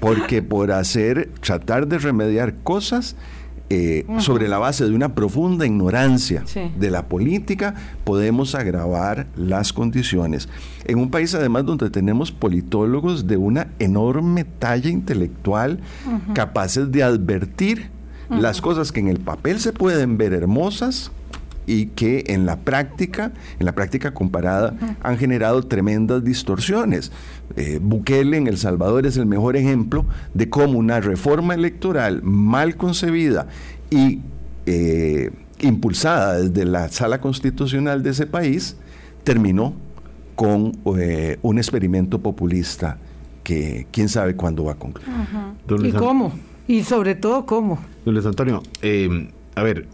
Porque 0.00 0.42
por 0.42 0.72
hacer, 0.72 1.30
tratar 1.40 1.86
de 1.86 1.98
remediar 1.98 2.54
cosas 2.62 3.16
eh, 3.72 4.04
sobre 4.18 4.48
la 4.48 4.58
base 4.58 4.84
de 4.84 4.92
una 4.92 5.14
profunda 5.14 5.64
ignorancia 5.64 6.42
de 6.76 6.90
la 6.90 7.06
política, 7.06 7.76
podemos 8.02 8.56
agravar 8.56 9.28
las 9.36 9.72
condiciones. 9.72 10.48
En 10.86 10.98
un 10.98 11.08
país 11.08 11.36
además 11.36 11.66
donde 11.66 11.88
tenemos 11.88 12.32
politólogos 12.32 13.28
de 13.28 13.36
una 13.36 13.68
enorme 13.78 14.42
talla 14.42 14.90
intelectual, 14.90 15.78
capaces 16.34 16.90
de 16.90 17.04
advertir 17.04 17.90
las 18.28 18.60
cosas 18.60 18.90
que 18.90 18.98
en 18.98 19.06
el 19.06 19.20
papel 19.20 19.60
se 19.60 19.72
pueden 19.72 20.18
ver 20.18 20.32
hermosas, 20.32 21.12
y 21.70 21.86
que 21.86 22.24
en 22.26 22.46
la 22.46 22.56
práctica, 22.56 23.30
en 23.60 23.64
la 23.64 23.76
práctica 23.76 24.12
comparada, 24.12 24.74
han 25.02 25.16
generado 25.18 25.62
tremendas 25.62 26.24
distorsiones. 26.24 27.12
Eh, 27.54 27.78
Bukele 27.80 28.36
en 28.36 28.48
El 28.48 28.58
Salvador 28.58 29.06
es 29.06 29.16
el 29.16 29.26
mejor 29.26 29.56
ejemplo 29.56 30.04
de 30.34 30.50
cómo 30.50 30.80
una 30.80 30.98
reforma 30.98 31.54
electoral 31.54 32.22
mal 32.24 32.76
concebida 32.76 33.46
y 33.88 34.18
eh, 34.66 35.30
impulsada 35.60 36.40
desde 36.40 36.64
la 36.64 36.88
sala 36.88 37.20
constitucional 37.20 38.02
de 38.02 38.10
ese 38.10 38.26
país 38.26 38.76
terminó 39.22 39.72
con 40.34 40.76
eh, 40.98 41.38
un 41.42 41.58
experimento 41.58 42.20
populista 42.20 42.98
que 43.44 43.86
quién 43.92 44.08
sabe 44.08 44.34
cuándo 44.34 44.64
va 44.64 44.72
a 44.72 44.74
concluir. 44.74 45.08
¿Y 45.84 45.92
cómo? 45.92 46.32
Y 46.66 46.82
sobre 46.82 47.14
todo 47.14 47.46
cómo. 47.46 47.78
Don 48.04 48.14
Luis 48.14 48.26
Antonio, 48.26 48.60
a 49.54 49.62
ver, 49.62 49.86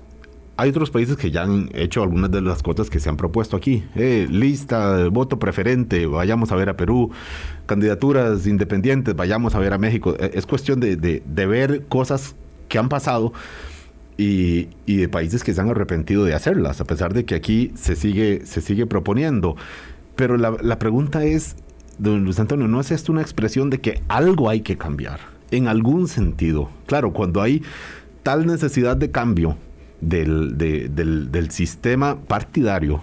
hay 0.56 0.70
otros 0.70 0.90
países 0.90 1.16
que 1.16 1.30
ya 1.30 1.42
han 1.42 1.70
hecho 1.74 2.02
algunas 2.02 2.30
de 2.30 2.40
las 2.40 2.62
cosas 2.62 2.88
que 2.88 2.98
se 2.98 3.08
han 3.08 3.16
propuesto 3.16 3.56
aquí. 3.56 3.84
Eh, 3.94 4.26
lista, 4.30 5.08
voto 5.08 5.38
preferente, 5.38 6.06
vayamos 6.06 6.50
a 6.50 6.56
ver 6.56 6.70
a 6.70 6.76
Perú, 6.76 7.10
candidaturas 7.66 8.46
independientes, 8.46 9.14
vayamos 9.14 9.54
a 9.54 9.58
ver 9.58 9.74
a 9.74 9.78
México. 9.78 10.16
Eh, 10.18 10.30
es 10.34 10.46
cuestión 10.46 10.80
de, 10.80 11.22
ver 11.26 11.84
cosas 11.88 12.34
que 12.68 12.78
han 12.78 12.88
pasado 12.88 13.34
y, 14.16 14.68
de 14.86 15.08
países 15.08 15.44
que 15.44 15.52
se 15.52 15.60
han 15.60 15.68
arrepentido 15.68 16.24
de 16.24 16.34
hacerlas, 16.34 16.80
a 16.80 16.84
pesar 16.84 17.12
de 17.12 17.26
que 17.26 17.34
aquí 17.34 17.72
se 17.74 17.94
sigue, 17.94 18.46
se 18.46 18.62
sigue 18.62 18.86
proponiendo. 18.86 19.56
Pero 20.16 20.38
la, 20.38 20.56
la 20.62 20.78
pregunta 20.78 21.24
es, 21.24 21.56
don 21.98 22.24
Luis 22.24 22.40
Antonio, 22.40 22.66
¿no 22.66 22.80
es 22.80 22.90
esto 22.90 23.12
una 23.12 23.20
expresión 23.20 23.68
de 23.68 23.80
que 23.82 24.02
algo 24.08 24.48
hay 24.48 24.62
que 24.62 24.78
cambiar? 24.78 25.20
En 25.50 25.68
algún 25.68 26.08
sentido. 26.08 26.70
Claro, 26.86 27.12
cuando 27.12 27.42
hay 27.42 27.62
tal 28.22 28.46
necesidad 28.46 28.96
de 28.96 29.10
cambio, 29.10 29.56
del, 30.00 30.56
del, 30.58 31.50
sistema 31.50 32.16
partidario, 32.16 33.00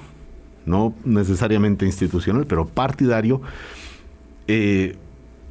no 0.65 0.93
necesariamente 1.03 1.85
institucional, 1.85 2.45
pero 2.45 2.65
partidario, 2.65 3.41
eh, 4.47 4.95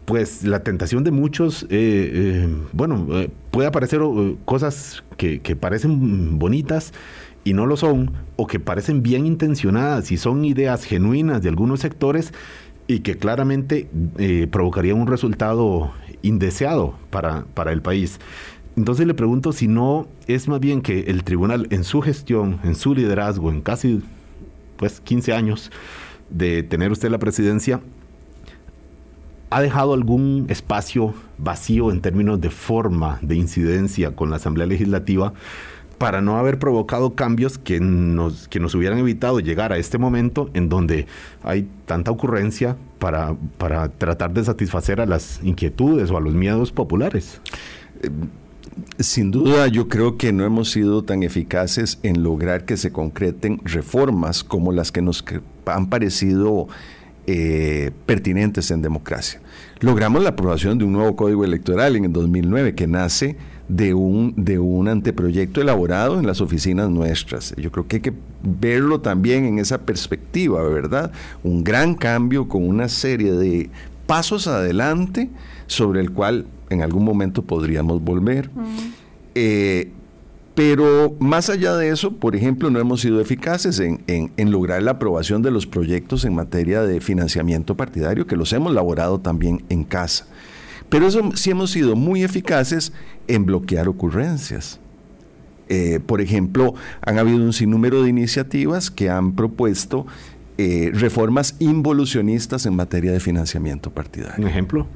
pues 0.05 0.45
la 0.45 0.63
tentación 0.63 1.05
de 1.05 1.11
muchos, 1.11 1.65
eh, 1.65 1.69
eh, 1.71 2.49
bueno, 2.73 3.07
puede 3.51 3.69
aparecer 3.69 4.01
cosas 4.45 5.05
que, 5.17 5.41
que, 5.41 5.57
parecen 5.57 6.39
bonitas 6.39 6.93
y 7.45 7.55
no 7.55 7.67
lo 7.67 7.77
son, 7.77 8.13
o 8.37 8.47
que 8.47 8.61
parecen 8.61 9.03
bien 9.03 9.27
intencionadas 9.27 10.11
y 10.13 10.17
son 10.17 10.45
ideas 10.45 10.85
genuinas 10.85 11.43
de 11.43 11.49
algunos 11.49 11.81
sectores 11.81 12.33
y 12.89 13.01
que 13.01 13.17
claramente 13.17 13.89
provocarían 14.51 15.01
un 15.01 15.07
resultado 15.07 15.93
indeseado 16.23 16.95
para, 17.11 17.45
para 17.55 17.73
el 17.73 17.83
país. 17.83 18.19
Entonces 18.77 19.07
le 19.07 19.15
pregunto 19.15 19.53
si 19.53 19.69
no 19.69 20.07
es 20.27 20.49
más 20.49 20.61
bien 20.61 20.81
que 20.81 21.01
el 21.01 21.25
tribunal 21.25 21.67
en 21.71 21.85
su 21.85 22.01
gestión, 22.01 22.59
en 22.65 22.75
su 22.75 22.95
liderazgo, 22.95 23.51
en 23.51 23.61
casi 23.61 24.03
pues 24.77 25.01
15 25.01 25.33
años 25.35 25.71
de 26.31 26.63
tener 26.63 26.91
usted 26.91 27.11
la 27.11 27.19
presidencia, 27.19 27.81
ha 29.51 29.61
dejado 29.61 29.93
algún 29.93 30.47
espacio 30.49 31.13
vacío 31.37 31.91
en 31.91 32.01
términos 32.01 32.41
de 32.41 32.49
forma 32.49 33.19
de 33.21 33.37
incidencia 33.37 34.17
con 34.17 34.31
la 34.31 34.37
Asamblea 34.37 34.67
Legislativa 34.67 35.35
para 35.99 36.23
no 36.23 36.39
haber 36.39 36.59
provocado 36.59 37.15
cambios 37.15 37.59
que 37.59 37.79
nos, 37.79 38.49
que 38.49 38.59
nos 38.59 38.75
hubieran 38.75 38.99
evitado 38.99 39.39
llegar 39.41 39.73
a 39.73 39.77
este 39.77 39.99
momento 39.99 40.51
en 40.55 40.71
donde 40.71 41.07
hay 41.45 41.69
tanta 41.85 42.11
ocurrencia 42.11 42.77
para, 42.99 43.37
para 43.59 43.89
tratar 43.91 44.33
de 44.33 44.43
satisfacer 44.43 45.01
a 45.01 45.07
las 45.07 45.41
inquietudes 45.45 46.11
o 46.11 46.17
a 46.17 46.21
los 46.21 46.35
miedos 46.35 46.73
populares. 46.73 47.41
Sin 48.99 49.31
duda, 49.31 49.69
yo 49.69 49.89
creo 49.89 50.17
que 50.17 50.33
no 50.33 50.45
hemos 50.45 50.71
sido 50.71 51.05
tan 51.05 51.23
eficaces 51.23 51.99
en 52.03 52.23
lograr 52.23 52.65
que 52.65 52.77
se 52.77 52.93
concreten 52.93 53.61
reformas 53.65 54.45
como 54.45 54.73
las 54.73 54.93
que 54.93 55.03
nos 55.03 55.25
han 55.67 55.89
parecido 55.89 56.69
eh, 57.27 57.91
pertinentes 58.07 58.71
en 58.71 58.83
democracia. 58.83 59.41
Logramos 59.81 60.23
la 60.23 60.31
aprobación 60.31 60.79
de 60.79 60.85
un 60.85 60.93
nuevo 60.93 61.17
código 61.17 61.45
electoral 61.45 61.97
en 61.97 62.07
el 62.07 62.13
2009 62.13 62.75
que 62.75 62.87
nace 62.87 63.37
de 63.69 63.95
un, 63.95 64.35
de 64.37 64.59
un 64.59 64.89
anteproyecto 64.89 65.61
elaborado 65.61 66.19
en 66.19 66.27
las 66.27 66.41
oficinas 66.41 66.91
nuestras. 66.91 67.55
Yo 67.57 67.71
creo 67.71 67.87
que 67.87 67.97
hay 67.97 68.03
que 68.03 68.13
verlo 68.43 69.01
también 69.01 69.45
en 69.45 69.59
esa 69.59 69.83
perspectiva, 69.83 70.63
¿verdad? 70.63 71.13
Un 71.43 71.63
gran 71.63 71.95
cambio 71.95 72.49
con 72.49 72.67
una 72.69 72.89
serie 72.89 73.33
de 73.33 73.71
pasos 74.07 74.47
adelante 74.47 75.31
sobre 75.67 76.01
el 76.01 76.11
cual 76.11 76.47
en 76.73 76.83
algún 76.83 77.05
momento 77.05 77.43
podríamos 77.43 78.03
volver. 78.03 78.51
Eh, 79.35 79.91
pero 80.55 81.17
más 81.19 81.49
allá 81.49 81.77
de 81.77 81.89
eso, 81.89 82.13
por 82.17 82.37
ejemplo, 82.37 82.71
no 82.71 82.79
hemos 82.79 83.01
sido 83.01 83.21
eficaces 83.21 83.81
en, 83.81 84.51
lograr 84.51 84.83
la 84.83 84.93
aprobación 84.93 85.41
de 85.41 85.51
los 85.51 85.67
proyectos 85.67 86.27
en 86.27 86.35
materia 86.35 86.83
de 86.83 87.01
financiamiento 87.01 87.75
partidario, 87.75 88.27
que 88.27 88.37
los 88.37 88.53
hemos 88.53 88.73
elaborado 88.73 89.19
también 89.19 89.65
en 89.71 89.85
casa. 89.85 90.27
Pero 90.91 91.07
eso 91.07 91.31
sí 91.37 91.51
hemos 91.51 91.71
sido 91.71 91.97
muy 91.97 92.23
eficaces 92.23 92.93
en 93.29 93.47
bloquear 93.47 93.89
ocurrencias. 93.89 94.79
Eh, 95.71 96.01
por 96.05 96.21
ejemplo, 96.21 96.75
han 97.01 97.19
habido 97.19 97.39
un 97.39 97.55
sinnúmero 97.55 98.03
de 98.03 98.11
iniciativas 98.11 98.91
que 98.91 99.09
han 99.09 99.33
propuesto 99.35 100.07
eh, 100.59 100.91
reformas 100.93 101.57
involucionistas 101.61 102.67
en 102.67 102.77
materia 102.77 103.11
de 103.11 103.21
financiamiento 103.21 103.91
partidario. 103.91 104.45
¿Un 104.45 104.51
ejemplo? 104.51 104.87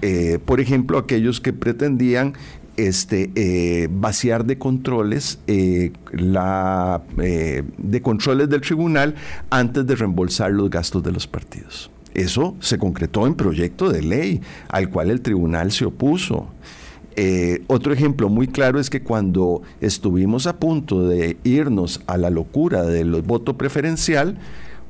Eh, 0.00 0.38
por 0.42 0.60
ejemplo, 0.60 0.96
aquellos 0.96 1.42
que 1.42 1.52
pretendían 1.52 2.32
este, 2.78 3.30
eh, 3.34 3.88
vaciar 3.90 4.46
de 4.46 4.56
controles 4.56 5.40
la, 6.10 7.02
de 7.16 8.02
controles 8.02 8.48
del 8.48 8.62
tribunal 8.62 9.14
antes 9.50 9.86
de 9.86 9.94
reembolsar 9.94 10.50
los 10.52 10.70
gastos 10.70 11.02
de 11.02 11.12
los 11.12 11.26
partidos. 11.26 11.90
Eso 12.14 12.56
se 12.60 12.78
concretó 12.78 13.26
en 13.26 13.34
proyecto 13.34 13.90
de 13.90 14.00
ley 14.00 14.40
al 14.68 14.88
cual 14.88 15.10
el 15.10 15.20
tribunal 15.20 15.70
se 15.70 15.84
opuso. 15.84 16.48
otro 17.66 17.92
ejemplo 17.92 18.30
muy 18.30 18.48
claro 18.48 18.80
es 18.80 18.88
que 18.88 19.02
cuando 19.02 19.60
estuvimos 19.82 20.46
a 20.46 20.56
punto 20.56 21.06
de 21.06 21.36
irnos 21.44 22.00
a 22.06 22.16
la 22.16 22.30
locura 22.30 22.84
del 22.84 23.20
voto 23.20 23.58
preferencial, 23.58 24.38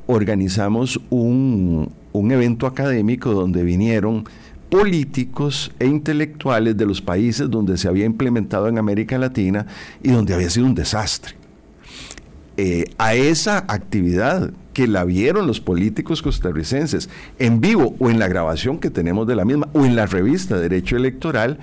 organizamos 0.07 1.01
un, 1.11 1.93
evento 2.13 2.67
académico 2.67 3.33
donde 3.33 3.63
vinieron 3.63 4.25
políticos 4.69 5.73
e 5.79 5.87
intelectuales 5.87 6.77
de 6.77 6.87
los 6.87 7.01
países 7.01 7.51
donde 7.51 7.77
se 7.77 7.89
había 7.89 8.05
implementado 8.05 8.69
en 8.69 8.79
América 8.79 9.19
Latina 9.19 9.67
y 10.03 10.11
donde 10.11 10.35
había 10.35 10.51
sido 10.51 10.67
un 10.67 10.75
desastre. 10.75 11.35
Eh, 12.57 12.85
a 12.99 13.15
esa 13.15 13.59
actividad 13.69 14.53
que 14.73 14.87
la 14.87 15.05
vieron 15.05 15.47
los 15.47 15.61
políticos 15.61 16.23
costarricenses 16.23 17.09
en 17.39 17.61
vivo 17.61 17.97
o 17.99 18.11
en 18.11 18.19
la 18.19 18.29
grabación 18.29 18.79
que 18.79 18.91
tenemos 18.91 19.27
de 19.27 19.37
la 19.37 19.45
misma 19.45 19.69
o 19.73 19.85
en 19.85 19.97
la 19.97 20.07
revista 20.07 20.59
Derecho 20.59 20.97
Electoral, 20.97 21.59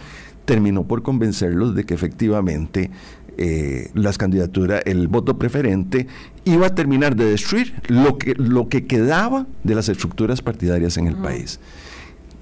terminó 0.46 0.84
por 0.84 1.04
convencerlos 1.04 1.76
de 1.76 1.86
que 1.86 1.94
efectivamente 1.94 2.92
eh, 3.38 3.90
las 3.94 4.18
candidaturas, 4.18 4.82
el 4.86 5.08
voto 5.08 5.38
preferente, 5.38 6.08
iba 6.46 6.68
a 6.68 6.76
terminar 6.76 7.16
de 7.16 7.26
destruir 7.26 7.74
lo 7.88 8.18
que, 8.18 8.34
lo 8.36 8.68
que 8.68 8.86
quedaba 8.86 9.48
de 9.64 9.76
las 9.76 9.90
estructuras 9.90 10.42
partidarias 10.42 10.98
en 10.98 11.08
el 11.08 11.16
país. 11.16 11.60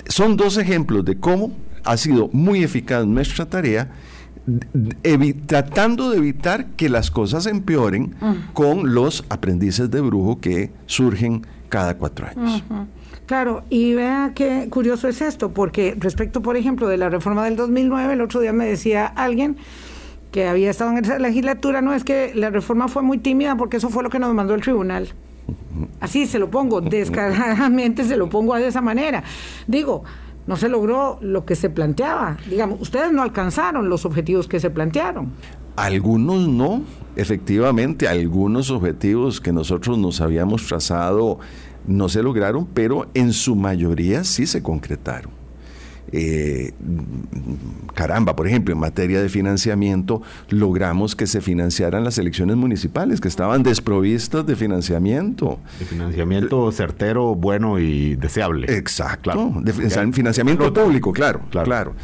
son 0.07 0.37
dos 0.37 0.57
ejemplos 0.57 1.05
de 1.05 1.17
cómo 1.17 1.51
ha 1.83 1.97
sido 1.97 2.29
muy 2.33 2.63
eficaz 2.63 3.05
nuestra 3.05 3.45
tarea 3.45 3.89
tratando 5.45 6.09
de 6.09 6.17
evitar 6.17 6.67
que 6.71 6.89
las 6.89 7.11
cosas 7.11 7.45
empeoren 7.45 8.15
con 8.53 8.93
los 8.93 9.23
aprendices 9.29 9.91
de 9.91 10.01
brujo 10.01 10.39
que 10.39 10.71
surgen 10.85 11.45
cada 11.69 11.97
cuatro 11.97 12.27
años. 12.27 12.63
Claro, 13.25 13.63
y 13.69 13.93
vea 13.93 14.31
qué 14.33 14.67
curioso 14.71 15.07
es 15.07 15.21
esto, 15.21 15.53
porque 15.53 15.95
respecto, 15.99 16.41
por 16.41 16.57
ejemplo, 16.57 16.87
de 16.87 16.97
la 16.97 17.09
reforma 17.09 17.45
del 17.45 17.55
2009, 17.55 18.13
el 18.13 18.21
otro 18.21 18.39
día 18.39 18.53
me 18.53 18.65
decía 18.65 19.05
alguien 19.05 19.57
que 20.31 20.47
había 20.47 20.69
estado 20.69 20.91
en 20.91 21.03
esa 21.03 21.19
legislatura, 21.19 21.81
no 21.81 21.93
es 21.93 22.03
que 22.03 22.33
la 22.35 22.49
reforma 22.49 22.87
fue 22.87 23.01
muy 23.01 23.17
tímida 23.17 23.55
porque 23.55 23.77
eso 23.77 23.89
fue 23.89 24.03
lo 24.03 24.09
que 24.09 24.19
nos 24.19 24.33
mandó 24.33 24.53
el 24.53 24.61
tribunal. 24.61 25.09
Así 25.99 26.27
se 26.27 26.39
lo 26.39 26.49
pongo, 26.51 26.81
descaradamente 26.81 28.03
se 28.03 28.17
lo 28.17 28.29
pongo 28.29 28.55
de 28.55 28.67
esa 28.67 28.81
manera. 28.81 29.23
Digo, 29.67 30.03
no 30.47 30.55
se 30.55 30.69
logró 30.69 31.17
lo 31.21 31.45
que 31.45 31.55
se 31.55 31.69
planteaba. 31.69 32.37
Digamos, 32.49 32.81
ustedes 32.81 33.11
no 33.11 33.21
alcanzaron 33.21 33.89
los 33.89 34.05
objetivos 34.05 34.47
que 34.47 34.59
se 34.59 34.69
plantearon. 34.69 35.31
Algunos 35.75 36.47
no, 36.47 36.81
efectivamente, 37.15 38.07
algunos 38.07 38.69
objetivos 38.69 39.39
que 39.39 39.51
nosotros 39.53 39.97
nos 39.97 40.21
habíamos 40.21 40.67
trazado 40.67 41.39
no 41.87 42.09
se 42.09 42.21
lograron, 42.21 42.65
pero 42.65 43.07
en 43.13 43.33
su 43.33 43.55
mayoría 43.55 44.23
sí 44.23 44.45
se 44.45 44.61
concretaron. 44.61 45.38
Eh, 46.11 46.73
caramba, 47.93 48.35
por 48.35 48.47
ejemplo, 48.47 48.73
en 48.73 48.79
materia 48.79 49.21
de 49.21 49.29
financiamiento, 49.29 50.21
logramos 50.49 51.15
que 51.15 51.27
se 51.27 51.41
financiaran 51.41 52.03
las 52.03 52.17
elecciones 52.17 52.55
municipales, 52.55 53.21
que 53.21 53.27
estaban 53.27 53.63
desprovistas 53.63 54.45
de 54.45 54.55
financiamiento. 54.55 55.59
De 55.79 55.85
financiamiento 55.85 56.71
certero, 56.71 57.35
bueno 57.35 57.79
y 57.79 58.15
deseable. 58.15 58.67
Exacto. 58.75 59.53
De 59.61 59.73
financiamiento 59.73 60.73
público, 60.73 61.11
claro, 61.13 61.41
claro. 61.49 61.65
claro 61.65 61.95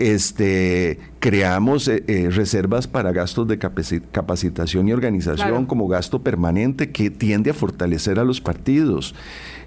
este, 0.00 0.98
creamos 1.18 1.86
eh, 1.86 2.02
eh, 2.06 2.30
reservas 2.30 2.86
para 2.86 3.12
gastos 3.12 3.46
de 3.46 3.58
capacitación 3.58 4.88
y 4.88 4.94
organización 4.94 5.66
como 5.66 5.88
gasto 5.88 6.22
permanente 6.22 6.90
que 6.90 7.10
tiende 7.10 7.50
a 7.50 7.54
fortalecer 7.54 8.18
a 8.18 8.24
los 8.24 8.40
partidos. 8.40 9.14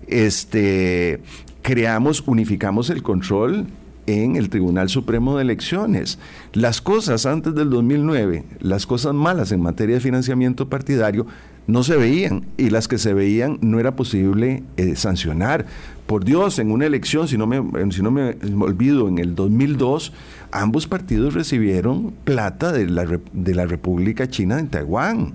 Este, 0.08 1.22
creamos, 1.64 2.24
unificamos 2.28 2.92
el 2.92 3.02
control 3.02 3.66
en 4.06 4.36
el 4.36 4.50
Tribunal 4.50 4.90
Supremo 4.90 5.38
de 5.38 5.44
Elecciones. 5.44 6.20
Las 6.52 6.82
cosas 6.82 7.26
antes 7.26 7.56
del 7.56 7.70
2009, 7.70 8.44
las 8.60 8.86
cosas 8.86 9.14
malas 9.14 9.52
en 9.52 9.62
materia 9.62 9.96
de 9.96 10.02
financiamiento 10.02 10.70
partidario, 10.70 11.26
no 11.66 11.84
se 11.84 11.96
veían 11.96 12.46
y 12.58 12.70
las 12.70 12.90
que 12.90 12.98
se 12.98 13.14
veían 13.14 13.58
no 13.62 13.80
era 13.80 13.96
posible 13.96 14.64
eh, 14.76 14.96
sancionar. 14.98 15.66
Por 16.06 16.26
Dios, 16.26 16.60
en 16.60 16.72
una 16.72 16.86
elección, 16.86 17.30
si 17.30 17.38
no, 17.38 17.48
me, 17.48 17.64
si 17.92 18.02
no 18.02 18.12
me, 18.12 18.36
olvido, 18.60 19.08
en 19.08 19.18
el 19.20 19.34
2002, 19.34 20.12
ambos 20.52 20.86
partidos 20.86 21.34
recibieron 21.34 22.14
plata 22.26 22.74
de 22.74 22.88
la, 22.88 23.08
de 23.32 23.56
la 23.56 23.66
República 23.66 24.30
China 24.30 24.60
en 24.60 24.68
Taiwán. 24.68 25.34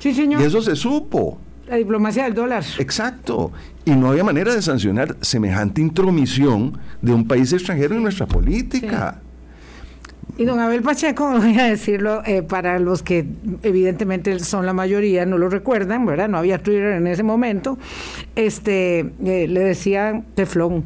Sí, 0.00 0.12
señor. 0.12 0.42
Y 0.42 0.44
eso 0.44 0.60
se 0.60 0.74
supo. 0.74 1.38
La 1.68 1.76
diplomacia 1.76 2.24
del 2.24 2.34
dólar. 2.34 2.64
Exacto. 2.78 3.52
Y 3.88 3.96
no 3.96 4.10
había 4.10 4.22
manera 4.22 4.54
de 4.54 4.60
sancionar 4.60 5.16
semejante 5.22 5.80
intromisión 5.80 6.76
de 7.00 7.14
un 7.14 7.26
país 7.26 7.54
extranjero 7.54 7.94
en 7.94 8.02
nuestra 8.02 8.26
política. 8.26 9.22
Y 10.36 10.44
don 10.44 10.60
Abel 10.60 10.82
Pacheco, 10.82 11.26
voy 11.40 11.58
a 11.58 11.64
decirlo, 11.64 12.22
eh, 12.26 12.42
para 12.42 12.78
los 12.80 13.02
que 13.02 13.24
evidentemente 13.62 14.38
son 14.40 14.66
la 14.66 14.74
mayoría, 14.74 15.24
no 15.24 15.38
lo 15.38 15.48
recuerdan, 15.48 16.04
¿verdad? 16.04 16.28
No 16.28 16.36
había 16.36 16.62
Twitter 16.62 16.92
en 16.92 17.06
ese 17.06 17.22
momento, 17.22 17.78
este, 18.36 19.10
eh, 19.24 19.46
le 19.48 19.60
decían 19.60 20.26
teflón. 20.34 20.84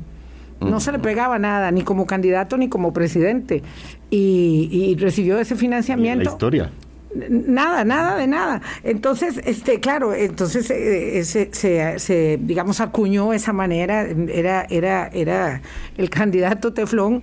No 0.60 0.78
se 0.78 0.92
le 0.92 1.00
pegaba 1.00 1.40
nada, 1.40 1.72
ni 1.72 1.82
como 1.82 2.06
candidato 2.06 2.56
ni 2.56 2.68
como 2.68 2.92
presidente. 2.92 3.64
Y, 4.10 4.96
recibió 5.00 5.40
ese 5.40 5.56
financiamiento. 5.56 6.22
la 6.22 6.30
historia. 6.30 6.70
Nada, 7.14 7.84
nada 7.84 8.16
de 8.16 8.26
nada. 8.26 8.62
Entonces, 8.82 9.40
este, 9.44 9.80
claro, 9.80 10.14
entonces 10.14 10.70
eh, 10.70 11.22
se, 11.24 11.98
se, 11.98 12.38
digamos, 12.40 12.80
acuñó 12.80 13.34
esa 13.34 13.52
manera, 13.52 14.06
era, 14.06 14.66
era, 14.70 15.08
era 15.08 15.60
el 15.98 16.08
candidato 16.08 16.72
Teflón, 16.72 17.22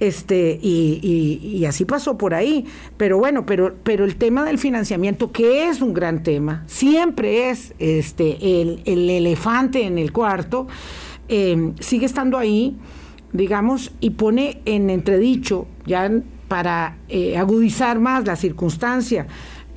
este, 0.00 0.58
y, 0.62 1.40
y, 1.42 1.64
así 1.66 1.84
pasó 1.84 2.16
por 2.16 2.32
ahí. 2.32 2.64
Pero 2.96 3.18
bueno, 3.18 3.44
pero, 3.44 3.74
pero 3.82 4.04
el 4.06 4.16
tema 4.16 4.44
del 4.44 4.58
financiamiento, 4.58 5.32
que 5.32 5.68
es 5.68 5.82
un 5.82 5.92
gran 5.92 6.22
tema, 6.22 6.64
siempre 6.66 7.50
es 7.50 7.74
este 7.78 8.62
el, 8.62 8.80
el 8.86 9.10
elefante 9.10 9.82
en 9.82 9.98
el 9.98 10.12
cuarto, 10.12 10.66
eh, 11.28 11.72
sigue 11.80 12.06
estando 12.06 12.38
ahí, 12.38 12.76
digamos, 13.32 13.92
y 14.00 14.10
pone 14.10 14.62
en 14.64 14.88
entredicho 14.88 15.66
ya 15.84 16.10
para 16.48 16.96
eh, 17.08 17.36
agudizar 17.36 17.98
más 17.98 18.26
la 18.26 18.36
circunstancia 18.36 19.26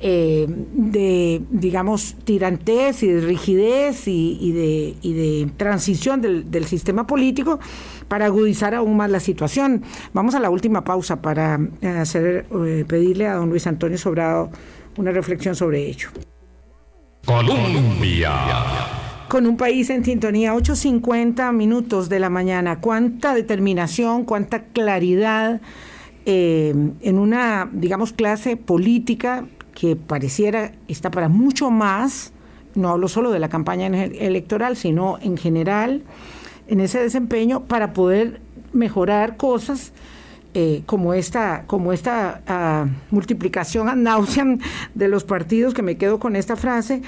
eh, 0.02 0.46
de, 0.48 1.42
digamos, 1.50 2.16
tirantez 2.24 3.02
y 3.02 3.08
de 3.08 3.20
rigidez 3.20 4.08
y, 4.08 4.52
de, 4.52 4.96
de, 5.02 5.50
transición 5.56 6.22
del, 6.22 6.64
sistema 6.64 7.06
político 7.06 7.60
para 8.08 8.26
agudizar 8.26 8.74
aún 8.74 8.96
más 8.96 9.10
la 9.10 9.20
situación. 9.20 9.82
Vamos 10.14 10.34
a 10.34 10.40
la 10.40 10.48
última 10.48 10.84
pausa 10.84 11.20
para 11.20 11.60
eh, 11.82 11.88
hacer, 11.88 12.46
pedirle 12.86 13.26
a 13.26 13.34
don 13.34 13.50
Luis 13.50 13.66
Antonio 13.66 13.98
Sobrado 13.98 14.50
una 14.96 15.10
reflexión 15.10 15.54
sobre 15.54 15.86
ello. 15.86 16.08
Colombia 17.26 18.32
con 19.30 19.46
un 19.46 19.56
país 19.56 19.88
en 19.90 20.04
sintonía, 20.04 20.54
8.50 20.54 21.52
minutos 21.52 22.08
de 22.08 22.18
la 22.18 22.28
mañana. 22.30 22.80
Cuánta 22.80 23.32
determinación, 23.32 24.24
cuánta 24.24 24.64
claridad 24.64 25.60
eh, 26.26 26.74
en 27.00 27.18
una, 27.18 27.68
digamos, 27.72 28.12
clase 28.12 28.56
política 28.56 29.46
que 29.74 29.96
pareciera 29.96 30.72
está 30.88 31.10
para 31.10 31.28
mucho 31.28 31.70
más, 31.70 32.32
no 32.74 32.90
hablo 32.90 33.08
solo 33.08 33.30
de 33.30 33.38
la 33.38 33.48
campaña 33.48 33.86
electoral, 33.86 34.76
sino 34.76 35.18
en 35.22 35.36
general, 35.36 36.02
en 36.68 36.80
ese 36.80 37.00
desempeño 37.00 37.64
para 37.64 37.92
poder 37.92 38.40
mejorar 38.72 39.36
cosas 39.36 39.92
eh, 40.52 40.82
como 40.84 41.14
esta, 41.14 41.62
como 41.68 41.92
esta 41.92 42.42
ah, 42.48 42.86
multiplicación 43.12 43.88
ad 43.88 43.94
nauseam 43.94 44.58
de 44.96 45.06
los 45.06 45.22
partidos, 45.22 45.74
que 45.74 45.82
me 45.82 45.96
quedo 45.96 46.18
con 46.18 46.34
esta 46.34 46.56
frase, 46.56 47.02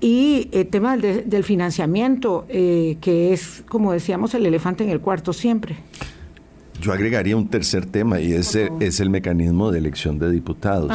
y 0.00 0.48
el 0.52 0.66
tema 0.68 0.96
del, 0.96 1.44
financiamiento, 1.44 2.46
eh, 2.48 2.96
que 3.02 3.34
es, 3.34 3.64
como 3.68 3.92
decíamos, 3.92 4.32
el 4.32 4.46
elefante 4.46 4.82
en 4.82 4.88
el 4.88 5.00
cuarto 5.00 5.34
siempre. 5.34 5.76
Yo 6.80 6.92
agregaría 6.92 7.36
un 7.36 7.48
tercer 7.48 7.86
tema 7.86 8.20
y 8.20 8.32
ese 8.32 8.70
es 8.80 9.00
el 9.00 9.10
mecanismo 9.10 9.70
de 9.72 9.78
elección 9.78 10.18
de 10.18 10.30
diputados. 10.30 10.92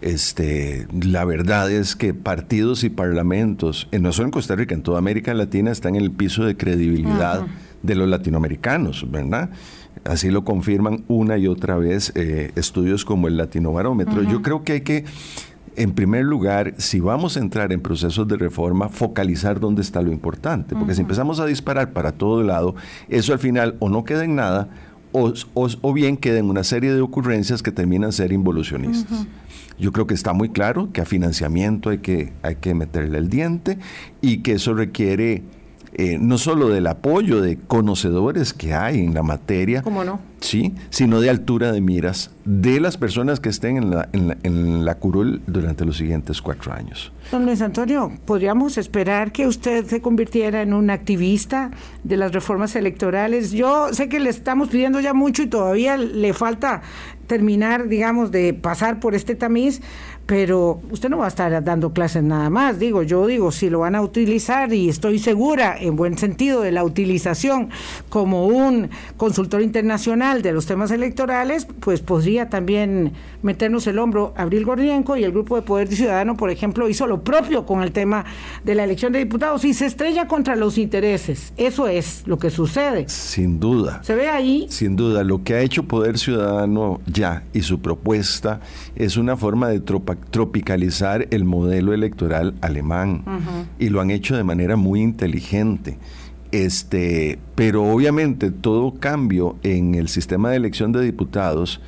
Este, 0.00 0.86
la 1.02 1.24
verdad 1.24 1.70
es 1.70 1.96
que 1.96 2.12
partidos 2.12 2.84
y 2.84 2.90
parlamentos, 2.90 3.88
no 3.92 4.12
solo 4.12 4.26
en 4.26 4.32
Costa 4.32 4.54
Rica, 4.54 4.74
en 4.74 4.82
toda 4.82 4.98
América 4.98 5.32
Latina, 5.32 5.70
están 5.70 5.96
en 5.96 6.02
el 6.02 6.10
piso 6.10 6.44
de 6.44 6.56
credibilidad 6.56 7.46
de 7.82 7.94
los 7.94 8.08
latinoamericanos, 8.08 9.10
¿verdad? 9.10 9.50
Así 10.04 10.30
lo 10.30 10.44
confirman 10.44 11.04
una 11.08 11.38
y 11.38 11.46
otra 11.46 11.76
vez 11.76 12.12
eh, 12.16 12.52
estudios 12.56 13.04
como 13.04 13.28
el 13.28 13.36
Latino 13.36 13.72
Barómetro. 13.72 14.22
Yo 14.22 14.42
creo 14.42 14.64
que 14.64 14.72
hay 14.72 14.80
que 14.82 15.04
en 15.76 15.92
primer 15.92 16.24
lugar, 16.24 16.74
si 16.78 17.00
vamos 17.00 17.36
a 17.36 17.40
entrar 17.40 17.72
en 17.72 17.80
procesos 17.80 18.28
de 18.28 18.36
reforma, 18.36 18.88
focalizar 18.88 19.58
dónde 19.58 19.82
está 19.82 20.02
lo 20.02 20.12
importante. 20.12 20.76
Porque 20.76 20.94
si 20.94 21.00
empezamos 21.00 21.40
a 21.40 21.46
disparar 21.46 21.92
para 21.92 22.12
todo 22.12 22.42
lado, 22.42 22.76
eso 23.08 23.32
al 23.32 23.38
final 23.38 23.76
o 23.80 23.88
no 23.88 24.04
queda 24.04 24.24
en 24.24 24.36
nada 24.36 24.68
o, 25.14 25.92
bien 25.92 26.16
queden 26.16 26.50
una 26.50 26.64
serie 26.64 26.92
de 26.92 27.00
ocurrencias 27.00 27.62
que 27.62 27.70
terminan 27.70 28.10
ser 28.10 28.32
involucionistas. 28.32 29.26
Yo 29.78 29.92
creo 29.92 30.08
que 30.08 30.14
está 30.14 30.32
muy 30.32 30.48
claro 30.48 30.90
que 30.92 31.00
a 31.00 31.04
financiamiento 31.04 31.90
hay 31.90 31.98
que, 31.98 32.32
hay 32.42 32.56
que 32.56 32.74
meterle 32.74 33.18
el 33.18 33.28
diente 33.28 33.78
y 34.20 34.38
que 34.38 34.52
eso 34.52 34.74
requiere 34.74 35.42
eh, 35.96 36.18
no 36.20 36.38
solo 36.38 36.68
del 36.68 36.86
apoyo 36.86 37.40
de 37.40 37.56
conocedores 37.56 38.52
que 38.52 38.74
hay 38.74 39.00
en 39.00 39.14
la 39.14 39.22
materia, 39.22 39.82
no? 39.82 40.20
sí, 40.40 40.74
sino 40.90 41.20
de 41.20 41.30
altura 41.30 41.72
de 41.72 41.80
miras 41.80 42.30
de 42.44 42.78
las 42.80 42.96
personas 42.98 43.40
que 43.40 43.48
estén 43.48 43.76
en 43.76 43.90
la, 43.90 44.08
en 44.12 44.84
la, 44.84 44.96
curul 44.96 45.40
durante 45.46 45.84
los 45.84 45.96
siguientes 45.96 46.42
cuatro 46.42 46.72
años. 46.72 47.12
Don 47.30 47.46
Luis 47.46 47.62
Antonio, 47.62 48.12
¿podríamos 48.26 48.76
esperar 48.76 49.32
que 49.32 49.46
usted 49.46 49.86
se 49.86 50.02
convirtiera 50.02 50.60
en 50.60 50.74
un 50.74 50.90
activista 50.90 51.70
de 52.02 52.16
las 52.16 52.32
reformas 52.32 52.76
electorales? 52.76 53.52
Yo 53.52 53.92
sé 53.92 54.08
que 54.08 54.20
le 54.20 54.28
estamos 54.30 54.68
pidiendo 54.68 55.00
ya 55.00 55.14
mucho 55.14 55.42
y 55.42 55.46
todavía 55.46 55.96
le 55.96 56.34
falta 56.34 56.82
terminar, 57.26 57.88
digamos, 57.88 58.30
de 58.30 58.52
pasar 58.52 59.00
por 59.00 59.14
este 59.14 59.34
tamiz, 59.34 59.80
pero 60.26 60.80
usted 60.90 61.08
no 61.10 61.18
va 61.18 61.26
a 61.26 61.28
estar 61.28 61.62
dando 61.62 61.92
clases 61.92 62.22
nada 62.22 62.48
más, 62.50 62.78
digo, 62.78 63.02
yo 63.02 63.26
digo, 63.26 63.52
si 63.52 63.68
lo 63.68 63.80
van 63.80 63.94
a 63.94 64.02
utilizar 64.02 64.72
y 64.72 64.88
estoy 64.88 65.18
segura, 65.18 65.76
en 65.78 65.96
buen 65.96 66.16
sentido, 66.18 66.62
de 66.62 66.72
la 66.72 66.84
utilización 66.84 67.70
como 68.08 68.46
un 68.46 68.90
consultor 69.16 69.62
internacional 69.62 70.42
de 70.42 70.52
los 70.52 70.66
temas 70.66 70.90
electorales, 70.90 71.66
pues 71.80 72.00
podría 72.00 72.48
también 72.48 73.12
meternos 73.42 73.86
el 73.86 73.98
hombro. 73.98 74.32
Abril 74.36 74.64
Gordienco 74.64 75.16
y 75.16 75.24
el 75.24 75.32
Grupo 75.32 75.56
de 75.56 75.62
Poder 75.62 75.88
Ciudadano, 75.88 76.36
por 76.36 76.50
ejemplo, 76.50 76.88
hizo 76.88 77.06
lo 77.06 77.22
propio 77.22 77.66
con 77.66 77.82
el 77.82 77.92
tema 77.92 78.24
de 78.64 78.74
la 78.74 78.84
elección 78.84 79.12
de 79.12 79.18
diputados 79.18 79.64
y 79.64 79.74
se 79.74 79.86
estrella 79.86 80.26
contra 80.26 80.56
los 80.56 80.78
intereses. 80.78 81.52
Eso 81.56 81.88
es 81.88 82.22
lo 82.26 82.38
que 82.38 82.50
sucede. 82.50 83.08
Sin 83.08 83.60
duda. 83.60 84.02
Se 84.02 84.14
ve 84.14 84.28
ahí. 84.28 84.66
Sin 84.70 84.96
duda, 84.96 85.22
lo 85.24 85.42
que 85.42 85.54
ha 85.54 85.60
hecho 85.60 85.84
Poder 85.84 86.18
Ciudadano 86.18 87.00
ya 87.06 87.44
y 87.52 87.62
su 87.62 87.80
propuesta 87.80 88.60
es 88.96 89.16
una 89.16 89.36
forma 89.36 89.68
de 89.68 89.80
tropicalizar 90.16 91.28
el 91.30 91.44
modelo 91.44 91.92
electoral 91.92 92.54
alemán. 92.60 93.24
Y 93.78 93.88
lo 93.88 94.00
han 94.00 94.10
hecho 94.10 94.36
de 94.36 94.44
manera 94.44 94.76
muy 94.76 95.00
inteligente. 95.00 95.98
Este, 96.52 97.38
pero 97.56 97.84
obviamente 97.84 98.50
todo 98.52 98.94
cambio 98.94 99.56
en 99.64 99.96
el 99.96 100.08
sistema 100.08 100.50
de 100.50 100.56
elección 100.56 100.92
de 100.92 101.02
diputados, 101.02 101.80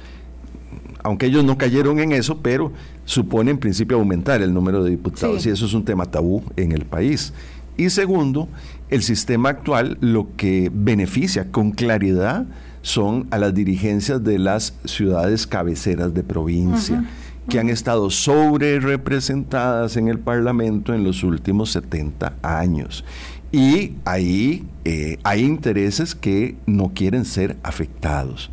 aunque 1.04 1.26
ellos 1.26 1.44
no 1.44 1.56
cayeron 1.56 2.00
en 2.00 2.10
eso, 2.10 2.38
pero 2.42 2.72
supone 3.04 3.52
en 3.52 3.58
principio 3.58 3.96
aumentar 3.96 4.42
el 4.42 4.52
número 4.52 4.82
de 4.82 4.90
diputados. 4.90 5.46
Y 5.46 5.50
eso 5.50 5.66
es 5.66 5.72
un 5.72 5.84
tema 5.84 6.06
tabú 6.06 6.42
en 6.56 6.72
el 6.72 6.84
país. 6.84 7.32
Y 7.76 7.90
segundo, 7.90 8.48
el 8.90 9.02
sistema 9.02 9.50
actual 9.50 9.98
lo 10.00 10.28
que 10.36 10.70
beneficia 10.74 11.52
con 11.52 11.72
claridad 11.72 12.46
son 12.82 13.26
a 13.30 13.38
las 13.38 13.54
dirigencias 13.54 14.22
de 14.24 14.38
las 14.38 14.74
ciudades 14.84 15.46
cabeceras 15.46 16.14
de 16.14 16.22
provincia 16.22 17.04
que 17.49 17.59
han 17.59 17.68
estado 17.68 18.11
sobre 18.11 18.80
representadas 18.80 19.97
en 19.97 20.09
el 20.09 20.18
Parlamento 20.18 20.94
en 20.94 21.05
los 21.05 21.22
últimos 21.22 21.70
70 21.72 22.34
años. 22.42 23.05
Y 23.53 23.94
ahí 24.05 24.66
eh, 24.84 25.18
hay 25.22 25.42
intereses 25.42 26.14
que 26.14 26.57
no 26.66 26.92
quieren 26.94 27.24
ser 27.24 27.57
afectados. 27.62 28.51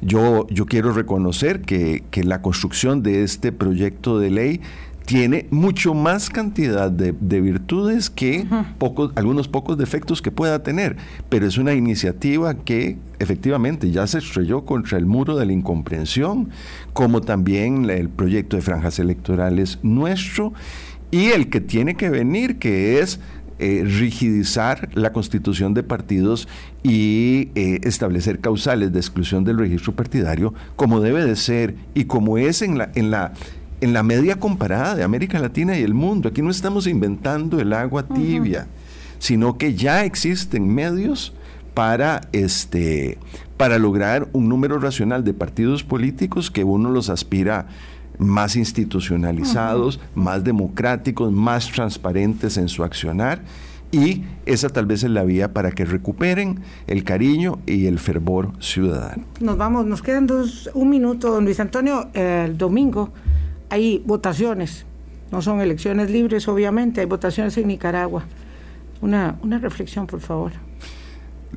Yo, 0.00 0.46
yo 0.48 0.66
quiero 0.66 0.92
reconocer 0.92 1.62
que, 1.62 2.04
que 2.10 2.22
la 2.22 2.40
construcción 2.40 3.02
de 3.02 3.24
este 3.24 3.50
proyecto 3.50 4.18
de 4.20 4.30
ley 4.30 4.60
tiene 5.08 5.46
mucho 5.50 5.94
más 5.94 6.28
cantidad 6.28 6.90
de, 6.90 7.40
virtudes 7.40 8.10
que 8.10 8.46
pocos, 8.76 9.10
algunos 9.14 9.48
pocos 9.48 9.78
defectos 9.78 10.20
que 10.20 10.30
pueda 10.30 10.62
tener, 10.62 10.98
pero 11.30 11.46
es 11.46 11.56
una 11.56 11.72
iniciativa 11.72 12.52
que 12.52 12.98
efectivamente 13.18 13.90
ya 13.90 14.06
se 14.06 14.18
estrelló 14.18 14.66
contra 14.66 14.98
el 14.98 15.06
muro 15.06 15.34
de 15.36 15.46
la 15.46 15.54
incomprensión, 15.54 16.50
como 16.92 17.22
también 17.22 17.88
el 17.88 18.10
proyecto 18.10 18.56
de 18.56 18.62
franjas 18.62 18.98
electorales 18.98 19.78
nuestro 19.82 20.52
y 21.10 21.28
el 21.28 21.48
que 21.48 21.62
tiene 21.62 21.94
que 21.94 22.10
venir, 22.10 22.58
que 22.58 23.00
es 23.00 23.18
eh, 23.60 23.84
rigidizar 23.86 24.90
la 24.92 25.14
constitución 25.14 25.72
de 25.72 25.84
partidos 25.84 26.48
y 26.82 27.48
eh, 27.54 27.80
establecer 27.82 28.40
causales 28.40 28.92
de 28.92 29.00
exclusión 29.00 29.42
del 29.42 29.58
registro 29.58 29.96
partidario 29.96 30.52
como 30.76 31.00
debe 31.00 31.24
de 31.24 31.34
ser 31.34 31.74
y 31.94 32.04
como 32.04 32.36
es 32.36 32.60
en 32.60 32.76
la, 32.76 32.92
en 32.94 33.10
la 33.10 33.32
en 33.80 33.92
la 33.92 34.02
media 34.02 34.38
comparada 34.38 34.94
de 34.94 35.04
América 35.04 35.38
Latina 35.38 35.78
y 35.78 35.82
el 35.82 35.94
mundo. 35.94 36.28
Aquí 36.28 36.42
no 36.42 36.50
estamos 36.50 36.86
inventando 36.86 37.60
el 37.60 37.72
agua 37.72 38.06
tibia, 38.06 38.66
sino 39.18 39.58
que 39.58 39.74
ya 39.74 40.04
existen 40.04 40.72
medios 40.72 41.32
para, 41.74 42.22
este, 42.32 43.18
para 43.56 43.78
lograr 43.78 44.28
un 44.32 44.48
número 44.48 44.78
racional 44.78 45.24
de 45.24 45.34
partidos 45.34 45.84
políticos 45.84 46.50
que 46.50 46.64
uno 46.64 46.90
los 46.90 47.08
aspira 47.08 47.66
más 48.18 48.56
institucionalizados, 48.56 50.00
más 50.16 50.42
democráticos, 50.42 51.32
más 51.32 51.70
transparentes 51.70 52.56
en 52.56 52.68
su 52.68 52.82
accionar. 52.82 53.42
Y 53.90 54.24
esa 54.44 54.68
tal 54.68 54.84
vez 54.84 55.02
es 55.02 55.10
la 55.10 55.22
vía 55.22 55.54
para 55.54 55.70
que 55.70 55.84
recuperen 55.84 56.60
el 56.86 57.04
cariño 57.04 57.58
y 57.64 57.86
el 57.86 57.98
fervor 57.98 58.52
ciudadano. 58.60 59.24
Nos 59.40 59.56
vamos, 59.56 59.86
nos 59.86 60.02
quedan 60.02 60.26
dos, 60.26 60.68
un 60.74 60.90
minuto, 60.90 61.30
don 61.30 61.44
Luis 61.44 61.58
Antonio. 61.58 62.08
el 62.12 62.58
domingo 62.58 63.12
hay 63.70 64.02
votaciones, 64.04 64.86
no 65.30 65.42
son 65.42 65.60
elecciones 65.60 66.10
libres, 66.10 66.48
obviamente, 66.48 67.00
hay 67.00 67.06
votaciones 67.06 67.56
en 67.58 67.68
Nicaragua. 67.68 68.24
Una, 69.00 69.38
una 69.42 69.58
reflexión, 69.58 70.06
por 70.06 70.20
favor. 70.20 70.52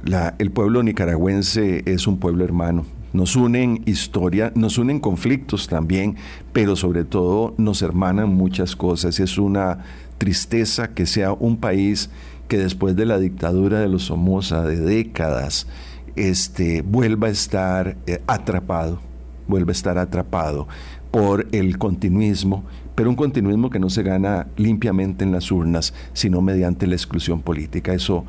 La, 0.04 0.36
el 0.40 0.52
pueblo 0.52 0.84
nicaragüense 0.84 1.84
es 1.86 2.08
un 2.08 2.18
pueblo 2.18 2.44
hermano. 2.44 2.86
Nos 3.14 3.36
unen 3.36 3.84
historia, 3.86 4.52
nos 4.56 4.78
unen 4.78 5.00
conflictos 5.00 5.68
también, 5.68 6.16
pero 6.54 6.76
sobre 6.76 7.04
todo 7.04 7.54
nos 7.58 7.82
hermanan 7.82 8.30
muchas 8.30 8.76
cosas. 8.76 9.20
Es 9.20 9.38
una 9.38 9.80
tristeza 10.18 10.94
que 10.94 11.06
sea 11.06 11.34
un 11.34 11.58
país 11.58 12.10
que 12.48 12.58
después 12.58 12.96
de 12.96 13.06
la 13.06 13.20
dictadura 13.20 13.80
de 13.80 13.88
los 13.88 14.04
Somoza 14.04 14.64
de 14.64 14.80
décadas, 14.80 15.68
este, 16.16 16.82
vuelva 16.82 17.28
a 17.28 17.32
estar 17.32 17.98
eh, 18.08 18.22
atrapado, 18.28 19.00
vuelva 19.48 19.72
a 19.72 19.74
estar 19.74 19.98
atrapado 19.98 20.68
por 21.12 21.48
el 21.52 21.78
continuismo, 21.78 22.64
pero 22.96 23.10
un 23.10 23.16
continuismo 23.16 23.70
que 23.70 23.80
no 23.80 23.90
se 23.90 24.04
gana 24.04 24.48
limpiamente 24.58 25.24
en 25.24 25.32
las 25.32 25.52
urnas, 25.52 25.94
sino 26.14 26.42
mediante 26.42 26.88
la 26.88 26.96
exclusión 26.96 27.42
política. 27.42 27.94
Eso 27.94 28.26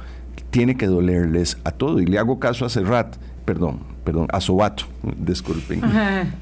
tiene 0.51 0.77
que 0.77 0.87
dolerles 0.87 1.59
a 1.65 1.71
todo. 1.71 2.01
Y 2.01 2.07
le 2.07 2.19
hago 2.19 2.39
caso 2.39 2.65
a 2.65 2.69
Serrat, 2.69 3.17
perdón, 3.45 3.81
perdón, 4.05 4.29
a 4.33 4.41
Sobato, 4.41 4.85
disculpen. 5.19 5.81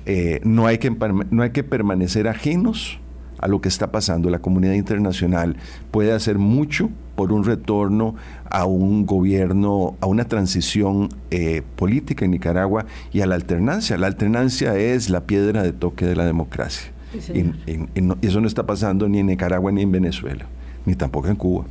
Eh, 0.07 0.41
no, 0.45 0.67
hay 0.67 0.79
que, 0.79 0.91
no 1.31 1.43
hay 1.43 1.51
que 1.51 1.63
permanecer 1.63 2.29
ajenos 2.29 3.00
a 3.41 3.49
lo 3.49 3.61
que 3.61 3.69
está 3.69 3.91
pasando. 3.91 4.31
La 4.31 4.39
comunidad 4.39 4.75
internacional 4.75 5.57
puede 5.91 6.13
hacer 6.13 6.39
mucho 6.39 6.91
por 7.17 7.33
un 7.33 7.45
retorno 7.45 8.15
a 8.49 8.65
un 8.65 9.07
gobierno, 9.07 9.97
a 10.01 10.07
una 10.07 10.25
transición 10.25 11.09
eh, 11.31 11.63
política 11.77 12.25
en 12.25 12.33
Nicaragua 12.33 12.87
y 13.13 13.21
a 13.21 13.27
la 13.27 13.35
alternancia. 13.35 13.99
La 13.99 14.07
alternancia 14.07 14.77
es 14.77 15.11
la 15.11 15.23
piedra 15.23 15.63
de 15.63 15.73
toque 15.73 16.07
de 16.07 16.17
la 16.17 16.25
democracia. 16.25 16.93
y, 17.35 17.45
eso 18.23 18.41
no 18.41 18.47
está 18.47 18.67
pasando 18.67 19.09
ni 19.09 19.19
en 19.19 19.27
Nicaragua 19.27 19.73
ni 19.73 19.83
en 19.83 19.91
Venezuela, 19.91 20.47
ni 20.87 20.95
tampoco 20.95 21.29
en 21.29 21.37
Cuba. 21.37 21.65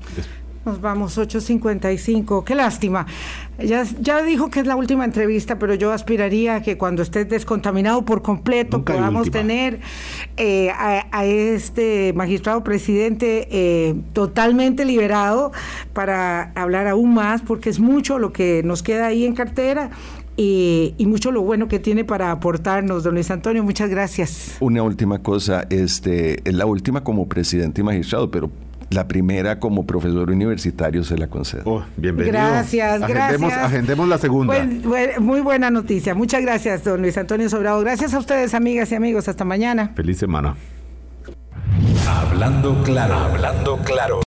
Nos 0.65 0.81
vamos, 0.81 1.17
8.55. 1.17 2.43
Qué 2.43 2.53
lástima. 2.53 3.05
Ya, 3.63 3.83
ya 4.01 4.21
dijo 4.23 4.49
que 4.49 4.59
es 4.59 4.67
la 4.67 4.75
última 4.75 5.05
entrevista, 5.05 5.57
pero 5.57 5.73
yo 5.73 5.91
aspiraría 5.91 6.55
a 6.55 6.61
que 6.61 6.77
cuando 6.77 7.01
esté 7.01 7.23
descontaminado 7.23 8.03
por 8.03 8.21
completo 8.21 8.83
podamos 8.83 9.31
tener 9.31 9.79
eh, 10.35 10.69
a, 10.71 11.25
este 11.25 12.13
magistrado 12.13 12.63
presidente 12.63 13.47
eh, 13.51 13.95
totalmente 14.13 14.83
liberado 14.83 15.51
para 15.93 16.51
hablar 16.55 16.87
aún 16.87 17.13
más, 17.13 17.41
porque 17.41 17.69
es 17.69 17.79
mucho 17.79 18.19
lo 18.19 18.33
que 18.33 18.61
nos 18.63 18.83
queda 18.83 19.07
ahí 19.07 19.25
en 19.25 19.35
cartera. 19.35 19.91
Y, 20.35 20.95
y, 20.97 21.05
mucho 21.05 21.33
lo 21.33 21.41
bueno 21.41 21.67
que 21.67 21.79
tiene 21.79 22.05
para 22.05 22.31
aportarnos, 22.31 23.03
don 23.03 23.13
Luis 23.13 23.29
Antonio. 23.29 23.61
Muchas 23.61 23.89
gracias. 23.89 24.55
Una 24.61 24.81
última 24.83 25.19
cosa, 25.19 25.67
este, 25.69 26.41
la 26.45 26.65
última 26.65 27.03
como 27.03 27.27
presidente 27.27 27.81
y 27.81 27.83
magistrado, 27.83 28.31
pero 28.31 28.49
la 28.89 29.07
primera 29.07 29.59
como 29.59 29.85
profesor 29.85 30.29
universitario 30.31 31.03
se 31.03 31.17
la 31.17 31.27
concedo. 31.27 31.63
Oh, 31.65 31.83
bienvenido. 31.95 32.33
Gracias, 32.33 33.01
agendemos, 33.01 33.49
gracias. 33.49 33.65
Agendemos 33.65 34.07
la 34.07 34.17
segunda. 34.17 34.67
muy 35.19 35.41
buena 35.41 35.69
noticia. 35.69 36.15
Muchas 36.15 36.41
gracias, 36.41 36.83
don 36.83 37.01
Luis 37.01 37.17
Antonio 37.17 37.49
Sobrado. 37.49 37.79
Gracias 37.81 38.13
a 38.13 38.19
ustedes, 38.19 38.53
amigas 38.53 38.91
y 38.91 38.95
amigos. 38.95 39.27
Hasta 39.27 39.45
mañana. 39.45 39.91
Feliz 39.95 40.17
semana. 40.17 40.55
Hablando 42.07 42.81
claro, 42.83 43.15
hablando 43.15 43.77
claro. 43.77 44.17